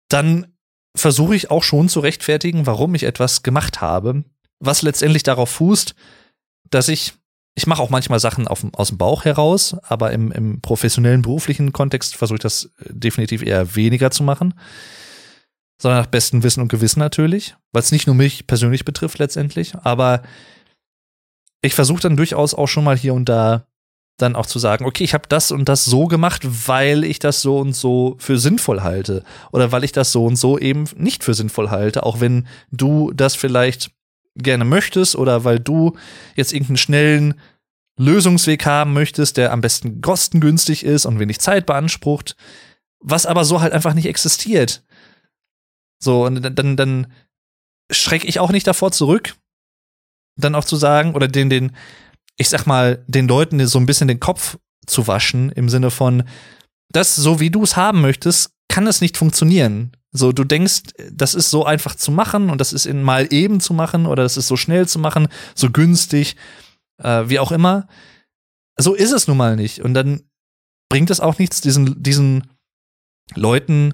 dann 0.09 0.47
versuche 0.95 1.35
ich 1.35 1.51
auch 1.51 1.63
schon 1.63 1.89
zu 1.89 1.99
rechtfertigen, 1.99 2.65
warum 2.65 2.95
ich 2.95 3.03
etwas 3.03 3.43
gemacht 3.43 3.81
habe, 3.81 4.23
was 4.59 4.81
letztendlich 4.81 5.23
darauf 5.23 5.49
fußt, 5.49 5.95
dass 6.69 6.87
ich 6.87 7.13
ich 7.57 7.67
mache 7.67 7.81
auch 7.81 7.89
manchmal 7.89 8.19
Sachen 8.19 8.49
auf, 8.49 8.65
aus 8.73 8.89
dem 8.89 8.97
Bauch 8.97 9.23
heraus, 9.23 9.77
aber 9.83 10.11
im, 10.11 10.29
im 10.33 10.59
professionellen 10.59 11.21
beruflichen 11.21 11.71
Kontext 11.71 12.17
versuche 12.17 12.35
ich 12.35 12.41
das 12.41 12.69
definitiv 12.89 13.43
eher 13.43 13.77
weniger 13.77 14.11
zu 14.11 14.23
machen 14.23 14.53
sondern 15.77 16.01
nach 16.01 16.07
bestem 16.07 16.43
Wissen 16.43 16.61
und 16.61 16.69
Gewissen 16.69 16.99
natürlich, 16.99 17.55
weil 17.71 17.81
es 17.81 17.91
nicht 17.91 18.07
nur 18.07 18.15
mich 18.15 18.47
persönlich 18.47 18.85
betrifft 18.85 19.19
letztendlich, 19.19 19.75
aber 19.75 20.21
ich 21.61 21.73
versuche 21.73 22.01
dann 22.01 22.17
durchaus 22.17 22.53
auch 22.53 22.67
schon 22.67 22.83
mal 22.83 22.97
hier 22.97 23.13
und 23.13 23.27
da 23.27 23.67
dann 24.17 24.35
auch 24.35 24.45
zu 24.45 24.59
sagen, 24.59 24.85
okay, 24.85 25.03
ich 25.03 25.13
habe 25.13 25.27
das 25.27 25.51
und 25.51 25.67
das 25.67 25.83
so 25.85 26.05
gemacht, 26.05 26.43
weil 26.67 27.03
ich 27.03 27.19
das 27.19 27.41
so 27.41 27.59
und 27.59 27.73
so 27.75 28.15
für 28.17 28.37
sinnvoll 28.39 28.81
halte 28.81 29.23
oder 29.51 29.71
weil 29.71 29.83
ich 29.83 29.91
das 29.91 30.11
so 30.11 30.25
und 30.25 30.37
so 30.37 30.57
eben 30.57 30.85
nicht 30.95 31.23
für 31.23 31.33
sinnvoll 31.33 31.69
halte, 31.69 32.03
auch 32.03 32.21
wenn 32.21 32.47
du 32.71 33.11
das 33.13 33.35
vielleicht 33.35 33.91
gerne 34.35 34.65
möchtest 34.65 35.15
oder 35.15 35.43
weil 35.43 35.59
du 35.59 35.97
jetzt 36.35 36.53
irgendeinen 36.53 36.77
schnellen 36.77 37.33
Lösungsweg 37.97 38.65
haben 38.65 38.93
möchtest, 38.93 39.37
der 39.37 39.51
am 39.51 39.61
besten 39.61 40.01
kostengünstig 40.01 40.85
ist 40.85 41.05
und 41.05 41.19
wenig 41.19 41.39
Zeit 41.39 41.65
beansprucht, 41.65 42.35
was 42.99 43.25
aber 43.25 43.45
so 43.45 43.61
halt 43.61 43.73
einfach 43.73 43.93
nicht 43.93 44.07
existiert. 44.07 44.83
So, 45.99 46.25
und 46.25 46.41
dann, 46.41 46.75
dann 46.75 47.07
schrecke 47.91 48.27
ich 48.27 48.39
auch 48.39 48.51
nicht 48.51 48.67
davor 48.67 48.91
zurück, 48.91 49.35
dann 50.37 50.55
auch 50.55 50.65
zu 50.65 50.75
sagen, 50.75 51.15
oder 51.15 51.27
den, 51.27 51.49
den, 51.49 51.75
ich 52.37 52.49
sag 52.49 52.65
mal, 52.65 53.03
den 53.07 53.27
Leuten 53.27 53.65
so 53.67 53.79
ein 53.79 53.85
bisschen 53.85 54.07
den 54.07 54.19
Kopf 54.19 54.57
zu 54.85 55.07
waschen, 55.07 55.51
im 55.51 55.69
Sinne 55.69 55.91
von, 55.91 56.23
das, 56.89 57.15
so 57.15 57.39
wie 57.39 57.49
du 57.49 57.63
es 57.63 57.75
haben 57.75 58.01
möchtest, 58.01 58.51
kann 58.69 58.87
es 58.87 59.01
nicht 59.01 59.17
funktionieren. 59.17 59.91
So, 60.11 60.31
du 60.31 60.43
denkst, 60.43 60.83
das 61.11 61.33
ist 61.33 61.49
so 61.49 61.65
einfach 61.65 61.95
zu 61.95 62.11
machen 62.11 62.49
und 62.49 62.61
das 62.61 62.73
ist 62.73 62.85
in 62.85 63.03
mal 63.03 63.31
eben 63.33 63.59
zu 63.59 63.73
machen 63.73 64.05
oder 64.05 64.23
das 64.23 64.37
ist 64.37 64.47
so 64.47 64.55
schnell 64.55 64.87
zu 64.87 64.99
machen, 64.99 65.27
so 65.55 65.69
günstig, 65.69 66.35
äh, 67.01 67.23
wie 67.27 67.39
auch 67.39 67.51
immer. 67.51 67.87
So 68.77 68.93
ist 68.93 69.11
es 69.11 69.27
nun 69.27 69.37
mal 69.37 69.55
nicht. 69.55 69.81
Und 69.81 69.93
dann 69.93 70.21
bringt 70.89 71.09
es 71.09 71.19
auch 71.19 71.37
nichts, 71.37 71.61
diesen, 71.61 72.01
diesen 72.01 72.49
Leuten 73.33 73.93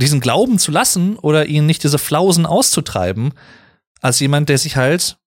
diesen 0.00 0.20
Glauben 0.20 0.58
zu 0.58 0.70
lassen 0.70 1.16
oder 1.16 1.46
ihnen 1.46 1.66
nicht 1.66 1.82
diese 1.82 1.98
Flausen 1.98 2.46
auszutreiben, 2.46 3.32
als 4.00 4.20
jemand, 4.20 4.48
der 4.48 4.58
sich 4.58 4.76
halt, 4.76 5.17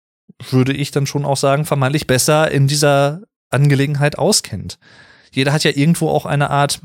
würde 0.49 0.73
ich 0.73 0.91
dann 0.91 1.05
schon 1.05 1.25
auch 1.25 1.37
sagen, 1.37 1.65
vermeintlich 1.65 2.07
besser 2.07 2.51
in 2.51 2.67
dieser 2.67 3.21
Angelegenheit 3.49 4.17
auskennt. 4.17 4.79
Jeder 5.31 5.53
hat 5.53 5.63
ja 5.63 5.71
irgendwo 5.71 6.09
auch 6.09 6.25
eine 6.25 6.49
Art 6.49 6.81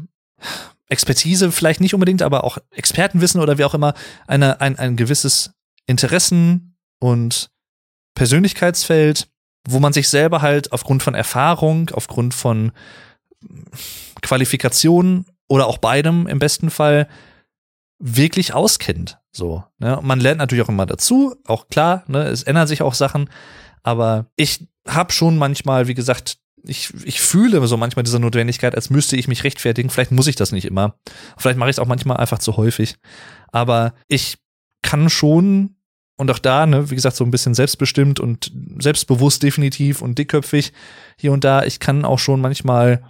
Expertise, 0.88 1.50
vielleicht 1.50 1.80
nicht 1.80 1.94
unbedingt, 1.94 2.22
aber 2.22 2.44
auch 2.44 2.58
Expertenwissen 2.70 3.40
oder 3.40 3.58
wie 3.58 3.64
auch 3.64 3.74
immer, 3.74 3.94
eine, 4.26 4.60
ein, 4.60 4.78
ein 4.78 4.96
gewisses 4.96 5.50
Interessen 5.86 6.76
und 7.00 7.50
Persönlichkeitsfeld, 8.14 9.28
wo 9.68 9.80
man 9.80 9.92
sich 9.92 10.08
selber 10.08 10.42
halt 10.42 10.72
aufgrund 10.72 11.02
von 11.02 11.14
Erfahrung, 11.14 11.90
aufgrund 11.90 12.34
von 12.34 12.72
Qualifikationen 14.22 15.26
oder 15.48 15.66
auch 15.66 15.78
beidem 15.78 16.26
im 16.26 16.38
besten 16.38 16.70
Fall 16.70 17.08
wirklich 17.98 18.54
auskennt. 18.54 19.18
So, 19.32 19.64
ne? 19.78 19.98
Und 19.98 20.06
man 20.06 20.20
lernt 20.20 20.38
natürlich 20.38 20.64
auch 20.64 20.68
immer 20.68 20.87
dazu, 20.87 21.37
auch 21.46 21.68
klar, 21.68 22.04
ne? 22.09 22.24
es 22.24 22.42
ändern 22.42 22.66
sich 22.66 22.82
auch 22.82 22.94
Sachen, 22.94 23.30
aber 23.82 24.26
ich 24.37 24.66
habe 24.87 25.12
schon 25.12 25.38
manchmal, 25.38 25.88
wie 25.88 25.94
gesagt, 25.94 26.38
ich, 26.62 26.92
ich 27.04 27.20
fühle 27.20 27.64
so 27.66 27.76
manchmal 27.76 28.02
diese 28.02 28.18
Notwendigkeit, 28.18 28.74
als 28.74 28.90
müsste 28.90 29.16
ich 29.16 29.28
mich 29.28 29.44
rechtfertigen. 29.44 29.88
Vielleicht 29.88 30.11
muss 30.11 30.26
ich 30.26 30.37
das 30.37 30.52
nicht 30.52 30.64
immer. 30.64 30.98
Vielleicht 31.37 31.59
mache 31.59 31.70
ich 31.70 31.76
es 31.76 31.78
auch 31.78 31.87
manchmal 31.87 32.16
einfach 32.16 32.38
zu 32.38 32.56
häufig. 32.56 32.96
Aber 33.52 33.94
ich 34.09 34.38
kann 34.82 35.09
schon 35.09 35.76
und 36.16 36.30
auch 36.30 36.38
da, 36.38 36.66
ne, 36.66 36.90
wie 36.90 36.94
gesagt, 36.94 37.16
so 37.16 37.24
ein 37.24 37.30
bisschen 37.30 37.54
selbstbestimmt 37.54 38.20
und 38.20 38.50
selbstbewusst 38.78 39.42
definitiv 39.42 40.02
und 40.02 40.18
dickköpfig 40.18 40.72
hier 41.18 41.32
und 41.32 41.44
da. 41.44 41.64
Ich 41.64 41.78
kann 41.78 42.04
auch 42.04 42.18
schon 42.18 42.40
manchmal 42.40 43.02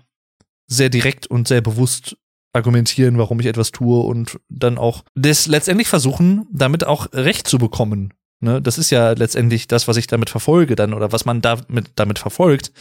sehr 0.66 0.88
direkt 0.88 1.26
und 1.26 1.46
sehr 1.46 1.60
bewusst 1.60 2.16
argumentieren, 2.56 3.18
warum 3.18 3.38
ich 3.40 3.46
etwas 3.46 3.70
tue 3.70 4.00
und 4.00 4.40
dann 4.48 4.78
auch 4.78 5.04
das 5.14 5.46
letztendlich 5.46 5.88
versuchen, 5.88 6.46
damit 6.50 6.84
auch 6.84 7.12
Recht 7.12 7.46
zu 7.46 7.58
bekommen. 7.58 8.12
Ne? 8.40 8.60
Das 8.60 8.78
ist 8.78 8.90
ja 8.90 9.12
letztendlich 9.12 9.68
das, 9.68 9.88
was 9.88 9.96
ich 9.96 10.06
damit 10.06 10.30
verfolge 10.30 10.76
dann 10.76 10.94
oder 10.94 11.12
was 11.12 11.24
man 11.24 11.40
damit, 11.40 11.92
damit 11.94 12.18
verfolgt 12.18 12.72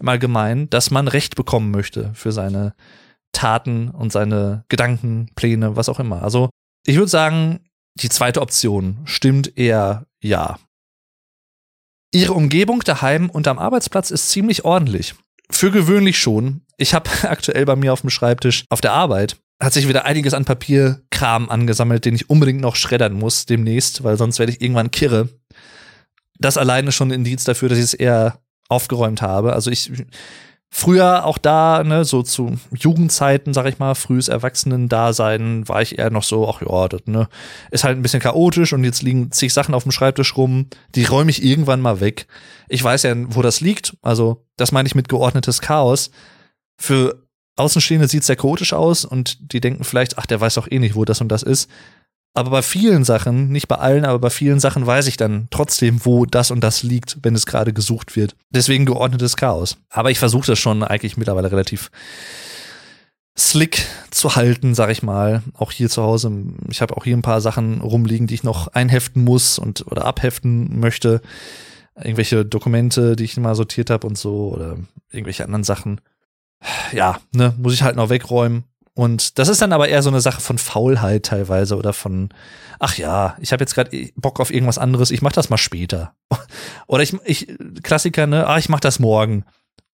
im 0.00 0.08
Allgemeinen, 0.08 0.70
dass 0.70 0.90
man 0.90 1.08
Recht 1.08 1.36
bekommen 1.36 1.70
möchte 1.70 2.10
für 2.14 2.32
seine 2.32 2.74
Taten 3.32 3.90
und 3.90 4.12
seine 4.12 4.64
Gedanken, 4.68 5.30
Pläne, 5.34 5.76
was 5.76 5.88
auch 5.88 6.00
immer. 6.00 6.22
Also 6.22 6.50
ich 6.86 6.96
würde 6.96 7.08
sagen, 7.08 7.60
die 7.96 8.08
zweite 8.08 8.40
Option 8.40 8.98
stimmt 9.04 9.56
eher 9.56 10.06
ja. 10.22 10.58
Ihre 12.12 12.32
Umgebung 12.32 12.80
daheim 12.80 13.28
und 13.28 13.48
am 13.48 13.58
Arbeitsplatz 13.58 14.10
ist 14.10 14.30
ziemlich 14.30 14.64
ordentlich. 14.64 15.14
Für 15.50 15.70
gewöhnlich 15.70 16.18
schon. 16.18 16.62
Ich 16.76 16.94
habe 16.94 17.10
aktuell 17.22 17.64
bei 17.64 17.76
mir 17.76 17.92
auf 17.92 18.00
dem 18.00 18.10
Schreibtisch 18.10 18.64
auf 18.70 18.80
der 18.80 18.92
Arbeit 18.92 19.36
hat 19.60 19.72
sich 19.72 19.88
wieder 19.88 20.04
einiges 20.04 20.34
an 20.34 20.44
Papierkram 20.44 21.48
angesammelt, 21.48 22.04
den 22.04 22.14
ich 22.14 22.28
unbedingt 22.28 22.60
noch 22.60 22.76
schreddern 22.76 23.14
muss 23.14 23.46
demnächst, 23.46 24.04
weil 24.04 24.16
sonst 24.16 24.38
werde 24.38 24.52
ich 24.52 24.60
irgendwann 24.60 24.90
kirre. 24.90 25.28
Das 26.38 26.58
alleine 26.58 26.92
schon 26.92 27.08
ein 27.08 27.14
Indiz 27.14 27.44
dafür, 27.44 27.68
dass 27.68 27.78
ich 27.78 27.84
es 27.84 27.94
eher 27.94 28.40
aufgeräumt 28.68 29.22
habe. 29.22 29.52
Also 29.52 29.70
ich 29.70 29.92
Früher 30.76 31.24
auch 31.24 31.38
da, 31.38 31.84
ne, 31.84 32.04
so 32.04 32.24
zu 32.24 32.58
Jugendzeiten, 32.76 33.54
sag 33.54 33.66
ich 33.66 33.78
mal, 33.78 33.94
frühes 33.94 34.26
Erwachsenen-Dasein, 34.26 35.68
war 35.68 35.80
ich 35.82 36.00
eher 36.00 36.10
noch 36.10 36.24
so, 36.24 36.48
ach 36.48 36.62
ja, 36.62 36.88
das 36.88 37.02
ne, 37.06 37.28
ist 37.70 37.84
halt 37.84 37.96
ein 37.96 38.02
bisschen 38.02 38.18
chaotisch 38.18 38.72
und 38.72 38.82
jetzt 38.82 39.00
liegen 39.00 39.30
zig 39.30 39.54
Sachen 39.54 39.72
auf 39.72 39.84
dem 39.84 39.92
Schreibtisch 39.92 40.36
rum, 40.36 40.66
die 40.96 41.04
räume 41.04 41.30
ich 41.30 41.44
irgendwann 41.44 41.80
mal 41.80 42.00
weg. 42.00 42.26
Ich 42.68 42.82
weiß 42.82 43.04
ja, 43.04 43.14
wo 43.28 43.40
das 43.40 43.60
liegt, 43.60 43.96
also 44.02 44.48
das 44.56 44.72
meine 44.72 44.88
ich 44.88 44.96
mit 44.96 45.08
geordnetes 45.08 45.60
Chaos. 45.60 46.10
Für 46.76 47.22
Außenstehende 47.54 48.08
sieht 48.08 48.22
es 48.22 48.26
sehr 48.26 48.34
chaotisch 48.34 48.72
aus 48.72 49.04
und 49.04 49.52
die 49.52 49.60
denken 49.60 49.84
vielleicht, 49.84 50.18
ach, 50.18 50.26
der 50.26 50.40
weiß 50.40 50.54
doch 50.54 50.68
eh 50.68 50.80
nicht, 50.80 50.96
wo 50.96 51.04
das 51.04 51.20
und 51.20 51.28
das 51.28 51.44
ist. 51.44 51.70
Aber 52.36 52.50
bei 52.50 52.62
vielen 52.62 53.04
Sachen, 53.04 53.50
nicht 53.50 53.68
bei 53.68 53.76
allen, 53.76 54.04
aber 54.04 54.18
bei 54.18 54.30
vielen 54.30 54.58
Sachen 54.58 54.84
weiß 54.84 55.06
ich 55.06 55.16
dann 55.16 55.46
trotzdem, 55.50 56.04
wo 56.04 56.26
das 56.26 56.50
und 56.50 56.60
das 56.62 56.82
liegt, 56.82 57.18
wenn 57.22 57.36
es 57.36 57.46
gerade 57.46 57.72
gesucht 57.72 58.16
wird. 58.16 58.34
Deswegen 58.50 58.86
geordnetes 58.86 59.36
Chaos. 59.36 59.76
Aber 59.88 60.10
ich 60.10 60.18
versuche 60.18 60.48
das 60.48 60.58
schon 60.58 60.82
eigentlich 60.82 61.16
mittlerweile 61.16 61.52
relativ 61.52 61.92
slick 63.38 63.86
zu 64.10 64.34
halten, 64.34 64.74
sag 64.74 64.90
ich 64.90 65.04
mal. 65.04 65.42
Auch 65.54 65.70
hier 65.70 65.88
zu 65.88 66.02
Hause. 66.02 66.32
Ich 66.68 66.82
habe 66.82 66.96
auch 66.96 67.04
hier 67.04 67.16
ein 67.16 67.22
paar 67.22 67.40
Sachen 67.40 67.80
rumliegen, 67.80 68.26
die 68.26 68.34
ich 68.34 68.44
noch 68.44 68.66
einheften 68.68 69.22
muss 69.22 69.58
und 69.60 69.86
oder 69.86 70.04
abheften 70.04 70.80
möchte. 70.80 71.20
Irgendwelche 71.96 72.44
Dokumente, 72.44 73.14
die 73.14 73.24
ich 73.24 73.36
mal 73.36 73.54
sortiert 73.54 73.90
habe 73.90 74.08
und 74.08 74.18
so 74.18 74.50
oder 74.52 74.76
irgendwelche 75.10 75.44
anderen 75.44 75.64
Sachen. 75.64 76.00
Ja, 76.92 77.20
ne, 77.32 77.54
muss 77.58 77.74
ich 77.74 77.82
halt 77.82 77.94
noch 77.94 78.08
wegräumen. 78.08 78.64
Und 78.94 79.38
das 79.38 79.48
ist 79.48 79.60
dann 79.60 79.72
aber 79.72 79.88
eher 79.88 80.02
so 80.02 80.10
eine 80.10 80.20
Sache 80.20 80.40
von 80.40 80.56
Faulheit 80.56 81.26
teilweise 81.26 81.76
oder 81.76 81.92
von, 81.92 82.28
ach 82.78 82.96
ja, 82.96 83.36
ich 83.40 83.52
habe 83.52 83.62
jetzt 83.62 83.74
gerade 83.74 84.10
Bock 84.14 84.38
auf 84.38 84.52
irgendwas 84.52 84.78
anderes, 84.78 85.10
ich 85.10 85.20
mach 85.20 85.32
das 85.32 85.50
mal 85.50 85.58
später. 85.58 86.14
oder 86.86 87.02
ich, 87.02 87.16
ich 87.24 87.48
Klassiker, 87.82 88.26
ne, 88.26 88.46
ah, 88.46 88.58
ich 88.58 88.68
mach 88.68 88.80
das 88.80 89.00
morgen. 89.00 89.44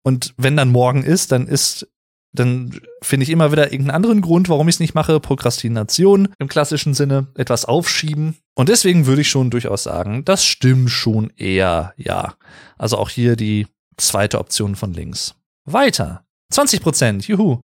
Und 0.03 0.34
wenn 0.36 0.57
dann 0.57 0.70
morgen 0.70 1.03
ist, 1.03 1.32
dann 1.32 1.46
ist 1.46 1.88
dann 2.32 2.80
finde 3.03 3.24
ich 3.24 3.30
immer 3.30 3.51
wieder 3.51 3.72
irgendeinen 3.72 3.96
anderen 3.96 4.20
Grund, 4.20 4.48
warum 4.48 4.68
ich 4.68 4.76
es 4.76 4.80
nicht 4.80 4.94
mache. 4.94 5.18
Prokrastination 5.18 6.28
im 6.38 6.48
klassischen 6.48 6.94
Sinne, 6.94 7.26
etwas 7.34 7.64
aufschieben. 7.64 8.36
Und 8.55 8.68
deswegen 8.68 9.07
würde 9.07 9.22
ich 9.22 9.28
schon 9.28 9.51
durchaus 9.51 9.82
sagen, 9.82 10.24
das 10.24 10.44
stimmt 10.44 10.90
schon 10.90 11.30
eher, 11.36 11.92
ja. 11.96 12.34
Also 12.78 12.98
auch 12.98 13.09
hier 13.09 13.34
die 13.34 13.66
zweite 13.96 14.38
Option 14.38 14.76
von 14.76 14.92
links. 14.92 15.34
Weiter. 15.64 16.24
20 16.53 16.80
Prozent, 16.82 17.26
juhu. 17.26 17.61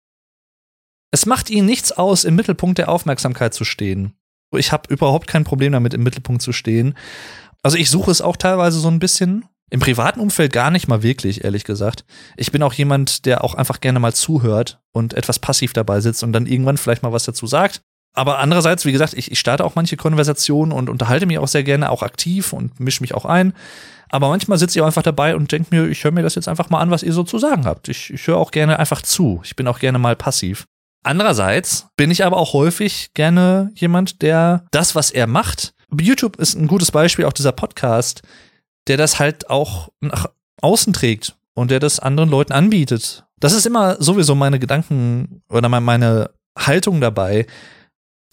Es 1.12 1.26
macht 1.26 1.49
ihnen 1.49 1.66
nichts 1.66 1.91
aus, 1.91 2.24
im 2.24 2.36
Mittelpunkt 2.36 2.78
der 2.78 2.89
Aufmerksamkeit 2.89 3.53
zu 3.53 3.66
stehen. 3.66 4.14
Ich 4.55 4.72
habe 4.72 4.91
überhaupt 4.93 5.28
kein 5.28 5.43
Problem 5.43 5.74
damit, 5.74 5.93
im 5.93 6.03
Mittelpunkt 6.03 6.41
zu 6.41 6.53
stehen. 6.53 6.95
Also 7.64 7.78
ich 7.78 7.89
suche 7.89 8.12
es 8.12 8.22
auch 8.22 8.38
teilweise 8.38 8.80
so 8.80 8.88
ein 8.88 8.99
bisschen, 8.99 9.45
im 9.70 9.80
privaten 9.80 10.20
Umfeld 10.20 10.51
gar 10.51 10.72
nicht 10.72 10.88
mal 10.88 11.03
wirklich, 11.03 11.43
ehrlich 11.43 11.64
gesagt. 11.64 12.05
Ich 12.36 12.51
bin 12.51 12.64
auch 12.64 12.74
jemand, 12.74 13.26
der 13.26 13.43
auch 13.43 13.55
einfach 13.55 13.80
gerne 13.80 13.99
mal 13.99 14.14
zuhört 14.14 14.82
und 14.91 15.14
etwas 15.14 15.39
passiv 15.39 15.74
dabei 15.74 16.01
sitzt 16.01 16.24
und 16.24 16.34
dann 16.34 16.45
irgendwann 16.45 16.78
vielleicht 16.78 17.03
mal 17.03 17.14
was 17.14 17.24
dazu 17.24 17.47
sagt. 17.47 17.82
Aber 18.14 18.39
andererseits, 18.39 18.84
wie 18.86 18.91
gesagt, 18.91 19.14
ich, 19.14 19.32
ich 19.32 19.39
starte 19.39 19.64
auch 19.64 19.76
manche 19.76 19.95
Konversationen 19.95 20.74
und 20.74 20.89
unterhalte 20.89 21.26
mich 21.26 21.39
auch 21.39 21.47
sehr 21.47 21.64
gerne, 21.64 21.89
auch 21.89 22.03
aktiv 22.03 22.51
und 22.51 22.82
mische 22.82 23.01
mich 23.01 23.14
auch 23.14 23.24
ein. 23.24 23.53
Aber 24.09 24.28
manchmal 24.28 24.57
sitze 24.57 24.78
ich 24.78 24.82
auch 24.82 24.88
einfach 24.88 25.03
dabei 25.03 25.38
und 25.38 25.53
denke 25.53 25.74
mir, 25.74 25.88
ich 25.88 26.03
höre 26.03 26.12
mir 26.12 26.24
das 26.24 26.36
jetzt 26.36 26.49
einfach 26.49 26.70
mal 26.70 26.82
an, 26.82 26.91
was 26.91 27.03
ihr 27.03 27.14
so 27.14 27.24
zu 27.24 27.38
sagen 27.38 27.66
habt. 27.66 27.88
Ich, 27.88 28.14
ich 28.14 28.28
höre 28.28 28.36
auch 28.36 28.51
gerne 28.51 28.78
einfach 28.78 29.01
zu. 29.01 29.39
Ich 29.45 29.55
bin 29.55 29.68
auch 29.68 29.80
gerne 29.80 29.99
mal 29.99 30.18
passiv. 30.18 30.66
Andererseits 31.04 31.88
bin 31.97 32.12
ich 32.12 32.24
aber 32.24 32.38
auch 32.38 32.54
häufig 32.54 33.14
gerne 33.14 33.72
jemand, 33.76 34.22
der 34.22 34.66
das, 34.72 34.95
was 34.95 35.12
er 35.12 35.28
macht, 35.28 35.74
YouTube 35.99 36.38
ist 36.38 36.56
ein 36.56 36.68
gutes 36.68 36.91
Beispiel, 36.91 37.26
auch 37.26 37.34
dieser 37.34 37.52
Podcast, 37.52 38.22
der 38.88 38.97
das 38.97 39.20
halt 39.20 39.49
auch 39.49 39.89
nach 39.99 40.28
außen 40.62 40.93
trägt 40.93 41.36
und 41.54 41.72
der 41.72 41.80
das 41.80 41.99
anderen 41.99 42.30
Leuten 42.30 42.54
anbietet. 42.54 43.26
Das 43.39 43.54
ist 43.54 43.66
immer 43.66 44.02
sowieso 44.02 44.36
meine 44.36 44.60
Gedanken 44.60 45.41
oder 45.49 45.68
meine 45.68 46.30
Haltung 46.58 47.02
dabei. 47.02 47.47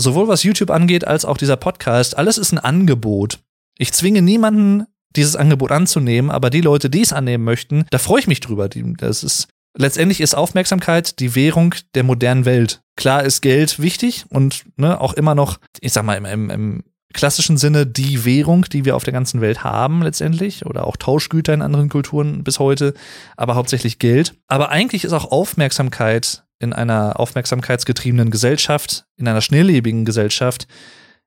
Sowohl 0.00 0.28
was 0.28 0.44
YouTube 0.44 0.70
angeht, 0.70 1.06
als 1.06 1.24
auch 1.24 1.36
dieser 1.36 1.56
Podcast. 1.56 2.16
Alles 2.16 2.38
ist 2.38 2.52
ein 2.52 2.58
Angebot. 2.58 3.40
Ich 3.78 3.92
zwinge 3.92 4.22
niemanden, 4.22 4.86
dieses 5.16 5.34
Angebot 5.34 5.72
anzunehmen, 5.72 6.30
aber 6.30 6.50
die 6.50 6.60
Leute, 6.60 6.90
die 6.90 7.00
es 7.00 7.12
annehmen 7.12 7.42
möchten, 7.44 7.86
da 7.90 7.98
freue 7.98 8.20
ich 8.20 8.28
mich 8.28 8.40
drüber. 8.40 8.68
Das 8.68 9.24
ist, 9.24 9.48
letztendlich 9.76 10.20
ist 10.20 10.34
Aufmerksamkeit 10.34 11.18
die 11.20 11.34
Währung 11.34 11.74
der 11.94 12.04
modernen 12.04 12.44
Welt. 12.44 12.82
Klar 12.96 13.24
ist 13.24 13.42
Geld 13.42 13.80
wichtig 13.80 14.24
und 14.28 14.64
ne, 14.76 15.00
auch 15.00 15.12
immer 15.14 15.34
noch, 15.34 15.58
ich 15.80 15.92
sag 15.92 16.04
mal, 16.04 16.16
im, 16.16 16.24
im, 16.24 16.50
im 16.50 16.84
klassischen 17.14 17.56
Sinne 17.56 17.86
die 17.86 18.24
Währung, 18.24 18.66
die 18.70 18.84
wir 18.84 18.94
auf 18.94 19.04
der 19.04 19.12
ganzen 19.12 19.40
Welt 19.40 19.64
haben 19.64 20.02
letztendlich 20.02 20.66
oder 20.66 20.86
auch 20.86 20.96
Tauschgüter 20.96 21.54
in 21.54 21.62
anderen 21.62 21.88
Kulturen 21.88 22.44
bis 22.44 22.58
heute, 22.58 22.94
aber 23.36 23.54
hauptsächlich 23.54 23.98
Geld. 23.98 24.34
Aber 24.46 24.70
eigentlich 24.70 25.04
ist 25.04 25.12
auch 25.12 25.30
Aufmerksamkeit 25.30 26.44
in 26.58 26.72
einer 26.72 27.18
aufmerksamkeitsgetriebenen 27.18 28.30
Gesellschaft, 28.30 29.06
in 29.16 29.28
einer 29.28 29.40
schnelllebigen 29.40 30.04
Gesellschaft, 30.04 30.66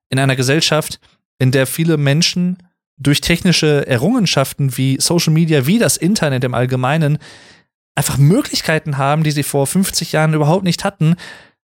in 0.09 0.19
einer 0.19 0.35
Gesellschaft, 0.35 0.99
in 1.39 1.51
der 1.51 1.65
viele 1.65 1.97
Menschen 1.97 2.57
durch 2.97 3.21
technische 3.21 3.87
Errungenschaften 3.87 4.77
wie 4.77 4.97
Social 4.99 5.33
Media, 5.33 5.65
wie 5.65 5.79
das 5.79 5.97
Internet 5.97 6.43
im 6.43 6.53
Allgemeinen 6.53 7.17
einfach 7.95 8.17
Möglichkeiten 8.17 8.97
haben, 8.97 9.23
die 9.23 9.31
sie 9.31 9.43
vor 9.43 9.67
50 9.67 10.11
Jahren 10.11 10.33
überhaupt 10.33 10.63
nicht 10.63 10.83
hatten, 10.83 11.15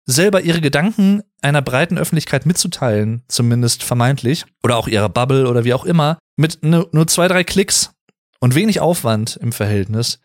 selber 0.06 0.42
ihre 0.42 0.60
Gedanken 0.60 1.22
einer 1.40 1.62
breiten 1.62 1.98
Öffentlichkeit 1.98 2.46
mitzuteilen, 2.46 3.22
zumindest 3.28 3.82
vermeintlich, 3.82 4.44
oder 4.62 4.76
auch 4.76 4.88
ihrer 4.88 5.08
Bubble 5.08 5.48
oder 5.48 5.64
wie 5.64 5.74
auch 5.74 5.84
immer, 5.84 6.18
mit 6.36 6.62
nur 6.62 7.06
zwei, 7.06 7.28
drei 7.28 7.44
Klicks 7.44 7.92
und 8.40 8.54
wenig 8.54 8.80
Aufwand 8.80 9.36
im 9.36 9.52
Verhältnis. 9.52 10.20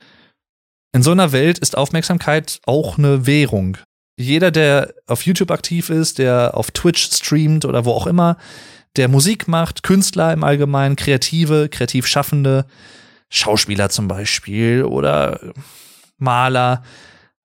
In 0.91 1.03
so 1.03 1.11
einer 1.11 1.31
Welt 1.31 1.59
ist 1.59 1.77
Aufmerksamkeit 1.77 2.59
auch 2.65 2.97
eine 2.97 3.25
Währung. 3.25 3.77
Jeder, 4.17 4.51
der 4.51 4.93
auf 5.07 5.21
YouTube 5.21 5.51
aktiv 5.51 5.89
ist, 5.89 6.17
der 6.17 6.57
auf 6.57 6.71
Twitch 6.71 7.09
streamt 7.11 7.63
oder 7.63 7.85
wo 7.85 7.91
auch 7.91 8.07
immer, 8.07 8.37
der 8.97 9.07
Musik 9.07 9.47
macht, 9.47 9.83
Künstler 9.83 10.33
im 10.33 10.43
Allgemeinen, 10.43 10.95
Kreative, 10.95 11.69
kreativ 11.69 12.07
Schaffende, 12.07 12.65
Schauspieler 13.29 13.89
zum 13.89 14.07
Beispiel 14.07 14.83
oder 14.83 15.39
Maler, 16.19 16.83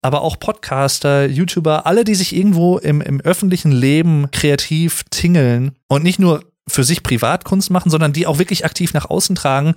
aber 0.02 0.22
auch 0.22 0.38
Podcaster, 0.38 1.26
YouTuber, 1.26 1.86
alle, 1.86 2.04
die 2.04 2.14
sich 2.14 2.34
irgendwo 2.34 2.78
im, 2.78 3.00
im 3.00 3.20
öffentlichen 3.20 3.72
Leben 3.72 4.30
kreativ 4.30 5.04
tingeln 5.10 5.72
und 5.88 6.02
nicht 6.02 6.18
nur 6.18 6.44
für 6.68 6.84
sich 6.84 7.02
Privatkunst 7.02 7.70
machen, 7.70 7.90
sondern 7.90 8.12
die 8.12 8.26
auch 8.26 8.38
wirklich 8.38 8.64
aktiv 8.64 8.94
nach 8.94 9.10
außen 9.10 9.34
tragen, 9.34 9.74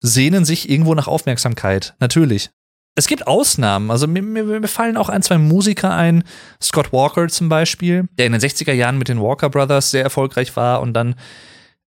sehnen 0.00 0.44
sich 0.44 0.68
irgendwo 0.68 0.94
nach 0.94 1.06
Aufmerksamkeit. 1.06 1.94
Natürlich. 2.00 2.50
Es 2.94 3.06
gibt 3.06 3.26
Ausnahmen. 3.26 3.90
Also 3.90 4.06
mir, 4.06 4.22
mir, 4.22 4.44
mir 4.44 4.68
fallen 4.68 4.96
auch 4.96 5.08
ein, 5.08 5.22
zwei 5.22 5.38
Musiker 5.38 5.94
ein. 5.94 6.24
Scott 6.60 6.92
Walker 6.92 7.28
zum 7.28 7.48
Beispiel, 7.48 8.08
der 8.18 8.26
in 8.26 8.32
den 8.32 8.40
60er 8.40 8.72
Jahren 8.72 8.98
mit 8.98 9.08
den 9.08 9.20
Walker 9.20 9.48
Brothers 9.48 9.90
sehr 9.90 10.02
erfolgreich 10.02 10.54
war 10.56 10.82
und 10.82 10.92
dann 10.92 11.14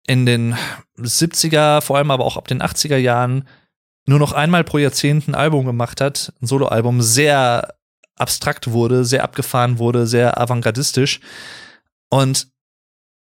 in 0.07 0.25
den 0.25 0.55
70er, 0.97 1.81
vor 1.81 1.97
allem 1.97 2.11
aber 2.11 2.25
auch 2.25 2.37
ab 2.37 2.47
den 2.47 2.61
80er 2.61 2.97
Jahren 2.97 3.47
nur 4.05 4.19
noch 4.19 4.33
einmal 4.33 4.63
pro 4.63 4.77
Jahrzehnt 4.77 5.27
ein 5.27 5.35
Album 5.35 5.65
gemacht 5.65 6.01
hat, 6.01 6.33
ein 6.41 6.47
Soloalbum, 6.47 7.01
sehr 7.01 7.75
abstrakt 8.15 8.71
wurde, 8.71 9.03
sehr 9.03 9.23
abgefahren 9.23 9.79
wurde, 9.79 10.07
sehr 10.07 10.39
avantgardistisch 10.39 11.19
und 12.09 12.47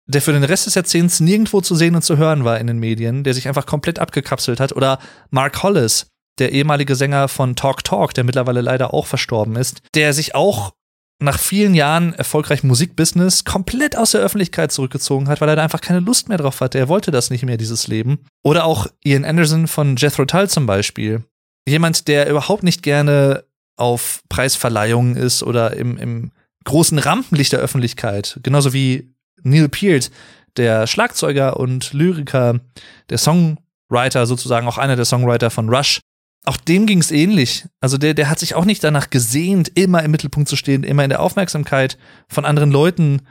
der 0.06 0.22
für 0.22 0.32
den 0.32 0.44
Rest 0.44 0.66
des 0.66 0.76
Jahrzehnts 0.76 1.20
nirgendwo 1.20 1.60
zu 1.60 1.74
sehen 1.74 1.96
und 1.96 2.02
zu 2.02 2.16
hören 2.16 2.44
war 2.44 2.60
in 2.60 2.68
den 2.68 2.78
Medien, 2.78 3.24
der 3.24 3.34
sich 3.34 3.48
einfach 3.48 3.66
komplett 3.66 3.98
abgekapselt 3.98 4.60
hat. 4.60 4.72
Oder 4.72 5.00
Mark 5.30 5.64
Hollis, 5.64 6.06
der 6.38 6.52
ehemalige 6.52 6.94
Sänger 6.94 7.26
von 7.26 7.56
Talk 7.56 7.82
Talk, 7.82 8.14
der 8.14 8.22
mittlerweile 8.22 8.60
leider 8.60 8.94
auch 8.94 9.06
verstorben 9.06 9.56
ist, 9.56 9.82
der 9.94 10.12
sich 10.12 10.36
auch 10.36 10.74
nach 11.18 11.38
vielen 11.38 11.74
Jahren 11.74 12.12
erfolgreichem 12.12 12.68
Musikbusiness 12.68 13.44
komplett 13.44 13.96
aus 13.96 14.10
der 14.10 14.20
Öffentlichkeit 14.20 14.70
zurückgezogen 14.70 15.28
hat, 15.28 15.40
weil 15.40 15.48
er 15.48 15.56
da 15.56 15.62
einfach 15.62 15.80
keine 15.80 16.00
Lust 16.00 16.28
mehr 16.28 16.38
drauf 16.38 16.60
hatte. 16.60 16.78
Er 16.78 16.88
wollte 16.88 17.10
das 17.10 17.30
nicht 17.30 17.44
mehr, 17.44 17.56
dieses 17.56 17.88
Leben. 17.88 18.20
Oder 18.42 18.64
auch 18.64 18.86
Ian 19.02 19.24
Anderson 19.24 19.66
von 19.66 19.96
Jethro 19.96 20.26
Tull 20.26 20.48
zum 20.48 20.66
Beispiel. 20.66 21.24
Jemand, 21.66 22.08
der 22.08 22.28
überhaupt 22.28 22.62
nicht 22.62 22.82
gerne 22.82 23.44
auf 23.76 24.22
Preisverleihungen 24.28 25.16
ist 25.16 25.42
oder 25.42 25.74
im, 25.76 25.96
im 25.96 26.32
großen 26.64 26.98
Rampenlicht 26.98 27.52
der 27.52 27.60
Öffentlichkeit. 27.60 28.38
Genauso 28.42 28.72
wie 28.72 29.14
Neil 29.42 29.68
Peart, 29.68 30.10
der 30.56 30.86
Schlagzeuger 30.86 31.58
und 31.58 31.92
Lyriker, 31.92 32.60
der 33.08 33.18
Songwriter 33.18 34.26
sozusagen, 34.26 34.66
auch 34.66 34.78
einer 34.78 34.96
der 34.96 35.04
Songwriter 35.04 35.50
von 35.50 35.68
Rush, 35.68 36.00
auch 36.46 36.56
dem 36.56 36.86
ging 36.86 37.00
es 37.00 37.10
ähnlich. 37.10 37.66
Also 37.80 37.98
der, 37.98 38.14
der 38.14 38.30
hat 38.30 38.38
sich 38.38 38.54
auch 38.54 38.64
nicht 38.64 38.82
danach 38.82 39.10
gesehnt, 39.10 39.72
immer 39.74 40.02
im 40.02 40.12
Mittelpunkt 40.12 40.48
zu 40.48 40.56
stehen, 40.56 40.84
immer 40.84 41.04
in 41.04 41.10
der 41.10 41.20
Aufmerksamkeit 41.20 41.98
von 42.28 42.44
anderen 42.44 42.70
Leuten 42.70 43.22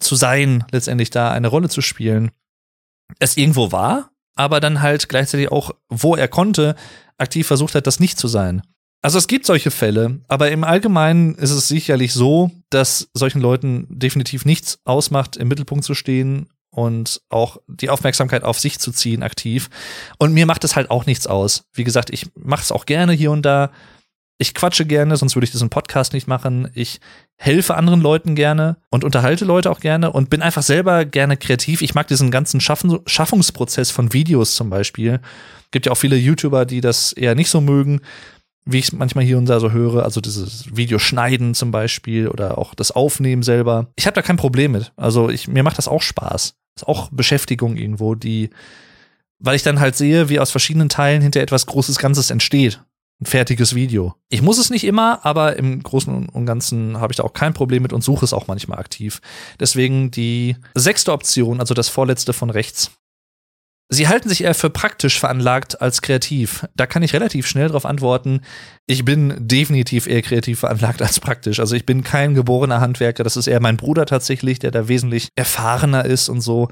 zu 0.00 0.16
sein, 0.16 0.64
letztendlich 0.72 1.10
da 1.10 1.30
eine 1.30 1.48
Rolle 1.48 1.68
zu 1.68 1.82
spielen. 1.82 2.30
Es 3.18 3.36
irgendwo 3.36 3.72
war, 3.72 4.10
aber 4.36 4.60
dann 4.60 4.80
halt 4.80 5.08
gleichzeitig 5.08 5.52
auch, 5.52 5.72
wo 5.88 6.16
er 6.16 6.28
konnte, 6.28 6.76
aktiv 7.18 7.46
versucht 7.46 7.74
hat, 7.74 7.86
das 7.86 8.00
nicht 8.00 8.18
zu 8.18 8.26
sein. 8.26 8.62
Also 9.02 9.18
es 9.18 9.28
gibt 9.28 9.46
solche 9.46 9.70
Fälle, 9.70 10.20
aber 10.28 10.50
im 10.50 10.64
Allgemeinen 10.64 11.34
ist 11.34 11.50
es 11.50 11.68
sicherlich 11.68 12.12
so, 12.12 12.50
dass 12.70 13.08
solchen 13.14 13.40
Leuten 13.40 13.86
definitiv 13.90 14.44
nichts 14.44 14.78
ausmacht, 14.84 15.36
im 15.36 15.48
Mittelpunkt 15.48 15.84
zu 15.84 15.94
stehen 15.94 16.48
und 16.70 17.20
auch 17.28 17.58
die 17.66 17.90
Aufmerksamkeit 17.90 18.44
auf 18.44 18.58
sich 18.58 18.78
zu 18.78 18.92
ziehen 18.92 19.22
aktiv. 19.22 19.68
Und 20.18 20.32
mir 20.32 20.46
macht 20.46 20.64
es 20.64 20.76
halt 20.76 20.90
auch 20.90 21.06
nichts 21.06 21.26
aus. 21.26 21.64
Wie 21.72 21.84
gesagt, 21.84 22.10
ich 22.10 22.28
mache 22.34 22.62
es 22.62 22.72
auch 22.72 22.86
gerne 22.86 23.12
hier 23.12 23.30
und 23.30 23.42
da. 23.42 23.70
Ich 24.38 24.54
quatsche 24.54 24.86
gerne, 24.86 25.18
sonst 25.18 25.36
würde 25.36 25.44
ich 25.44 25.50
diesen 25.50 25.68
Podcast 25.68 26.14
nicht 26.14 26.26
machen. 26.26 26.70
Ich 26.72 27.00
helfe 27.36 27.76
anderen 27.76 28.00
Leuten 28.00 28.34
gerne 28.34 28.78
und 28.90 29.04
unterhalte 29.04 29.44
Leute 29.44 29.70
auch 29.70 29.80
gerne 29.80 30.12
und 30.12 30.30
bin 30.30 30.40
einfach 30.40 30.62
selber 30.62 31.04
gerne 31.04 31.36
kreativ. 31.36 31.82
Ich 31.82 31.94
mag 31.94 32.08
diesen 32.08 32.30
ganzen 32.30 32.60
Schaffen 32.60 33.00
Schaffungsprozess 33.04 33.90
von 33.90 34.14
Videos 34.14 34.54
zum 34.54 34.70
Beispiel. 34.70 35.20
Gibt 35.72 35.86
ja 35.86 35.92
auch 35.92 35.96
viele 35.96 36.16
YouTuber, 36.16 36.64
die 36.64 36.80
das 36.80 37.12
eher 37.12 37.34
nicht 37.34 37.50
so 37.50 37.60
mögen, 37.60 38.00
wie 38.64 38.78
ich 38.78 38.86
es 38.86 38.92
manchmal 38.92 39.24
hier 39.24 39.38
und 39.38 39.46
da 39.46 39.60
so 39.60 39.72
höre. 39.72 40.04
Also 40.04 40.20
dieses 40.20 40.74
Videoschneiden 40.74 41.54
zum 41.54 41.70
Beispiel 41.70 42.28
oder 42.28 42.58
auch 42.58 42.74
das 42.74 42.92
Aufnehmen 42.92 43.42
selber. 43.42 43.88
Ich 43.96 44.06
habe 44.06 44.14
da 44.14 44.22
kein 44.22 44.36
Problem 44.36 44.72
mit. 44.72 44.92
Also 44.96 45.28
ich, 45.28 45.48
mir 45.48 45.62
macht 45.62 45.78
das 45.78 45.88
auch 45.88 46.02
Spaß. 46.02 46.54
Ist 46.76 46.86
auch 46.86 47.10
Beschäftigung 47.12 47.76
irgendwo, 47.76 48.14
die, 48.14 48.50
weil 49.38 49.56
ich 49.56 49.62
dann 49.62 49.80
halt 49.80 49.96
sehe, 49.96 50.28
wie 50.28 50.40
aus 50.40 50.50
verschiedenen 50.50 50.88
Teilen 50.88 51.22
hinter 51.22 51.40
etwas 51.40 51.66
Großes 51.66 51.98
Ganzes 51.98 52.30
entsteht. 52.30 52.80
ein 53.20 53.26
fertiges 53.26 53.74
Video. 53.74 54.14
Ich 54.30 54.40
muss 54.40 54.58
es 54.58 54.70
nicht 54.70 54.84
immer, 54.84 55.24
aber 55.24 55.56
im 55.56 55.82
Großen 55.82 56.28
und 56.28 56.46
Ganzen 56.46 56.98
habe 56.98 57.12
ich 57.12 57.18
da 57.18 57.24
auch 57.24 57.34
kein 57.34 57.52
Problem 57.52 57.82
mit 57.82 57.92
und 57.92 58.02
suche 58.02 58.24
es 58.24 58.32
auch 58.32 58.46
manchmal 58.46 58.78
aktiv. 58.78 59.20
Deswegen 59.58 60.10
die 60.10 60.56
sechste 60.74 61.12
Option, 61.12 61.60
also 61.60 61.74
das 61.74 61.88
vorletzte 61.88 62.32
von 62.32 62.50
rechts. 62.50 62.92
Sie 63.92 64.06
halten 64.06 64.28
sich 64.28 64.44
eher 64.44 64.54
für 64.54 64.70
praktisch 64.70 65.18
veranlagt 65.18 65.82
als 65.82 66.00
kreativ. 66.00 66.64
Da 66.76 66.86
kann 66.86 67.02
ich 67.02 67.12
relativ 67.12 67.48
schnell 67.48 67.66
darauf 67.66 67.84
antworten. 67.84 68.40
Ich 68.86 69.04
bin 69.04 69.34
definitiv 69.36 70.06
eher 70.06 70.22
kreativ 70.22 70.60
veranlagt 70.60 71.02
als 71.02 71.18
praktisch. 71.18 71.58
Also 71.58 71.74
ich 71.74 71.86
bin 71.86 72.04
kein 72.04 72.34
geborener 72.34 72.80
Handwerker. 72.80 73.24
Das 73.24 73.36
ist 73.36 73.48
eher 73.48 73.60
mein 73.60 73.76
Bruder 73.76 74.06
tatsächlich, 74.06 74.60
der 74.60 74.70
da 74.70 74.86
wesentlich 74.86 75.30
erfahrener 75.34 76.04
ist 76.04 76.28
und 76.28 76.40
so. 76.40 76.68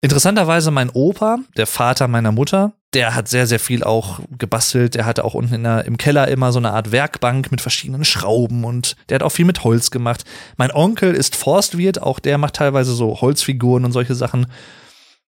Interessanterweise 0.00 0.70
mein 0.70 0.88
Opa, 0.88 1.40
der 1.58 1.66
Vater 1.66 2.08
meiner 2.08 2.32
Mutter, 2.32 2.72
der 2.94 3.14
hat 3.14 3.28
sehr, 3.28 3.46
sehr 3.46 3.60
viel 3.60 3.84
auch 3.84 4.20
gebastelt. 4.38 4.94
Der 4.94 5.04
hatte 5.04 5.24
auch 5.24 5.34
unten 5.34 5.62
der, 5.62 5.84
im 5.84 5.98
Keller 5.98 6.28
immer 6.28 6.52
so 6.52 6.58
eine 6.58 6.72
Art 6.72 6.90
Werkbank 6.90 7.50
mit 7.50 7.60
verschiedenen 7.60 8.06
Schrauben 8.06 8.64
und 8.64 8.96
der 9.10 9.16
hat 9.16 9.22
auch 9.22 9.30
viel 9.30 9.44
mit 9.44 9.62
Holz 9.62 9.90
gemacht. 9.90 10.24
Mein 10.56 10.70
Onkel 10.70 11.12
ist 11.12 11.36
Forstwirt, 11.36 12.00
auch 12.00 12.18
der 12.18 12.38
macht 12.38 12.54
teilweise 12.54 12.94
so 12.94 13.20
Holzfiguren 13.20 13.84
und 13.84 13.92
solche 13.92 14.14
Sachen. 14.14 14.46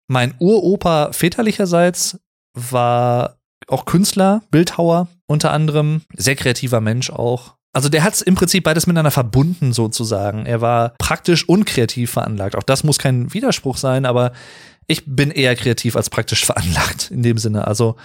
Mein 0.09 0.35
Uropa 0.39 1.13
väterlicherseits 1.13 2.19
war 2.55 3.39
auch 3.69 3.85
Künstler, 3.85 4.43
Bildhauer 4.51 5.09
unter 5.27 5.53
anderem, 5.53 6.03
sehr 6.17 6.37
kreativer 6.37 6.81
Mensch 6.81 7.11
auch. 7.11 7.55
Also 7.75 7.91
der 7.91 8.03
hat 8.03 8.15
es 8.15 8.23
im 8.23 8.35
Prinzip 8.35 8.65
beides 8.65 8.87
miteinander 8.87 9.11
verbunden 9.11 9.73
sozusagen. 9.73 10.47
Er 10.47 10.61
war 10.63 10.95
praktisch 10.99 11.49
und 11.49 11.67
kreativ 11.67 12.11
veranlagt. 12.11 12.57
Auch 12.57 12.63
das 12.63 12.83
muss 12.83 12.99
kein 12.99 13.33
Widerspruch 13.33 13.77
sein, 13.77 14.07
aber 14.07 14.33
ich 14.87 15.05
bin 15.07 15.31
eher 15.31 15.55
kreativ 15.55 15.95
als 15.95 16.09
praktisch 16.09 16.45
veranlagt 16.47 17.11
in 17.11 17.23
dem 17.23 17.37
Sinne. 17.37 17.67
Also 17.67 17.97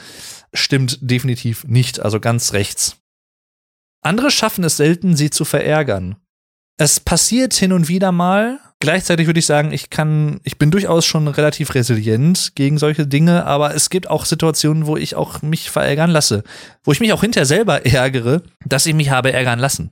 stimmt 0.53 0.99
definitiv 1.01 1.63
nicht, 1.63 2.01
also 2.01 2.19
ganz 2.19 2.53
rechts. 2.53 2.97
Andere 4.03 4.31
schaffen 4.31 4.65
es 4.65 4.75
selten, 4.75 5.15
sie 5.15 5.29
zu 5.29 5.45
verärgern. 5.45 6.17
Es 6.77 6.99
passiert 6.99 7.53
hin 7.53 7.71
und 7.71 7.87
wieder 7.87 8.11
mal, 8.11 8.59
Gleichzeitig 8.83 9.27
würde 9.27 9.39
ich 9.39 9.45
sagen, 9.45 9.71
ich 9.71 9.89
kann, 9.89 10.41
ich 10.43 10.57
bin 10.57 10.69
durchaus 10.69 11.05
schon 11.05 11.29
relativ 11.29 11.73
resilient 11.73 12.51
gegen 12.55 12.77
solche 12.77 13.07
Dinge, 13.07 13.45
aber 13.45 13.73
es 13.73 13.89
gibt 13.89 14.09
auch 14.09 14.25
Situationen, 14.25 14.87
wo 14.87 14.97
ich 14.97 15.15
auch 15.15 15.41
mich 15.41 15.71
verärgern 15.71 16.09
lasse, 16.09 16.43
wo 16.83 16.91
ich 16.91 16.99
mich 16.99 17.13
auch 17.13 17.21
hinterher 17.21 17.45
selber 17.45 17.85
ärgere, 17.85 18.41
dass 18.65 18.85
ich 18.85 18.93
mich 18.93 19.09
habe 19.09 19.31
ärgern 19.31 19.57
lassen. 19.57 19.91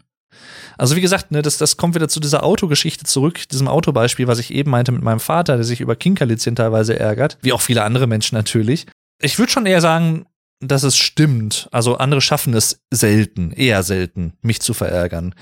Also 0.77 0.97
wie 0.97 1.01
gesagt, 1.01 1.31
ne, 1.31 1.41
das, 1.41 1.57
das 1.57 1.77
kommt 1.77 1.95
wieder 1.95 2.09
zu 2.09 2.19
dieser 2.19 2.43
Autogeschichte 2.43 3.05
zurück, 3.05 3.47
diesem 3.47 3.69
Autobeispiel, 3.69 4.27
was 4.27 4.39
ich 4.39 4.53
eben 4.53 4.71
meinte 4.71 4.91
mit 4.91 5.03
meinem 5.03 5.21
Vater, 5.21 5.55
der 5.55 5.63
sich 5.63 5.79
über 5.79 5.95
Kinkerlitzchen 5.95 6.57
teilweise 6.57 6.99
ärgert, 6.99 7.37
wie 7.43 7.53
auch 7.53 7.61
viele 7.61 7.83
andere 7.83 8.07
Menschen 8.07 8.35
natürlich. 8.35 8.87
Ich 9.21 9.39
würde 9.39 9.53
schon 9.53 9.67
eher 9.67 9.79
sagen, 9.79 10.25
dass 10.59 10.83
es 10.83 10.97
stimmt. 10.97 11.69
Also 11.71 11.95
andere 11.95 12.19
schaffen 12.19 12.53
es 12.53 12.81
selten, 12.91 13.53
eher 13.53 13.83
selten, 13.83 14.33
mich 14.41 14.59
zu 14.59 14.73
verärgern. 14.73 15.33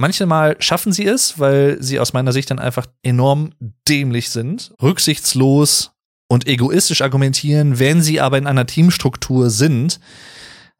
Manchmal 0.00 0.56
schaffen 0.60 0.92
sie 0.92 1.06
es, 1.06 1.40
weil 1.40 1.76
sie 1.82 1.98
aus 1.98 2.12
meiner 2.12 2.32
Sicht 2.32 2.50
dann 2.50 2.60
einfach 2.60 2.86
enorm 3.02 3.50
dämlich 3.88 4.30
sind, 4.30 4.72
rücksichtslos 4.80 5.90
und 6.28 6.46
egoistisch 6.46 7.02
argumentieren, 7.02 7.80
wenn 7.80 8.00
sie 8.00 8.20
aber 8.20 8.38
in 8.38 8.46
einer 8.46 8.66
Teamstruktur 8.66 9.50
sind. 9.50 9.98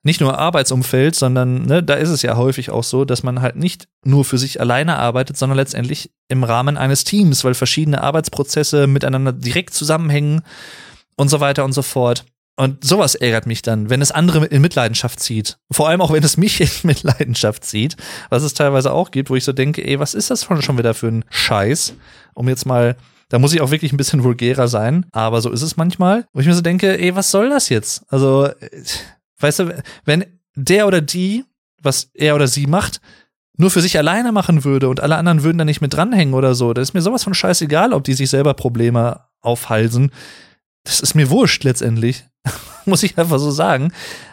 Nicht 0.04 0.20
nur 0.20 0.38
Arbeitsumfeld, 0.38 1.16
sondern 1.16 1.66
ne, 1.66 1.82
da 1.82 1.94
ist 1.94 2.10
es 2.10 2.22
ja 2.22 2.36
häufig 2.36 2.70
auch 2.70 2.84
so, 2.84 3.04
dass 3.04 3.24
man 3.24 3.42
halt 3.42 3.56
nicht 3.56 3.88
nur 4.04 4.24
für 4.24 4.38
sich 4.38 4.60
alleine 4.60 4.96
arbeitet, 4.96 5.36
sondern 5.36 5.56
letztendlich 5.56 6.12
im 6.28 6.44
Rahmen 6.44 6.76
eines 6.76 7.02
Teams, 7.02 7.42
weil 7.42 7.54
verschiedene 7.54 8.00
Arbeitsprozesse 8.00 8.86
miteinander 8.86 9.32
direkt 9.32 9.74
zusammenhängen 9.74 10.42
und 11.16 11.28
so 11.28 11.40
weiter 11.40 11.64
und 11.64 11.72
so 11.72 11.82
fort. 11.82 12.24
Und 12.58 12.84
sowas 12.84 13.14
ärgert 13.14 13.46
mich 13.46 13.62
dann, 13.62 13.88
wenn 13.88 14.02
es 14.02 14.10
andere 14.10 14.44
in 14.46 14.60
Mitleidenschaft 14.60 15.20
zieht. 15.20 15.58
Vor 15.70 15.88
allem 15.88 16.00
auch, 16.00 16.12
wenn 16.12 16.24
es 16.24 16.36
mich 16.36 16.60
in 16.60 16.68
Mitleidenschaft 16.82 17.64
zieht, 17.64 17.96
was 18.30 18.42
es 18.42 18.52
teilweise 18.52 18.92
auch 18.92 19.12
gibt, 19.12 19.30
wo 19.30 19.36
ich 19.36 19.44
so 19.44 19.52
denke, 19.52 19.86
ey, 19.86 20.00
was 20.00 20.12
ist 20.12 20.28
das 20.28 20.42
schon 20.42 20.76
wieder 20.76 20.92
für 20.92 21.06
ein 21.06 21.24
Scheiß? 21.30 21.94
Um 22.34 22.48
jetzt 22.48 22.66
mal, 22.66 22.96
da 23.28 23.38
muss 23.38 23.52
ich 23.52 23.60
auch 23.60 23.70
wirklich 23.70 23.92
ein 23.92 23.96
bisschen 23.96 24.24
vulgärer 24.24 24.66
sein, 24.66 25.06
aber 25.12 25.40
so 25.40 25.52
ist 25.52 25.62
es 25.62 25.76
manchmal. 25.76 26.26
Wo 26.32 26.40
ich 26.40 26.48
mir 26.48 26.54
so 26.54 26.60
denke, 26.60 26.98
ey, 26.98 27.14
was 27.14 27.30
soll 27.30 27.48
das 27.48 27.68
jetzt? 27.68 28.02
Also, 28.08 28.48
weißt 29.38 29.60
du, 29.60 29.82
wenn 30.04 30.24
der 30.56 30.88
oder 30.88 31.00
die, 31.00 31.44
was 31.80 32.10
er 32.12 32.34
oder 32.34 32.48
sie 32.48 32.66
macht, 32.66 33.00
nur 33.56 33.70
für 33.70 33.82
sich 33.82 33.96
alleine 33.98 34.32
machen 34.32 34.64
würde 34.64 34.88
und 34.88 34.98
alle 34.98 35.14
anderen 35.14 35.44
würden 35.44 35.58
da 35.58 35.64
nicht 35.64 35.80
mit 35.80 35.94
dranhängen 35.94 36.34
oder 36.34 36.56
so, 36.56 36.72
da 36.72 36.82
ist 36.82 36.92
mir 36.92 37.02
sowas 37.02 37.22
von 37.22 37.34
scheißegal, 37.34 37.92
ob 37.92 38.02
die 38.02 38.14
sich 38.14 38.30
selber 38.30 38.54
Probleme 38.54 39.20
aufhalsen. 39.42 40.10
Das 40.88 41.00
ist 41.00 41.14
mir 41.14 41.28
wurscht 41.28 41.64
letztendlich. 41.64 42.24
muss 42.86 43.02
ich 43.02 43.18
einfach 43.18 43.38
so 43.38 43.50
sagen. 43.50 43.92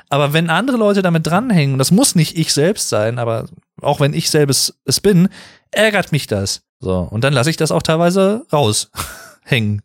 Aber 0.09 0.31
wenn 0.31 0.49
andere 0.49 0.77
Leute 0.77 1.01
damit 1.01 1.27
dranhängen, 1.27 1.77
das 1.77 1.91
muss 1.91 2.15
nicht 2.15 2.37
ich 2.37 2.53
selbst 2.53 2.87
sein, 2.87 3.19
aber 3.19 3.49
auch 3.81 3.99
wenn 3.99 4.13
ich 4.13 4.29
selbst 4.29 4.73
es 4.85 5.01
bin, 5.01 5.27
ärgert 5.71 6.13
mich 6.13 6.27
das. 6.27 6.61
So, 6.79 6.99
und 6.99 7.25
dann 7.25 7.33
lasse 7.33 7.49
ich 7.49 7.57
das 7.57 7.71
auch 7.71 7.81
teilweise 7.81 8.45
raushängen. 8.53 9.81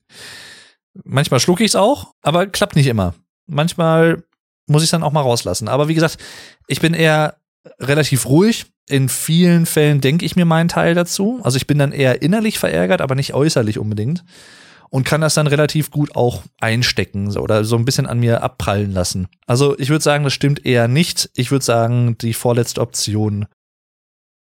Manchmal 1.05 1.41
schlucke 1.41 1.65
ich 1.65 1.73
es 1.73 1.77
auch, 1.77 2.15
aber 2.23 2.47
klappt 2.47 2.77
nicht 2.77 2.87
immer. 2.87 3.15
Manchmal 3.49 4.23
muss 4.69 4.83
ich 4.83 4.87
es 4.87 4.91
dann 4.93 5.03
auch 5.03 5.13
mal 5.13 5.23
rauslassen. 5.23 5.67
Aber 5.67 5.89
wie 5.89 5.95
gesagt, 5.95 6.19
ich 6.69 6.81
bin 6.81 6.95
eher 6.95 7.35
relativ 7.81 8.27
ruhig. 8.27 8.67
In 8.89 9.09
vielen 9.09 9.67
Fällen 9.67 10.01
denke 10.01 10.25
ich 10.25 10.37
mir 10.37 10.45
meinen 10.45 10.69
Teil 10.69 10.95
dazu. 10.95 11.41
Also 11.43 11.57
ich 11.57 11.67
bin 11.67 11.79
dann 11.79 11.91
eher 11.91 12.23
innerlich 12.23 12.61
verärgert, 12.61 13.01
aber 13.01 13.17
nicht 13.17 13.35
äußerlich 13.35 13.79
unbedingt 13.79 14.25
und 14.91 15.05
kann 15.05 15.21
das 15.21 15.35
dann 15.35 15.47
relativ 15.47 15.91
gut 15.91 16.15
auch 16.17 16.43
einstecken 16.61 17.37
oder 17.37 17.65
so 17.65 17.77
ein 17.77 17.85
bisschen 17.85 18.07
an 18.07 18.19
mir 18.19 18.43
abprallen 18.43 18.93
lassen. 18.93 19.29
Also 19.47 19.79
ich 19.79 19.89
würde 19.89 20.03
sagen, 20.03 20.25
das 20.25 20.33
stimmt 20.33 20.67
eher 20.67 20.89
nicht. 20.89 21.31
Ich 21.35 21.51
würde 21.51 21.65
sagen, 21.65 22.19
die 22.19 22.35
vorletzte 22.35 22.81
Option. 22.81 23.47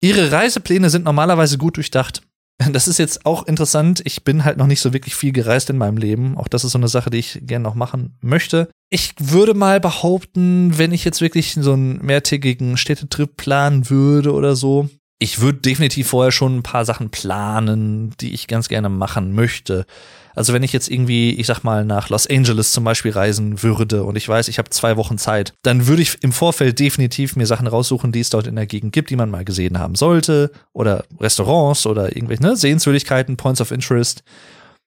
Ihre 0.03 0.31
Reisepläne 0.31 0.91
sind 0.91 1.05
normalerweise 1.05 1.59
gut 1.59 1.77
durchdacht. 1.77 2.23
Das 2.73 2.89
ist 2.89 2.99
jetzt 2.99 3.27
auch 3.27 3.47
interessant. 3.47 4.01
Ich 4.07 4.25
bin 4.25 4.45
halt 4.45 4.57
noch 4.57 4.67
nicht 4.67 4.81
so 4.81 4.95
wirklich 4.95 5.15
viel 5.15 5.33
gereist 5.33 5.69
in 5.69 5.77
meinem 5.77 5.99
Leben. 5.99 6.39
Auch 6.39 6.49
das 6.49 6.65
ist 6.65 6.73
so 6.73 6.79
eine 6.79 6.89
Sache, 6.89 7.11
die 7.11 7.19
ich 7.19 7.41
gerne 7.43 7.63
noch 7.63 7.75
machen 7.75 8.17
möchte. 8.23 8.71
Ich 8.89 9.13
würde 9.19 9.53
mal 9.53 9.79
behaupten, 9.79 10.79
wenn 10.79 10.93
ich 10.93 11.05
jetzt 11.05 11.21
wirklich 11.21 11.53
so 11.53 11.75
einen 11.75 12.05
mehrtägigen 12.05 12.79
Städtetrip 12.79 13.37
planen 13.37 13.91
würde 13.91 14.33
oder 14.33 14.57
so, 14.57 14.89
ich 15.19 15.41
würde 15.41 15.59
definitiv 15.61 16.09
vorher 16.09 16.31
schon 16.31 16.59
ein 16.59 16.63
paar 16.63 16.85
Sachen 16.85 17.11
planen, 17.11 18.15
die 18.21 18.35
ich 18.35 18.49
ganz 18.49 18.69
gerne 18.69 18.91
machen 18.91 19.35
möchte. 19.35 19.87
Also 20.35 20.53
wenn 20.53 20.63
ich 20.63 20.75
jetzt 20.75 20.91
irgendwie, 20.91 21.31
ich 21.31 21.47
sag 21.47 21.65
mal, 21.65 21.87
nach 21.87 22.11
Los 22.11 22.27
Angeles 22.27 22.73
zum 22.73 22.85
Beispiel 22.85 23.13
reisen 23.13 23.63
würde 23.63 24.05
und 24.05 24.17
ich 24.17 24.29
weiß, 24.29 24.49
ich 24.49 24.59
habe 24.59 24.69
zwei 24.69 24.99
Wochen 24.99 25.17
Zeit, 25.17 25.55
dann 25.63 25.87
würde 25.87 26.03
ich 26.03 26.23
im 26.23 26.33
Vorfeld 26.33 26.79
definitiv 26.79 27.35
mir 27.37 27.47
Sachen 27.47 27.67
raussuchen, 27.67 28.13
die 28.13 28.21
es 28.21 28.29
dort 28.29 28.47
in 28.47 28.57
der 28.57 28.67
Gegend 28.67 28.93
gibt, 28.93 29.09
die 29.09 29.17
man 29.17 29.31
mal 29.31 29.47
gesehen 29.47 29.79
haben 29.79 29.95
sollte. 29.95 30.51
Oder 30.75 31.05
Restaurants 31.19 31.87
oder 31.87 32.15
irgendwelche 32.15 32.43
ne, 32.43 32.55
Sehenswürdigkeiten, 32.55 33.39
Points 33.39 33.63
of 33.63 33.71
Interest. 33.71 34.23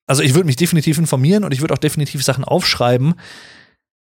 Also 0.06 0.22
ich 0.22 0.36
würde 0.36 0.46
mich 0.46 0.56
definitiv 0.56 1.00
informieren 1.00 1.44
und 1.44 1.54
ich 1.56 1.62
würde 1.62 1.74
auch 1.74 1.80
definitiv 1.80 2.24
Sachen 2.24 2.44
aufschreiben. 2.44 3.16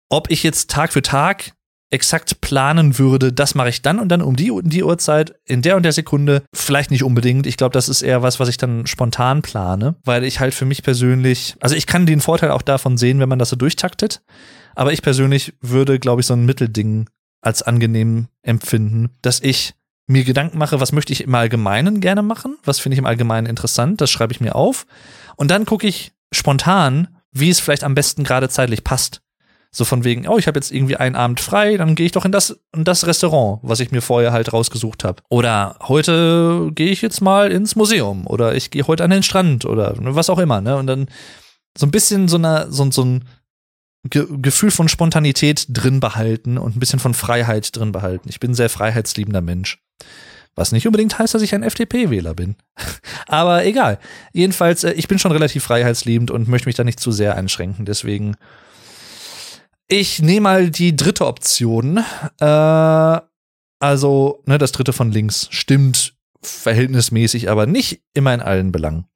Ob 0.08 0.30
ich 0.30 0.42
jetzt 0.42 0.70
Tag 0.70 0.92
für 0.92 1.02
Tag 1.02 1.52
exakt 1.90 2.40
planen 2.40 2.98
würde, 2.98 3.32
das 3.32 3.54
mache 3.54 3.70
ich 3.70 3.82
dann 3.82 3.98
und 3.98 4.08
dann 4.08 4.22
um 4.22 4.36
die 4.36 4.50
und 4.50 4.72
die 4.72 4.84
Uhrzeit, 4.84 5.34
in 5.44 5.62
der 5.62 5.76
und 5.76 5.82
der 5.82 5.92
Sekunde, 5.92 6.42
vielleicht 6.54 6.90
nicht 6.90 7.02
unbedingt. 7.02 7.46
Ich 7.46 7.56
glaube, 7.56 7.72
das 7.72 7.88
ist 7.88 8.02
eher 8.02 8.22
was, 8.22 8.40
was 8.40 8.48
ich 8.48 8.58
dann 8.58 8.86
spontan 8.86 9.42
plane, 9.42 9.96
weil 10.04 10.24
ich 10.24 10.40
halt 10.40 10.54
für 10.54 10.66
mich 10.66 10.82
persönlich, 10.82 11.56
also 11.60 11.74
ich 11.74 11.86
kann 11.86 12.06
den 12.06 12.20
Vorteil 12.20 12.50
auch 12.50 12.62
davon 12.62 12.98
sehen, 12.98 13.20
wenn 13.20 13.28
man 13.28 13.38
das 13.38 13.50
so 13.50 13.56
durchtaktet, 13.56 14.22
aber 14.74 14.92
ich 14.92 15.02
persönlich 15.02 15.54
würde, 15.60 15.98
glaube 15.98 16.20
ich, 16.20 16.26
so 16.26 16.34
ein 16.34 16.44
Mittelding 16.44 17.08
als 17.40 17.62
angenehm 17.62 18.28
empfinden, 18.42 19.10
dass 19.22 19.40
ich 19.40 19.74
mir 20.06 20.24
Gedanken 20.24 20.58
mache, 20.58 20.80
was 20.80 20.92
möchte 20.92 21.12
ich 21.12 21.22
im 21.22 21.34
Allgemeinen 21.34 22.00
gerne 22.00 22.22
machen, 22.22 22.56
was 22.64 22.80
finde 22.80 22.94
ich 22.94 22.98
im 22.98 23.06
Allgemeinen 23.06 23.46
interessant, 23.46 24.00
das 24.00 24.10
schreibe 24.10 24.32
ich 24.32 24.40
mir 24.40 24.54
auf. 24.54 24.86
Und 25.36 25.50
dann 25.50 25.66
gucke 25.66 25.86
ich 25.86 26.12
spontan, 26.32 27.08
wie 27.30 27.50
es 27.50 27.60
vielleicht 27.60 27.84
am 27.84 27.94
besten 27.94 28.24
gerade 28.24 28.48
zeitlich 28.48 28.84
passt. 28.84 29.20
So 29.78 29.84
von 29.84 30.02
wegen, 30.02 30.26
oh, 30.26 30.38
ich 30.38 30.48
habe 30.48 30.58
jetzt 30.58 30.72
irgendwie 30.72 30.96
einen 30.96 31.14
Abend 31.14 31.38
frei, 31.38 31.76
dann 31.76 31.94
gehe 31.94 32.04
ich 32.04 32.10
doch 32.10 32.24
in 32.24 32.32
das, 32.32 32.58
in 32.74 32.82
das 32.82 33.06
Restaurant, 33.06 33.60
was 33.62 33.78
ich 33.78 33.92
mir 33.92 34.02
vorher 34.02 34.32
halt 34.32 34.52
rausgesucht 34.52 35.04
habe. 35.04 35.22
Oder 35.28 35.76
heute 35.86 36.72
gehe 36.74 36.90
ich 36.90 37.00
jetzt 37.00 37.20
mal 37.20 37.52
ins 37.52 37.76
Museum 37.76 38.26
oder 38.26 38.56
ich 38.56 38.72
gehe 38.72 38.88
heute 38.88 39.04
an 39.04 39.10
den 39.10 39.22
Strand 39.22 39.66
oder 39.66 39.94
was 39.96 40.30
auch 40.30 40.40
immer, 40.40 40.60
ne? 40.60 40.76
Und 40.76 40.88
dann 40.88 41.06
so 41.78 41.86
ein 41.86 41.92
bisschen 41.92 42.26
so, 42.26 42.38
eine, 42.38 42.66
so, 42.70 42.90
so 42.90 43.04
ein 43.04 43.24
Ge 44.10 44.26
Gefühl 44.42 44.72
von 44.72 44.88
Spontanität 44.88 45.66
drin 45.68 46.00
behalten 46.00 46.58
und 46.58 46.74
ein 46.74 46.80
bisschen 46.80 46.98
von 46.98 47.14
Freiheit 47.14 47.76
drin 47.76 47.92
behalten. 47.92 48.28
Ich 48.28 48.40
bin 48.40 48.50
ein 48.50 48.56
sehr 48.56 48.70
freiheitsliebender 48.70 49.42
Mensch. 49.42 49.78
Was 50.56 50.72
nicht 50.72 50.88
unbedingt 50.88 51.20
heißt, 51.20 51.34
dass 51.34 51.42
ich 51.42 51.54
ein 51.54 51.62
FDP-Wähler 51.62 52.34
bin. 52.34 52.56
Aber 53.28 53.64
egal. 53.64 54.00
Jedenfalls, 54.32 54.82
äh, 54.82 54.90
ich 54.94 55.06
bin 55.06 55.20
schon 55.20 55.30
relativ 55.30 55.62
freiheitsliebend 55.62 56.32
und 56.32 56.48
möchte 56.48 56.68
mich 56.68 56.74
da 56.74 56.82
nicht 56.82 56.98
zu 56.98 57.12
sehr 57.12 57.36
einschränken. 57.36 57.84
Deswegen 57.84 58.34
ich 59.88 60.20
nehme 60.20 60.42
mal 60.42 60.70
die 60.70 60.94
dritte 60.94 61.26
Option. 61.26 62.04
Äh, 62.38 63.20
also, 63.80 64.42
ne, 64.46 64.58
das 64.58 64.72
dritte 64.72 64.92
von 64.92 65.10
links 65.10 65.48
stimmt 65.50 66.14
verhältnismäßig, 66.42 67.50
aber 67.50 67.66
nicht 67.66 68.02
immer 68.14 68.34
in 68.34 68.40
allen 68.40 68.70
Belangen. 68.70 69.06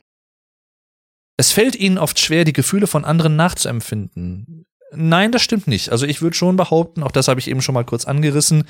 Es 1.36 1.52
fällt 1.52 1.76
ihnen 1.76 1.98
oft 1.98 2.18
schwer, 2.18 2.44
die 2.44 2.52
Gefühle 2.52 2.86
von 2.86 3.04
anderen 3.04 3.36
nachzuempfinden. 3.36 4.66
Nein, 4.94 5.32
das 5.32 5.42
stimmt 5.42 5.66
nicht. 5.66 5.90
Also 5.90 6.06
ich 6.06 6.20
würde 6.20 6.36
schon 6.36 6.56
behaupten, 6.56 7.02
auch 7.02 7.10
das 7.10 7.28
habe 7.28 7.40
ich 7.40 7.48
eben 7.48 7.62
schon 7.62 7.74
mal 7.74 7.84
kurz 7.84 8.04
angerissen, 8.04 8.64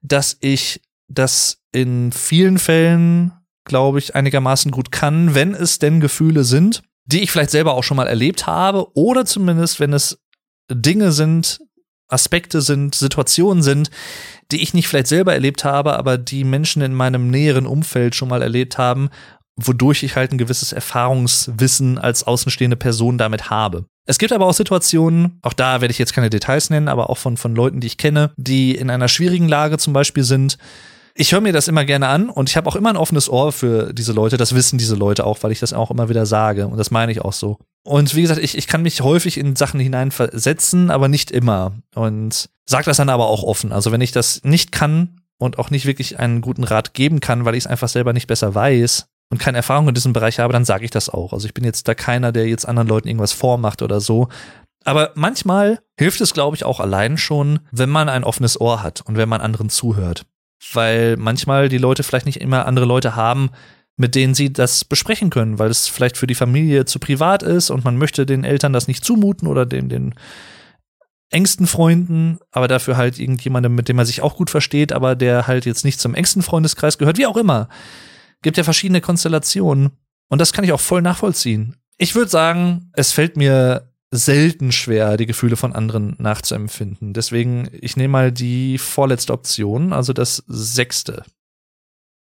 dass 0.00 0.36
ich 0.40 0.80
das 1.08 1.62
in 1.72 2.12
vielen 2.12 2.58
Fällen, 2.58 3.32
glaube 3.64 3.98
ich, 3.98 4.14
einigermaßen 4.14 4.70
gut 4.70 4.90
kann, 4.90 5.34
wenn 5.34 5.54
es 5.54 5.78
denn 5.78 6.00
Gefühle 6.00 6.44
sind, 6.44 6.82
die 7.04 7.20
ich 7.20 7.30
vielleicht 7.30 7.50
selber 7.50 7.74
auch 7.74 7.84
schon 7.84 7.96
mal 7.96 8.06
erlebt 8.06 8.46
habe 8.46 8.96
oder 8.96 9.24
zumindest, 9.24 9.80
wenn 9.80 9.92
es 9.92 10.18
Dinge 10.70 11.12
sind, 11.12 11.60
Aspekte 12.08 12.60
sind, 12.62 12.94
Situationen 12.94 13.62
sind, 13.62 13.90
die 14.50 14.62
ich 14.62 14.74
nicht 14.74 14.88
vielleicht 14.88 15.08
selber 15.08 15.34
erlebt 15.34 15.64
habe, 15.64 15.96
aber 15.98 16.16
die 16.18 16.44
Menschen 16.44 16.82
in 16.82 16.94
meinem 16.94 17.30
näheren 17.30 17.66
Umfeld 17.66 18.14
schon 18.14 18.28
mal 18.28 18.42
erlebt 18.42 18.78
haben, 18.78 19.10
wodurch 19.56 20.02
ich 20.02 20.16
halt 20.16 20.32
ein 20.32 20.38
gewisses 20.38 20.72
Erfahrungswissen 20.72 21.98
als 21.98 22.24
außenstehende 22.24 22.76
Person 22.76 23.18
damit 23.18 23.50
habe. 23.50 23.86
Es 24.06 24.18
gibt 24.18 24.32
aber 24.32 24.46
auch 24.46 24.54
Situationen, 24.54 25.38
auch 25.42 25.52
da 25.52 25.82
werde 25.82 25.92
ich 25.92 25.98
jetzt 25.98 26.14
keine 26.14 26.30
Details 26.30 26.70
nennen, 26.70 26.88
aber 26.88 27.10
auch 27.10 27.18
von, 27.18 27.36
von 27.36 27.54
Leuten, 27.54 27.80
die 27.80 27.88
ich 27.88 27.98
kenne, 27.98 28.32
die 28.36 28.74
in 28.74 28.88
einer 28.88 29.08
schwierigen 29.08 29.48
Lage 29.48 29.76
zum 29.76 29.92
Beispiel 29.92 30.22
sind. 30.22 30.56
Ich 31.14 31.32
höre 31.32 31.40
mir 31.40 31.52
das 31.52 31.68
immer 31.68 31.84
gerne 31.84 32.08
an 32.08 32.30
und 32.30 32.48
ich 32.48 32.56
habe 32.56 32.68
auch 32.70 32.76
immer 32.76 32.88
ein 32.88 32.96
offenes 32.96 33.28
Ohr 33.28 33.52
für 33.52 33.92
diese 33.92 34.12
Leute. 34.12 34.36
Das 34.36 34.54
wissen 34.54 34.78
diese 34.78 34.94
Leute 34.94 35.26
auch, 35.26 35.42
weil 35.42 35.52
ich 35.52 35.58
das 35.60 35.72
auch 35.72 35.90
immer 35.90 36.08
wieder 36.08 36.24
sage. 36.24 36.68
Und 36.68 36.78
das 36.78 36.90
meine 36.90 37.12
ich 37.12 37.20
auch 37.20 37.32
so. 37.32 37.58
Und 37.84 38.14
wie 38.14 38.22
gesagt, 38.22 38.40
ich, 38.40 38.56
ich 38.56 38.66
kann 38.66 38.82
mich 38.82 39.00
häufig 39.00 39.38
in 39.38 39.56
Sachen 39.56 39.80
hineinversetzen, 39.80 40.90
aber 40.90 41.08
nicht 41.08 41.30
immer. 41.30 41.72
Und 41.94 42.50
sage 42.66 42.84
das 42.84 42.98
dann 42.98 43.08
aber 43.08 43.28
auch 43.28 43.42
offen. 43.42 43.72
Also 43.72 43.92
wenn 43.92 44.00
ich 44.00 44.12
das 44.12 44.42
nicht 44.44 44.72
kann 44.72 45.20
und 45.38 45.58
auch 45.58 45.70
nicht 45.70 45.86
wirklich 45.86 46.18
einen 46.18 46.40
guten 46.40 46.64
Rat 46.64 46.92
geben 46.92 47.20
kann, 47.20 47.44
weil 47.44 47.54
ich 47.54 47.64
es 47.64 47.66
einfach 47.66 47.88
selber 47.88 48.12
nicht 48.12 48.26
besser 48.26 48.54
weiß, 48.54 49.06
und 49.30 49.38
keine 49.38 49.58
Erfahrung 49.58 49.88
in 49.88 49.94
diesem 49.94 50.12
Bereich 50.12 50.38
habe, 50.38 50.52
dann 50.52 50.64
sage 50.64 50.84
ich 50.84 50.90
das 50.90 51.08
auch. 51.08 51.32
Also 51.32 51.46
ich 51.46 51.54
bin 51.54 51.64
jetzt 51.64 51.86
da 51.88 51.94
keiner, 51.94 52.32
der 52.32 52.48
jetzt 52.48 52.66
anderen 52.66 52.88
Leuten 52.88 53.08
irgendwas 53.08 53.32
vormacht 53.32 53.82
oder 53.82 54.00
so. 54.00 54.28
Aber 54.84 55.12
manchmal 55.14 55.80
hilft 55.98 56.20
es, 56.20 56.32
glaube 56.32 56.56
ich, 56.56 56.64
auch 56.64 56.80
allein 56.80 57.18
schon, 57.18 57.60
wenn 57.70 57.90
man 57.90 58.08
ein 58.08 58.24
offenes 58.24 58.60
Ohr 58.60 58.82
hat 58.82 59.02
und 59.02 59.16
wenn 59.16 59.28
man 59.28 59.40
anderen 59.40 59.68
zuhört. 59.68 60.24
Weil 60.72 61.16
manchmal 61.16 61.68
die 61.68 61.78
Leute 61.78 62.02
vielleicht 62.02 62.26
nicht 62.26 62.40
immer 62.40 62.66
andere 62.66 62.86
Leute 62.86 63.16
haben, 63.16 63.50
mit 63.98 64.14
denen 64.14 64.34
sie 64.34 64.52
das 64.52 64.84
besprechen 64.84 65.28
können, 65.28 65.58
weil 65.58 65.70
es 65.70 65.88
vielleicht 65.88 66.16
für 66.16 66.26
die 66.26 66.36
Familie 66.36 66.84
zu 66.84 66.98
privat 66.98 67.42
ist 67.42 67.68
und 67.68 67.84
man 67.84 67.96
möchte 67.96 68.24
den 68.24 68.44
Eltern 68.44 68.72
das 68.72 68.88
nicht 68.88 69.04
zumuten 69.04 69.48
oder 69.48 69.66
den, 69.66 69.88
den 69.88 70.14
engsten 71.30 71.66
Freunden, 71.66 72.38
aber 72.52 72.68
dafür 72.68 72.96
halt 72.96 73.18
irgendjemandem, 73.18 73.74
mit 73.74 73.88
dem 73.88 73.96
man 73.96 74.06
sich 74.06 74.22
auch 74.22 74.36
gut 74.36 74.50
versteht, 74.50 74.92
aber 74.92 75.16
der 75.16 75.46
halt 75.46 75.66
jetzt 75.66 75.84
nicht 75.84 76.00
zum 76.00 76.14
engsten 76.14 76.42
Freundeskreis 76.42 76.96
gehört, 76.96 77.18
wie 77.18 77.26
auch 77.26 77.36
immer. 77.36 77.68
Gibt 78.40 78.56
ja 78.56 78.64
verschiedene 78.64 79.00
Konstellationen. 79.00 79.90
Und 80.28 80.40
das 80.40 80.52
kann 80.52 80.64
ich 80.64 80.72
auch 80.72 80.80
voll 80.80 81.02
nachvollziehen. 81.02 81.76
Ich 81.98 82.14
würde 82.14 82.30
sagen, 82.30 82.90
es 82.94 83.12
fällt 83.12 83.36
mir 83.36 83.90
selten 84.10 84.72
schwer, 84.72 85.16
die 85.16 85.26
Gefühle 85.26 85.56
von 85.56 85.74
anderen 85.74 86.14
nachzuempfinden. 86.18 87.12
Deswegen, 87.12 87.68
ich 87.72 87.96
nehme 87.96 88.12
mal 88.12 88.32
die 88.32 88.78
vorletzte 88.78 89.32
Option, 89.32 89.92
also 89.92 90.12
das 90.12 90.44
sechste. 90.46 91.24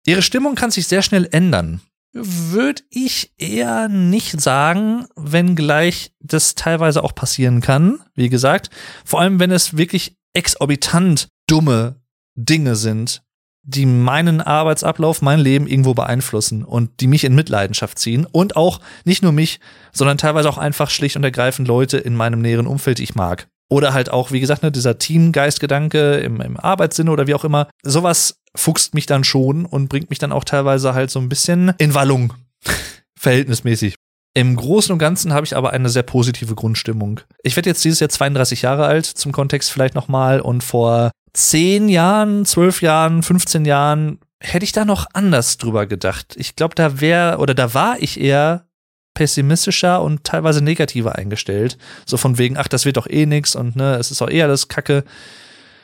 Ihre 0.09 0.22
Stimmung 0.22 0.54
kann 0.54 0.70
sich 0.70 0.86
sehr 0.86 1.02
schnell 1.02 1.28
ändern. 1.32 1.82
Würde 2.14 2.82
ich 2.88 3.34
eher 3.36 3.88
nicht 3.88 4.40
sagen, 4.40 5.04
wenngleich 5.16 6.12
das 6.18 6.54
teilweise 6.54 7.04
auch 7.04 7.14
passieren 7.14 7.61
kann. 7.61 8.00
Wie 8.14 8.30
gesagt, 8.30 8.70
vor 9.04 9.20
allem 9.20 9.38
wenn 9.38 9.50
es 9.50 9.76
wirklich 9.76 10.16
exorbitant 10.32 11.28
dumme 11.46 11.96
Dinge 12.36 12.74
sind, 12.74 13.20
die 13.62 13.84
meinen 13.84 14.40
Arbeitsablauf, 14.40 15.20
mein 15.20 15.40
Leben 15.40 15.66
irgendwo 15.66 15.92
beeinflussen 15.92 16.64
und 16.64 17.00
die 17.00 17.06
mich 17.06 17.24
in 17.24 17.34
Mitleidenschaft 17.34 17.98
ziehen 17.98 18.24
und 18.24 18.56
auch 18.56 18.80
nicht 19.04 19.22
nur 19.22 19.32
mich, 19.32 19.61
sondern 19.92 20.16
teilweise 20.16 20.48
auch 20.48 20.56
einfach 20.56 20.88
schlicht 20.88 21.16
und 21.16 21.24
ergreifend 21.24 21.68
Leute 21.68 21.98
in 21.98 22.16
meinem 22.16 22.40
näheren 22.40 22.66
Umfeld, 22.66 22.96
die 22.96 23.04
ich 23.04 23.14
mag. 23.14 23.48
Oder 23.68 23.92
halt 23.92 24.11
auch, 24.11 24.32
wie 24.32 24.40
gesagt, 24.40 24.62
ne, 24.62 24.72
dieser 24.72 24.96
Teamgeistgedanke 24.96 26.14
im, 26.14 26.40
im 26.40 26.56
Arbeitssinne 26.56 27.11
oder 27.11 27.26
wie 27.26 27.34
auch 27.34 27.44
immer. 27.44 27.68
Sowas 27.82 28.40
fuchst 28.59 28.94
mich 28.94 29.06
dann 29.06 29.24
schon 29.24 29.64
und 29.64 29.88
bringt 29.88 30.11
mich 30.11 30.18
dann 30.18 30.32
auch 30.32 30.44
teilweise 30.44 30.94
halt 30.94 31.11
so 31.11 31.20
ein 31.20 31.28
bisschen 31.28 31.72
in 31.78 31.94
Wallung. 31.94 32.34
Verhältnismäßig. 33.18 33.94
Im 34.34 34.56
Großen 34.56 34.92
und 34.92 34.98
Ganzen 34.98 35.32
habe 35.32 35.46
ich 35.46 35.56
aber 35.56 35.72
eine 35.72 35.88
sehr 35.88 36.02
positive 36.02 36.54
Grundstimmung. 36.54 37.20
Ich 37.42 37.56
werde 37.56 37.70
jetzt 37.70 37.84
dieses 37.84 38.00
Jahr 38.00 38.11
32 38.11 38.62
Jahre 38.62 38.86
alt, 38.86 39.06
zum 39.06 39.32
Kontext 39.32 39.70
vielleicht 39.70 39.94
nochmal. 39.94 40.40
Und 40.40 40.62
vor 40.62 41.11
10 41.32 41.88
Jahren, 41.88 42.44
12 42.44 42.82
Jahren, 42.82 43.22
15 43.22 43.64
Jahren 43.64 44.18
hätte 44.40 44.64
ich 44.64 44.72
da 44.72 44.84
noch 44.84 45.06
anders 45.12 45.56
drüber 45.56 45.86
gedacht. 45.86 46.34
Ich 46.36 46.54
glaube, 46.54 46.74
da 46.74 47.00
wäre 47.00 47.38
oder 47.38 47.54
da 47.54 47.74
war 47.74 47.96
ich 48.00 48.20
eher 48.20 48.66
pessimistischer 49.14 50.00
und 50.02 50.22
teilweise 50.22 50.62
negativer 50.62 51.16
eingestellt. 51.16 51.76
So 52.06 52.16
von 52.16 52.38
wegen, 52.38 52.56
ach, 52.56 52.68
das 52.68 52.84
wird 52.84 52.96
doch 52.96 53.09
eh 53.09 53.26
nix 53.26 53.56
und 53.56 53.74
ne, 53.74 53.96
es 53.96 54.12
ist 54.12 54.22
auch 54.22 54.30
eher 54.30 54.46
das 54.46 54.68
Kacke. 54.68 55.04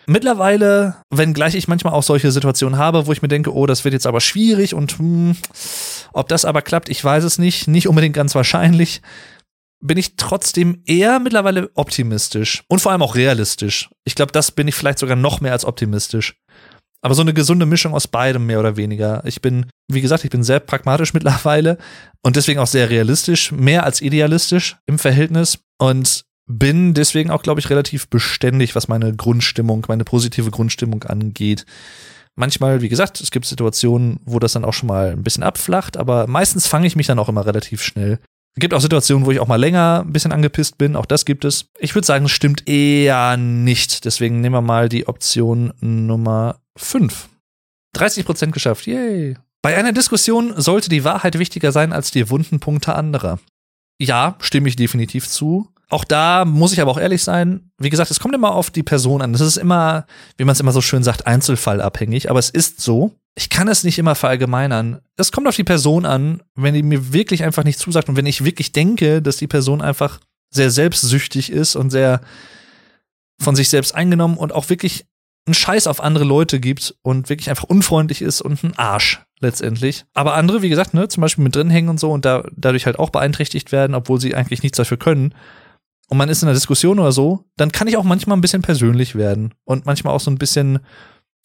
Mittlerweile, 0.07 0.97
wenngleich 1.11 1.55
ich 1.55 1.69
manchmal 1.69 1.95
auch 1.95 2.03
solche 2.03 2.31
Situationen 2.31 2.79
habe, 2.79 3.07
wo 3.07 3.13
ich 3.13 3.23
mir 3.23 3.29
denke, 3.29 3.55
oh, 3.55 3.67
das 3.67 3.85
wird 3.85 3.95
jetzt 3.95 4.07
aber 4.07 4.21
schwierig 4.21 4.75
und 4.75 4.99
hm, 4.99 5.37
ob 6.13 6.29
das 6.29 6.45
aber 6.45 6.63
klappt, 6.63 6.89
ich 6.89 7.03
weiß 7.03 7.25
es 7.25 7.39
nicht, 7.39 7.69
nicht 7.69 7.89
unbedingt 7.89 8.15
ganz 8.15 8.35
wahrscheinlich, 8.35 9.03
bin 9.81 9.99
ich 9.99 10.17
trotzdem 10.17 10.83
eher 10.87 11.19
mittlerweile 11.21 11.71
optimistisch 11.75 12.65
und 12.69 12.81
vor 12.81 12.93
allem 12.93 13.03
auch 13.03 13.15
realistisch. 13.15 13.91
Ich 14.05 14.15
glaube, 14.15 14.33
das 14.33 14.51
bin 14.51 14.67
ich 14.67 14.75
vielleicht 14.75 14.99
sogar 14.99 15.17
noch 15.17 15.41
mehr 15.41 15.53
als 15.53 15.65
optimistisch. 15.65 16.37
Aber 17.03 17.15
so 17.15 17.21
eine 17.21 17.35
gesunde 17.35 17.67
Mischung 17.67 17.93
aus 17.93 18.09
beidem 18.09 18.47
mehr 18.47 18.61
oder 18.61 18.79
weniger. 18.79 19.23
Ich 19.27 19.43
bin, 19.43 19.67
wie 19.89 20.01
gesagt, 20.01 20.25
ich 20.25 20.31
bin 20.31 20.43
sehr 20.43 20.59
pragmatisch 20.59 21.13
mittlerweile 21.15 21.77
und 22.23 22.37
deswegen 22.37 22.61
auch 22.61 22.67
sehr 22.67 22.89
realistisch, 22.89 23.53
mehr 23.53 23.85
als 23.85 24.01
idealistisch 24.01 24.77
im 24.87 24.99
Verhältnis 24.99 25.59
und 25.79 26.25
bin 26.47 26.95
deswegen 26.95 27.31
auch, 27.31 27.43
glaube 27.43 27.61
ich, 27.61 27.71
relativ 27.71 28.09
beständig, 28.09 28.75
was 28.75 28.89
meine 28.89 29.15
Grundstimmung, 29.15 29.85
meine 29.89 30.05
positive 30.05 30.51
Grundstimmung 30.51 31.05
angeht. 31.05 31.65
Manchmal, 32.37 32.83
wie 32.83 32.89
gesagt, 32.89 33.21
es 33.21 33.31
gibt 33.31 33.47
Situationen, 33.47 34.21
wo 34.25 34.39
das 34.39 34.53
dann 34.53 34.65
auch 34.65 34.73
schon 34.73 34.89
mal 34.89 35.13
ein 35.13 35.23
bisschen 35.23 35.45
abflacht, 35.45 35.97
aber 35.97 36.27
meistens 36.27 36.67
fange 36.67 36.87
ich 36.87 36.97
mich 36.97 37.07
dann 37.07 37.19
auch 37.19 37.29
immer 37.29 37.47
relativ 37.47 37.83
schnell. 37.83 38.19
Es 38.57 38.61
gibt 38.61 38.75
auch 38.75 38.81
Situationen, 38.81 39.27
wo 39.27 39.31
ich 39.31 39.41
auch 39.41 39.49
mal 39.49 39.57
länger 39.57 40.05
ein 40.05 40.13
bisschen 40.13 40.33
angepisst 40.33 40.79
bin, 40.79 40.97
auch 40.97 41.07
das 41.07 41.25
gibt 41.25 41.45
es. 41.45 41.67
Ich 41.79 41.95
würde 41.95 42.07
sagen, 42.07 42.27
es 42.27 42.31
stimmt 42.31 42.69
eher 42.69 43.37
nicht. 43.37 44.05
Deswegen 44.05 44.41
nehmen 44.41 44.55
wir 44.55 44.61
mal 44.61 44.89
die 44.89 45.09
Option 45.09 45.73
Nummer 45.81 46.61
5. 46.77 47.29
30 47.95 48.25
Prozent 48.25 48.53
geschafft, 48.53 48.87
yay. 48.87 49.37
Bei 49.63 49.77
einer 49.77 49.93
Diskussion 49.93 50.55
sollte 50.61 50.89
die 50.89 51.05
Wahrheit 51.05 51.39
wichtiger 51.39 51.73
sein 51.73 51.93
als 51.93 52.11
die 52.11 52.29
wunden 52.31 52.61
Punkte 52.61 52.95
anderer. 52.95 53.39
Ja, 54.01 54.37
stimme 54.41 54.69
ich 54.69 54.77
definitiv 54.77 55.29
zu. 55.29 55.69
Auch 55.91 56.05
da 56.05 56.45
muss 56.45 56.73
ich 56.73 56.81
aber 56.81 56.91
auch 56.91 56.99
ehrlich 56.99 57.23
sein. 57.23 57.71
Wie 57.79 57.91
gesagt, 57.91 58.11
es 58.11 58.21
kommt 58.21 58.35
immer 58.35 58.55
auf 58.55 58.71
die 58.71 58.83
Person 58.83 59.23
an. 59.23 59.33
Das 59.33 59.43
ist 59.43 59.57
immer, 59.57 60.07
wie 60.37 60.45
man 60.45 60.53
es 60.53 60.61
immer 60.61 60.73
so 60.73 60.81
schön 60.81 61.05
sagt, 61.05 61.27
einzelfallabhängig. 61.27 62.31
Aber 62.31 62.39
es 62.39 62.51
ist 62.51 62.81
so. 62.81 63.13
Ich 63.37 63.51
kann 63.51 63.69
es 63.69 63.85
nicht 63.85 63.99
immer 63.99 64.15
verallgemeinern. 64.15 65.01
Es 65.17 65.33
kommt 65.33 65.47
auf 65.49 65.57
die 65.57 65.65
Person 65.65 66.07
an, 66.07 66.43
wenn 66.55 66.75
die 66.75 66.83
mir 66.83 67.13
wirklich 67.13 67.43
einfach 67.43 67.65
nicht 67.65 67.79
zusagt 67.79 68.09
und 68.09 68.17
wenn 68.17 68.27
ich 68.27 68.45
wirklich 68.45 68.73
denke, 68.73 69.21
dass 69.21 69.37
die 69.37 69.49
Person 69.49 69.83
einfach 69.83 70.21
sehr 70.51 70.71
selbstsüchtig 70.71 71.51
ist 71.51 71.75
und 71.75 71.91
sehr 71.91 72.21
von 73.41 73.57
sich 73.57 73.69
selbst 73.69 73.95
eingenommen 73.95 74.37
und 74.37 74.53
auch 74.53 74.71
wirklich 74.71 75.07
einen 75.47 75.55
Scheiß 75.55 75.87
auf 75.87 76.01
andere 76.01 76.25
Leute 76.25 76.61
gibt 76.61 76.95
und 77.03 77.29
wirklich 77.29 77.51
einfach 77.51 77.65
unfreundlich 77.65 78.23
ist 78.23 78.41
und 78.41 78.63
ein 78.63 78.79
Arsch 78.79 79.21
letztendlich. 79.41 80.05
Aber 80.15 80.35
andere, 80.35 80.63
wie 80.63 80.69
gesagt, 80.69 80.95
ne, 80.95 81.09
zum 81.09 81.21
Beispiel 81.21 81.45
mit 81.45 81.55
drin 81.55 81.71
hängen 81.71 81.89
und 81.89 82.01
so 82.01 82.11
und 82.13 82.25
da, 82.25 82.45
dadurch 82.57 82.87
halt 82.87 82.99
auch 82.99 83.11
beeinträchtigt 83.11 83.73
werden, 83.73 83.95
obwohl 83.95 84.21
sie 84.21 84.35
eigentlich 84.35 84.63
nichts 84.63 84.77
dafür 84.77 84.97
können. 84.97 85.35
Und 86.09 86.19
man 86.19 86.29
ist 86.29 86.43
in 86.43 86.49
einer 86.49 86.55
Diskussion 86.55 86.99
oder 86.99 87.13
so, 87.13 87.45
dann 87.57 87.73
kann 87.73 87.89
ich 87.89 87.97
auch 87.97 88.05
manchmal 88.05 88.37
ein 88.37 88.43
bisschen 88.43 88.63
persönlich 88.63 89.15
werden 89.15 89.55
und 89.65 89.87
manchmal 89.87 90.15
auch 90.15 90.21
so 90.21 90.31
ein 90.31 90.39
bisschen, 90.39 90.81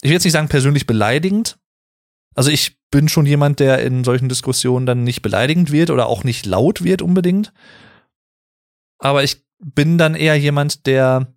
ich 0.02 0.10
will 0.10 0.16
jetzt 0.16 0.26
nicht 0.26 0.34
sagen 0.34 0.50
persönlich 0.50 0.86
beleidigend. 0.86 1.58
Also 2.36 2.52
ich 2.52 2.78
bin 2.92 3.10
schon 3.10 3.26
jemand, 3.26 3.60
der 3.60 3.82
in 3.84 4.04
solchen 4.04 4.30
Diskussionen 4.30 4.86
dann 4.86 5.04
nicht 5.04 5.22
beleidigend 5.22 5.72
wird 5.72 5.90
oder 5.90 6.08
auch 6.08 6.24
nicht 6.24 6.46
laut 6.46 6.84
wird 6.84 7.02
unbedingt. 7.02 7.54
Aber 8.98 9.24
ich 9.24 9.44
bin 9.60 9.98
dann 9.98 10.16
eher 10.16 10.38
jemand, 10.38 10.86
der 10.86 11.34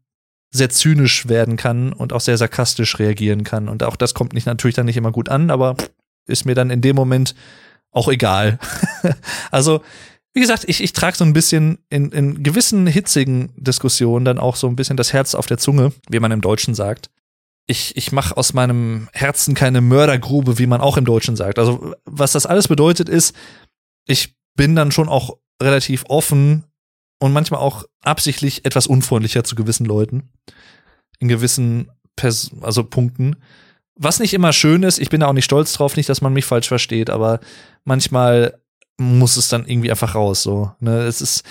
sehr 0.51 0.69
zynisch 0.69 1.29
werden 1.29 1.57
kann 1.57 1.93
und 1.93 2.13
auch 2.13 2.21
sehr 2.21 2.37
sarkastisch 2.37 2.99
reagieren 2.99 3.43
kann. 3.45 3.69
Und 3.69 3.83
auch 3.83 3.97
das 3.97 4.15
kommt 4.15 4.35
nicht 4.35 4.47
natürlich 4.47 4.77
dann 4.77 4.87
nicht 4.87 4.97
immer 4.97 5.13
gut 5.13 5.29
an, 5.29 5.51
aber 5.51 5.77
ist 6.27 6.45
mir 6.45 6.55
dann 6.55 6.71
in 6.71 6.83
dem 6.83 6.95
Moment 6.95 7.35
auch 7.91 8.09
egal. 8.09 8.59
also, 9.51 9.83
wie 10.35 10.41
gesagt, 10.41 10.65
ich, 10.67 10.83
ich 10.83 10.93
trage 10.93 11.17
so 11.17 11.25
ein 11.25 11.35
bisschen 11.35 11.79
in, 11.91 12.11
in 12.11 12.43
gewissen 12.43 12.87
hitzigen 12.87 13.53
Diskussionen 13.57 14.25
dann 14.25 14.39
auch 14.39 14.57
so 14.57 14.67
ein 14.67 14.77
bisschen 14.77 14.97
das 14.97 15.13
Herz 15.13 15.35
auf 15.35 15.47
der 15.47 15.59
Zunge, 15.59 15.93
wie 16.09 16.21
man 16.21 16.33
im 16.33 16.41
Deutschen 16.41 16.75
sagt. 16.75 17.11
Ich, 17.67 17.97
ich 17.97 18.13
mache 18.13 18.37
aus 18.37 18.55
meinem 18.55 19.09
Herzen 19.13 19.55
keine 19.55 19.81
Mördergrube, 19.81 20.59
wie 20.59 20.67
man 20.67 20.81
auch 20.81 20.97
im 20.97 21.05
Deutschen 21.05 21.37
sagt. 21.37 21.59
Also, 21.59 21.95
was 22.05 22.33
das 22.33 22.47
alles 22.47 22.67
bedeutet, 22.67 23.09
ist, 23.09 23.37
ich 24.07 24.35
bin 24.57 24.75
dann 24.75 24.91
schon 24.91 25.09
auch 25.09 25.37
relativ 25.63 26.05
offen 26.09 26.65
und 27.21 27.33
manchmal 27.33 27.61
auch 27.61 27.85
absichtlich 28.01 28.65
etwas 28.65 28.87
unfreundlicher 28.87 29.45
zu 29.45 29.55
gewissen 29.55 29.87
Leuten. 29.87 30.31
In 31.19 31.29
gewissen 31.29 31.91
Pers 32.17 32.51
also 32.63 32.85
Punkten. 32.85 33.37
Was 33.95 34.19
nicht 34.19 34.35
immer 34.35 34.53
schön 34.53 34.83
ist, 34.83 34.99
ich 34.99 35.11
bin 35.11 35.21
da 35.21 35.29
auch 35.29 35.33
nicht 35.33 35.45
stolz 35.45 35.73
drauf, 35.75 35.97
nicht, 35.97 36.09
dass 36.09 36.23
man 36.23 36.33
mich 36.33 36.47
falsch 36.47 36.69
versteht, 36.69 37.11
aber 37.11 37.41
manchmal 37.85 38.62
muss 38.99 39.37
es 39.37 39.49
dann 39.49 39.67
irgendwie 39.67 39.91
einfach 39.91 40.15
raus. 40.15 40.43
So, 40.43 40.73
ne? 40.81 41.01
Es 41.03 41.21
ist, 41.21 41.45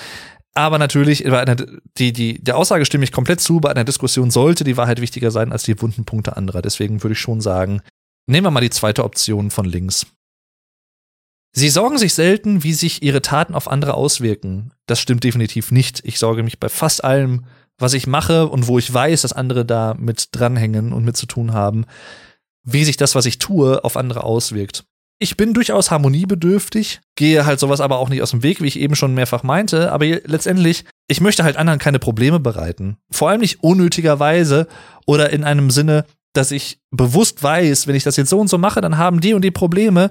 Aber 0.54 0.78
natürlich, 0.78 1.24
bei 1.24 1.40
einer, 1.40 1.56
die, 1.98 2.12
die, 2.14 2.44
der 2.44 2.58
Aussage 2.58 2.86
stimme 2.86 3.04
ich 3.04 3.12
komplett 3.12 3.40
zu, 3.40 3.60
bei 3.60 3.72
einer 3.72 3.86
Diskussion 3.86 4.32
sollte 4.32 4.64
die 4.64 4.78
Wahrheit 4.78 5.00
wichtiger 5.02 5.32
sein 5.32 5.52
als 5.52 5.64
die 5.64 5.82
wunden 5.82 6.06
Punkte 6.06 6.36
anderer. 6.36 6.62
Deswegen 6.62 7.04
würde 7.04 7.14
ich 7.14 7.20
schon 7.20 7.42
sagen, 7.42 7.82
nehmen 8.28 8.46
wir 8.46 8.52
mal 8.52 8.62
die 8.62 8.70
zweite 8.70 9.04
Option 9.04 9.50
von 9.50 9.66
links. 9.66 10.06
Sie 11.54 11.70
sorgen 11.70 11.98
sich 11.98 12.14
selten, 12.14 12.64
wie 12.64 12.74
sich 12.74 13.04
ihre 13.04 13.22
Taten 13.22 13.56
auf 13.56 13.70
andere 13.70 13.94
auswirken. 13.94 14.72
Das 14.88 15.02
stimmt 15.02 15.24
definitiv 15.24 15.72
nicht. 15.72 16.02
Ich 16.06 16.18
sorge 16.18 16.44
mich 16.44 16.60
bei 16.60 16.70
fast 16.70 17.04
allem, 17.04 17.46
was 17.78 17.94
ich 17.94 18.08
mache 18.08 18.48
und 18.48 18.68
wo 18.68 18.78
ich 18.78 18.94
weiß, 18.94 19.24
dass 19.24 19.34
andere 19.34 19.66
da 19.66 19.94
mit 19.98 20.30
dranhängen 20.32 20.94
und 20.94 21.04
mit 21.04 21.18
zu 21.18 21.26
tun 21.26 21.52
haben, 21.52 21.86
wie 22.64 22.86
sich 22.86 22.96
das, 22.96 23.16
was 23.16 23.26
ich 23.26 23.38
tue, 23.38 23.84
auf 23.84 23.98
andere 23.98 24.24
auswirkt. 24.24 24.86
Ich 25.24 25.38
bin 25.38 25.54
durchaus 25.54 25.92
harmoniebedürftig, 25.92 27.00
gehe 27.16 27.46
halt 27.46 27.60
sowas 27.60 27.80
aber 27.80 28.00
auch 28.00 28.10
nicht 28.10 28.24
aus 28.24 28.32
dem 28.32 28.42
Weg, 28.42 28.60
wie 28.60 28.68
ich 28.68 28.80
eben 28.80 28.96
schon 28.96 29.14
mehrfach 29.14 29.44
meinte, 29.44 29.92
aber 29.92 30.08
letztendlich, 30.08 30.84
ich 31.08 31.22
möchte 31.22 31.44
halt 31.44 31.58
anderen 31.58 31.78
keine 31.78 32.00
Probleme 32.00 32.40
bereiten. 32.40 32.98
Vor 33.12 33.30
allem 33.30 33.42
nicht 33.42 33.62
unnötigerweise 33.62 34.68
oder 35.06 35.30
in 35.30 35.44
einem 35.44 35.70
Sinne, 35.70 36.06
dass 36.34 36.50
ich 36.50 36.80
bewusst 36.90 37.44
weiß, 37.44 37.86
wenn 37.86 37.94
ich 37.94 38.02
das 38.02 38.18
jetzt 38.18 38.32
so 38.32 38.40
und 38.40 38.48
so 38.48 38.58
mache, 38.58 38.82
dann 38.82 38.98
haben 38.98 39.22
die 39.22 39.36
und 39.36 39.44
die 39.44 39.52
Probleme. 39.52 40.10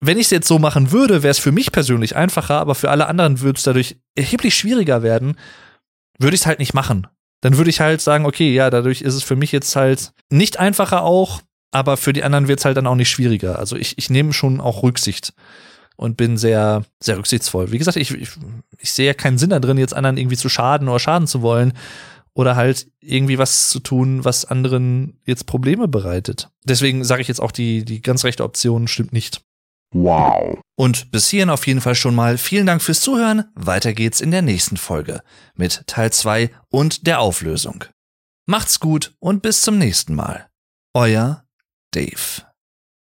Wenn 0.00 0.16
ich 0.16 0.28
es 0.28 0.30
jetzt 0.30 0.48
so 0.48 0.58
machen 0.58 0.90
würde, 0.90 1.22
wäre 1.22 1.32
es 1.32 1.38
für 1.38 1.52
mich 1.52 1.70
persönlich 1.70 2.16
einfacher, 2.16 2.58
aber 2.60 2.74
für 2.74 2.90
alle 2.90 3.08
anderen 3.08 3.42
würde 3.42 3.58
es 3.58 3.64
dadurch 3.64 3.98
erheblich 4.14 4.54
schwieriger 4.54 5.02
werden, 5.02 5.36
würde 6.18 6.34
ich 6.34 6.40
es 6.40 6.46
halt 6.46 6.60
nicht 6.60 6.72
machen. 6.72 7.06
Dann 7.42 7.58
würde 7.58 7.68
ich 7.68 7.80
halt 7.80 8.00
sagen, 8.00 8.24
okay, 8.24 8.54
ja, 8.54 8.70
dadurch 8.70 9.02
ist 9.02 9.12
es 9.12 9.22
für 9.22 9.36
mich 9.36 9.52
jetzt 9.52 9.76
halt 9.76 10.12
nicht 10.30 10.58
einfacher 10.58 11.02
auch, 11.02 11.42
aber 11.74 11.96
für 11.96 12.12
die 12.12 12.22
anderen 12.22 12.46
wird 12.46 12.60
es 12.60 12.64
halt 12.64 12.76
dann 12.76 12.86
auch 12.86 12.94
nicht 12.94 13.10
schwieriger. 13.10 13.58
Also 13.58 13.74
ich, 13.76 13.98
ich 13.98 14.08
nehme 14.08 14.32
schon 14.32 14.60
auch 14.60 14.84
Rücksicht 14.84 15.34
und 15.96 16.16
bin 16.16 16.36
sehr, 16.36 16.84
sehr 17.00 17.18
rücksichtsvoll. 17.18 17.72
Wie 17.72 17.78
gesagt, 17.78 17.96
ich, 17.96 18.12
ich, 18.12 18.30
ich 18.78 18.92
sehe 18.92 19.06
ja 19.06 19.14
keinen 19.14 19.38
Sinn 19.38 19.50
da 19.50 19.58
drin, 19.58 19.76
jetzt 19.76 19.92
anderen 19.92 20.16
irgendwie 20.16 20.36
zu 20.36 20.48
schaden 20.48 20.88
oder 20.88 21.00
schaden 21.00 21.26
zu 21.26 21.42
wollen 21.42 21.72
oder 22.32 22.54
halt 22.54 22.86
irgendwie 23.00 23.38
was 23.38 23.70
zu 23.70 23.80
tun, 23.80 24.24
was 24.24 24.44
anderen 24.44 25.20
jetzt 25.24 25.46
Probleme 25.46 25.88
bereitet. 25.88 26.48
Deswegen 26.62 27.02
sage 27.02 27.22
ich 27.22 27.28
jetzt 27.28 27.40
auch, 27.40 27.52
die, 27.52 27.84
die 27.84 28.02
ganz 28.02 28.22
rechte 28.22 28.44
Option 28.44 28.86
stimmt 28.86 29.12
nicht. 29.12 29.40
Wow. 29.92 30.58
Und 30.76 31.10
bis 31.10 31.28
hierhin 31.28 31.50
auf 31.50 31.66
jeden 31.66 31.80
Fall 31.80 31.96
schon 31.96 32.14
mal 32.14 32.38
vielen 32.38 32.66
Dank 32.66 32.82
fürs 32.82 33.00
Zuhören. 33.00 33.44
Weiter 33.56 33.94
geht's 33.94 34.20
in 34.20 34.30
der 34.30 34.42
nächsten 34.42 34.76
Folge 34.76 35.22
mit 35.56 35.82
Teil 35.88 36.12
2 36.12 36.50
und 36.68 37.06
der 37.08 37.18
Auflösung. 37.18 37.84
Macht's 38.46 38.78
gut 38.78 39.14
und 39.18 39.42
bis 39.42 39.62
zum 39.62 39.78
nächsten 39.78 40.14
Mal. 40.14 40.48
Euer 40.92 41.43
Dave. 41.94 42.53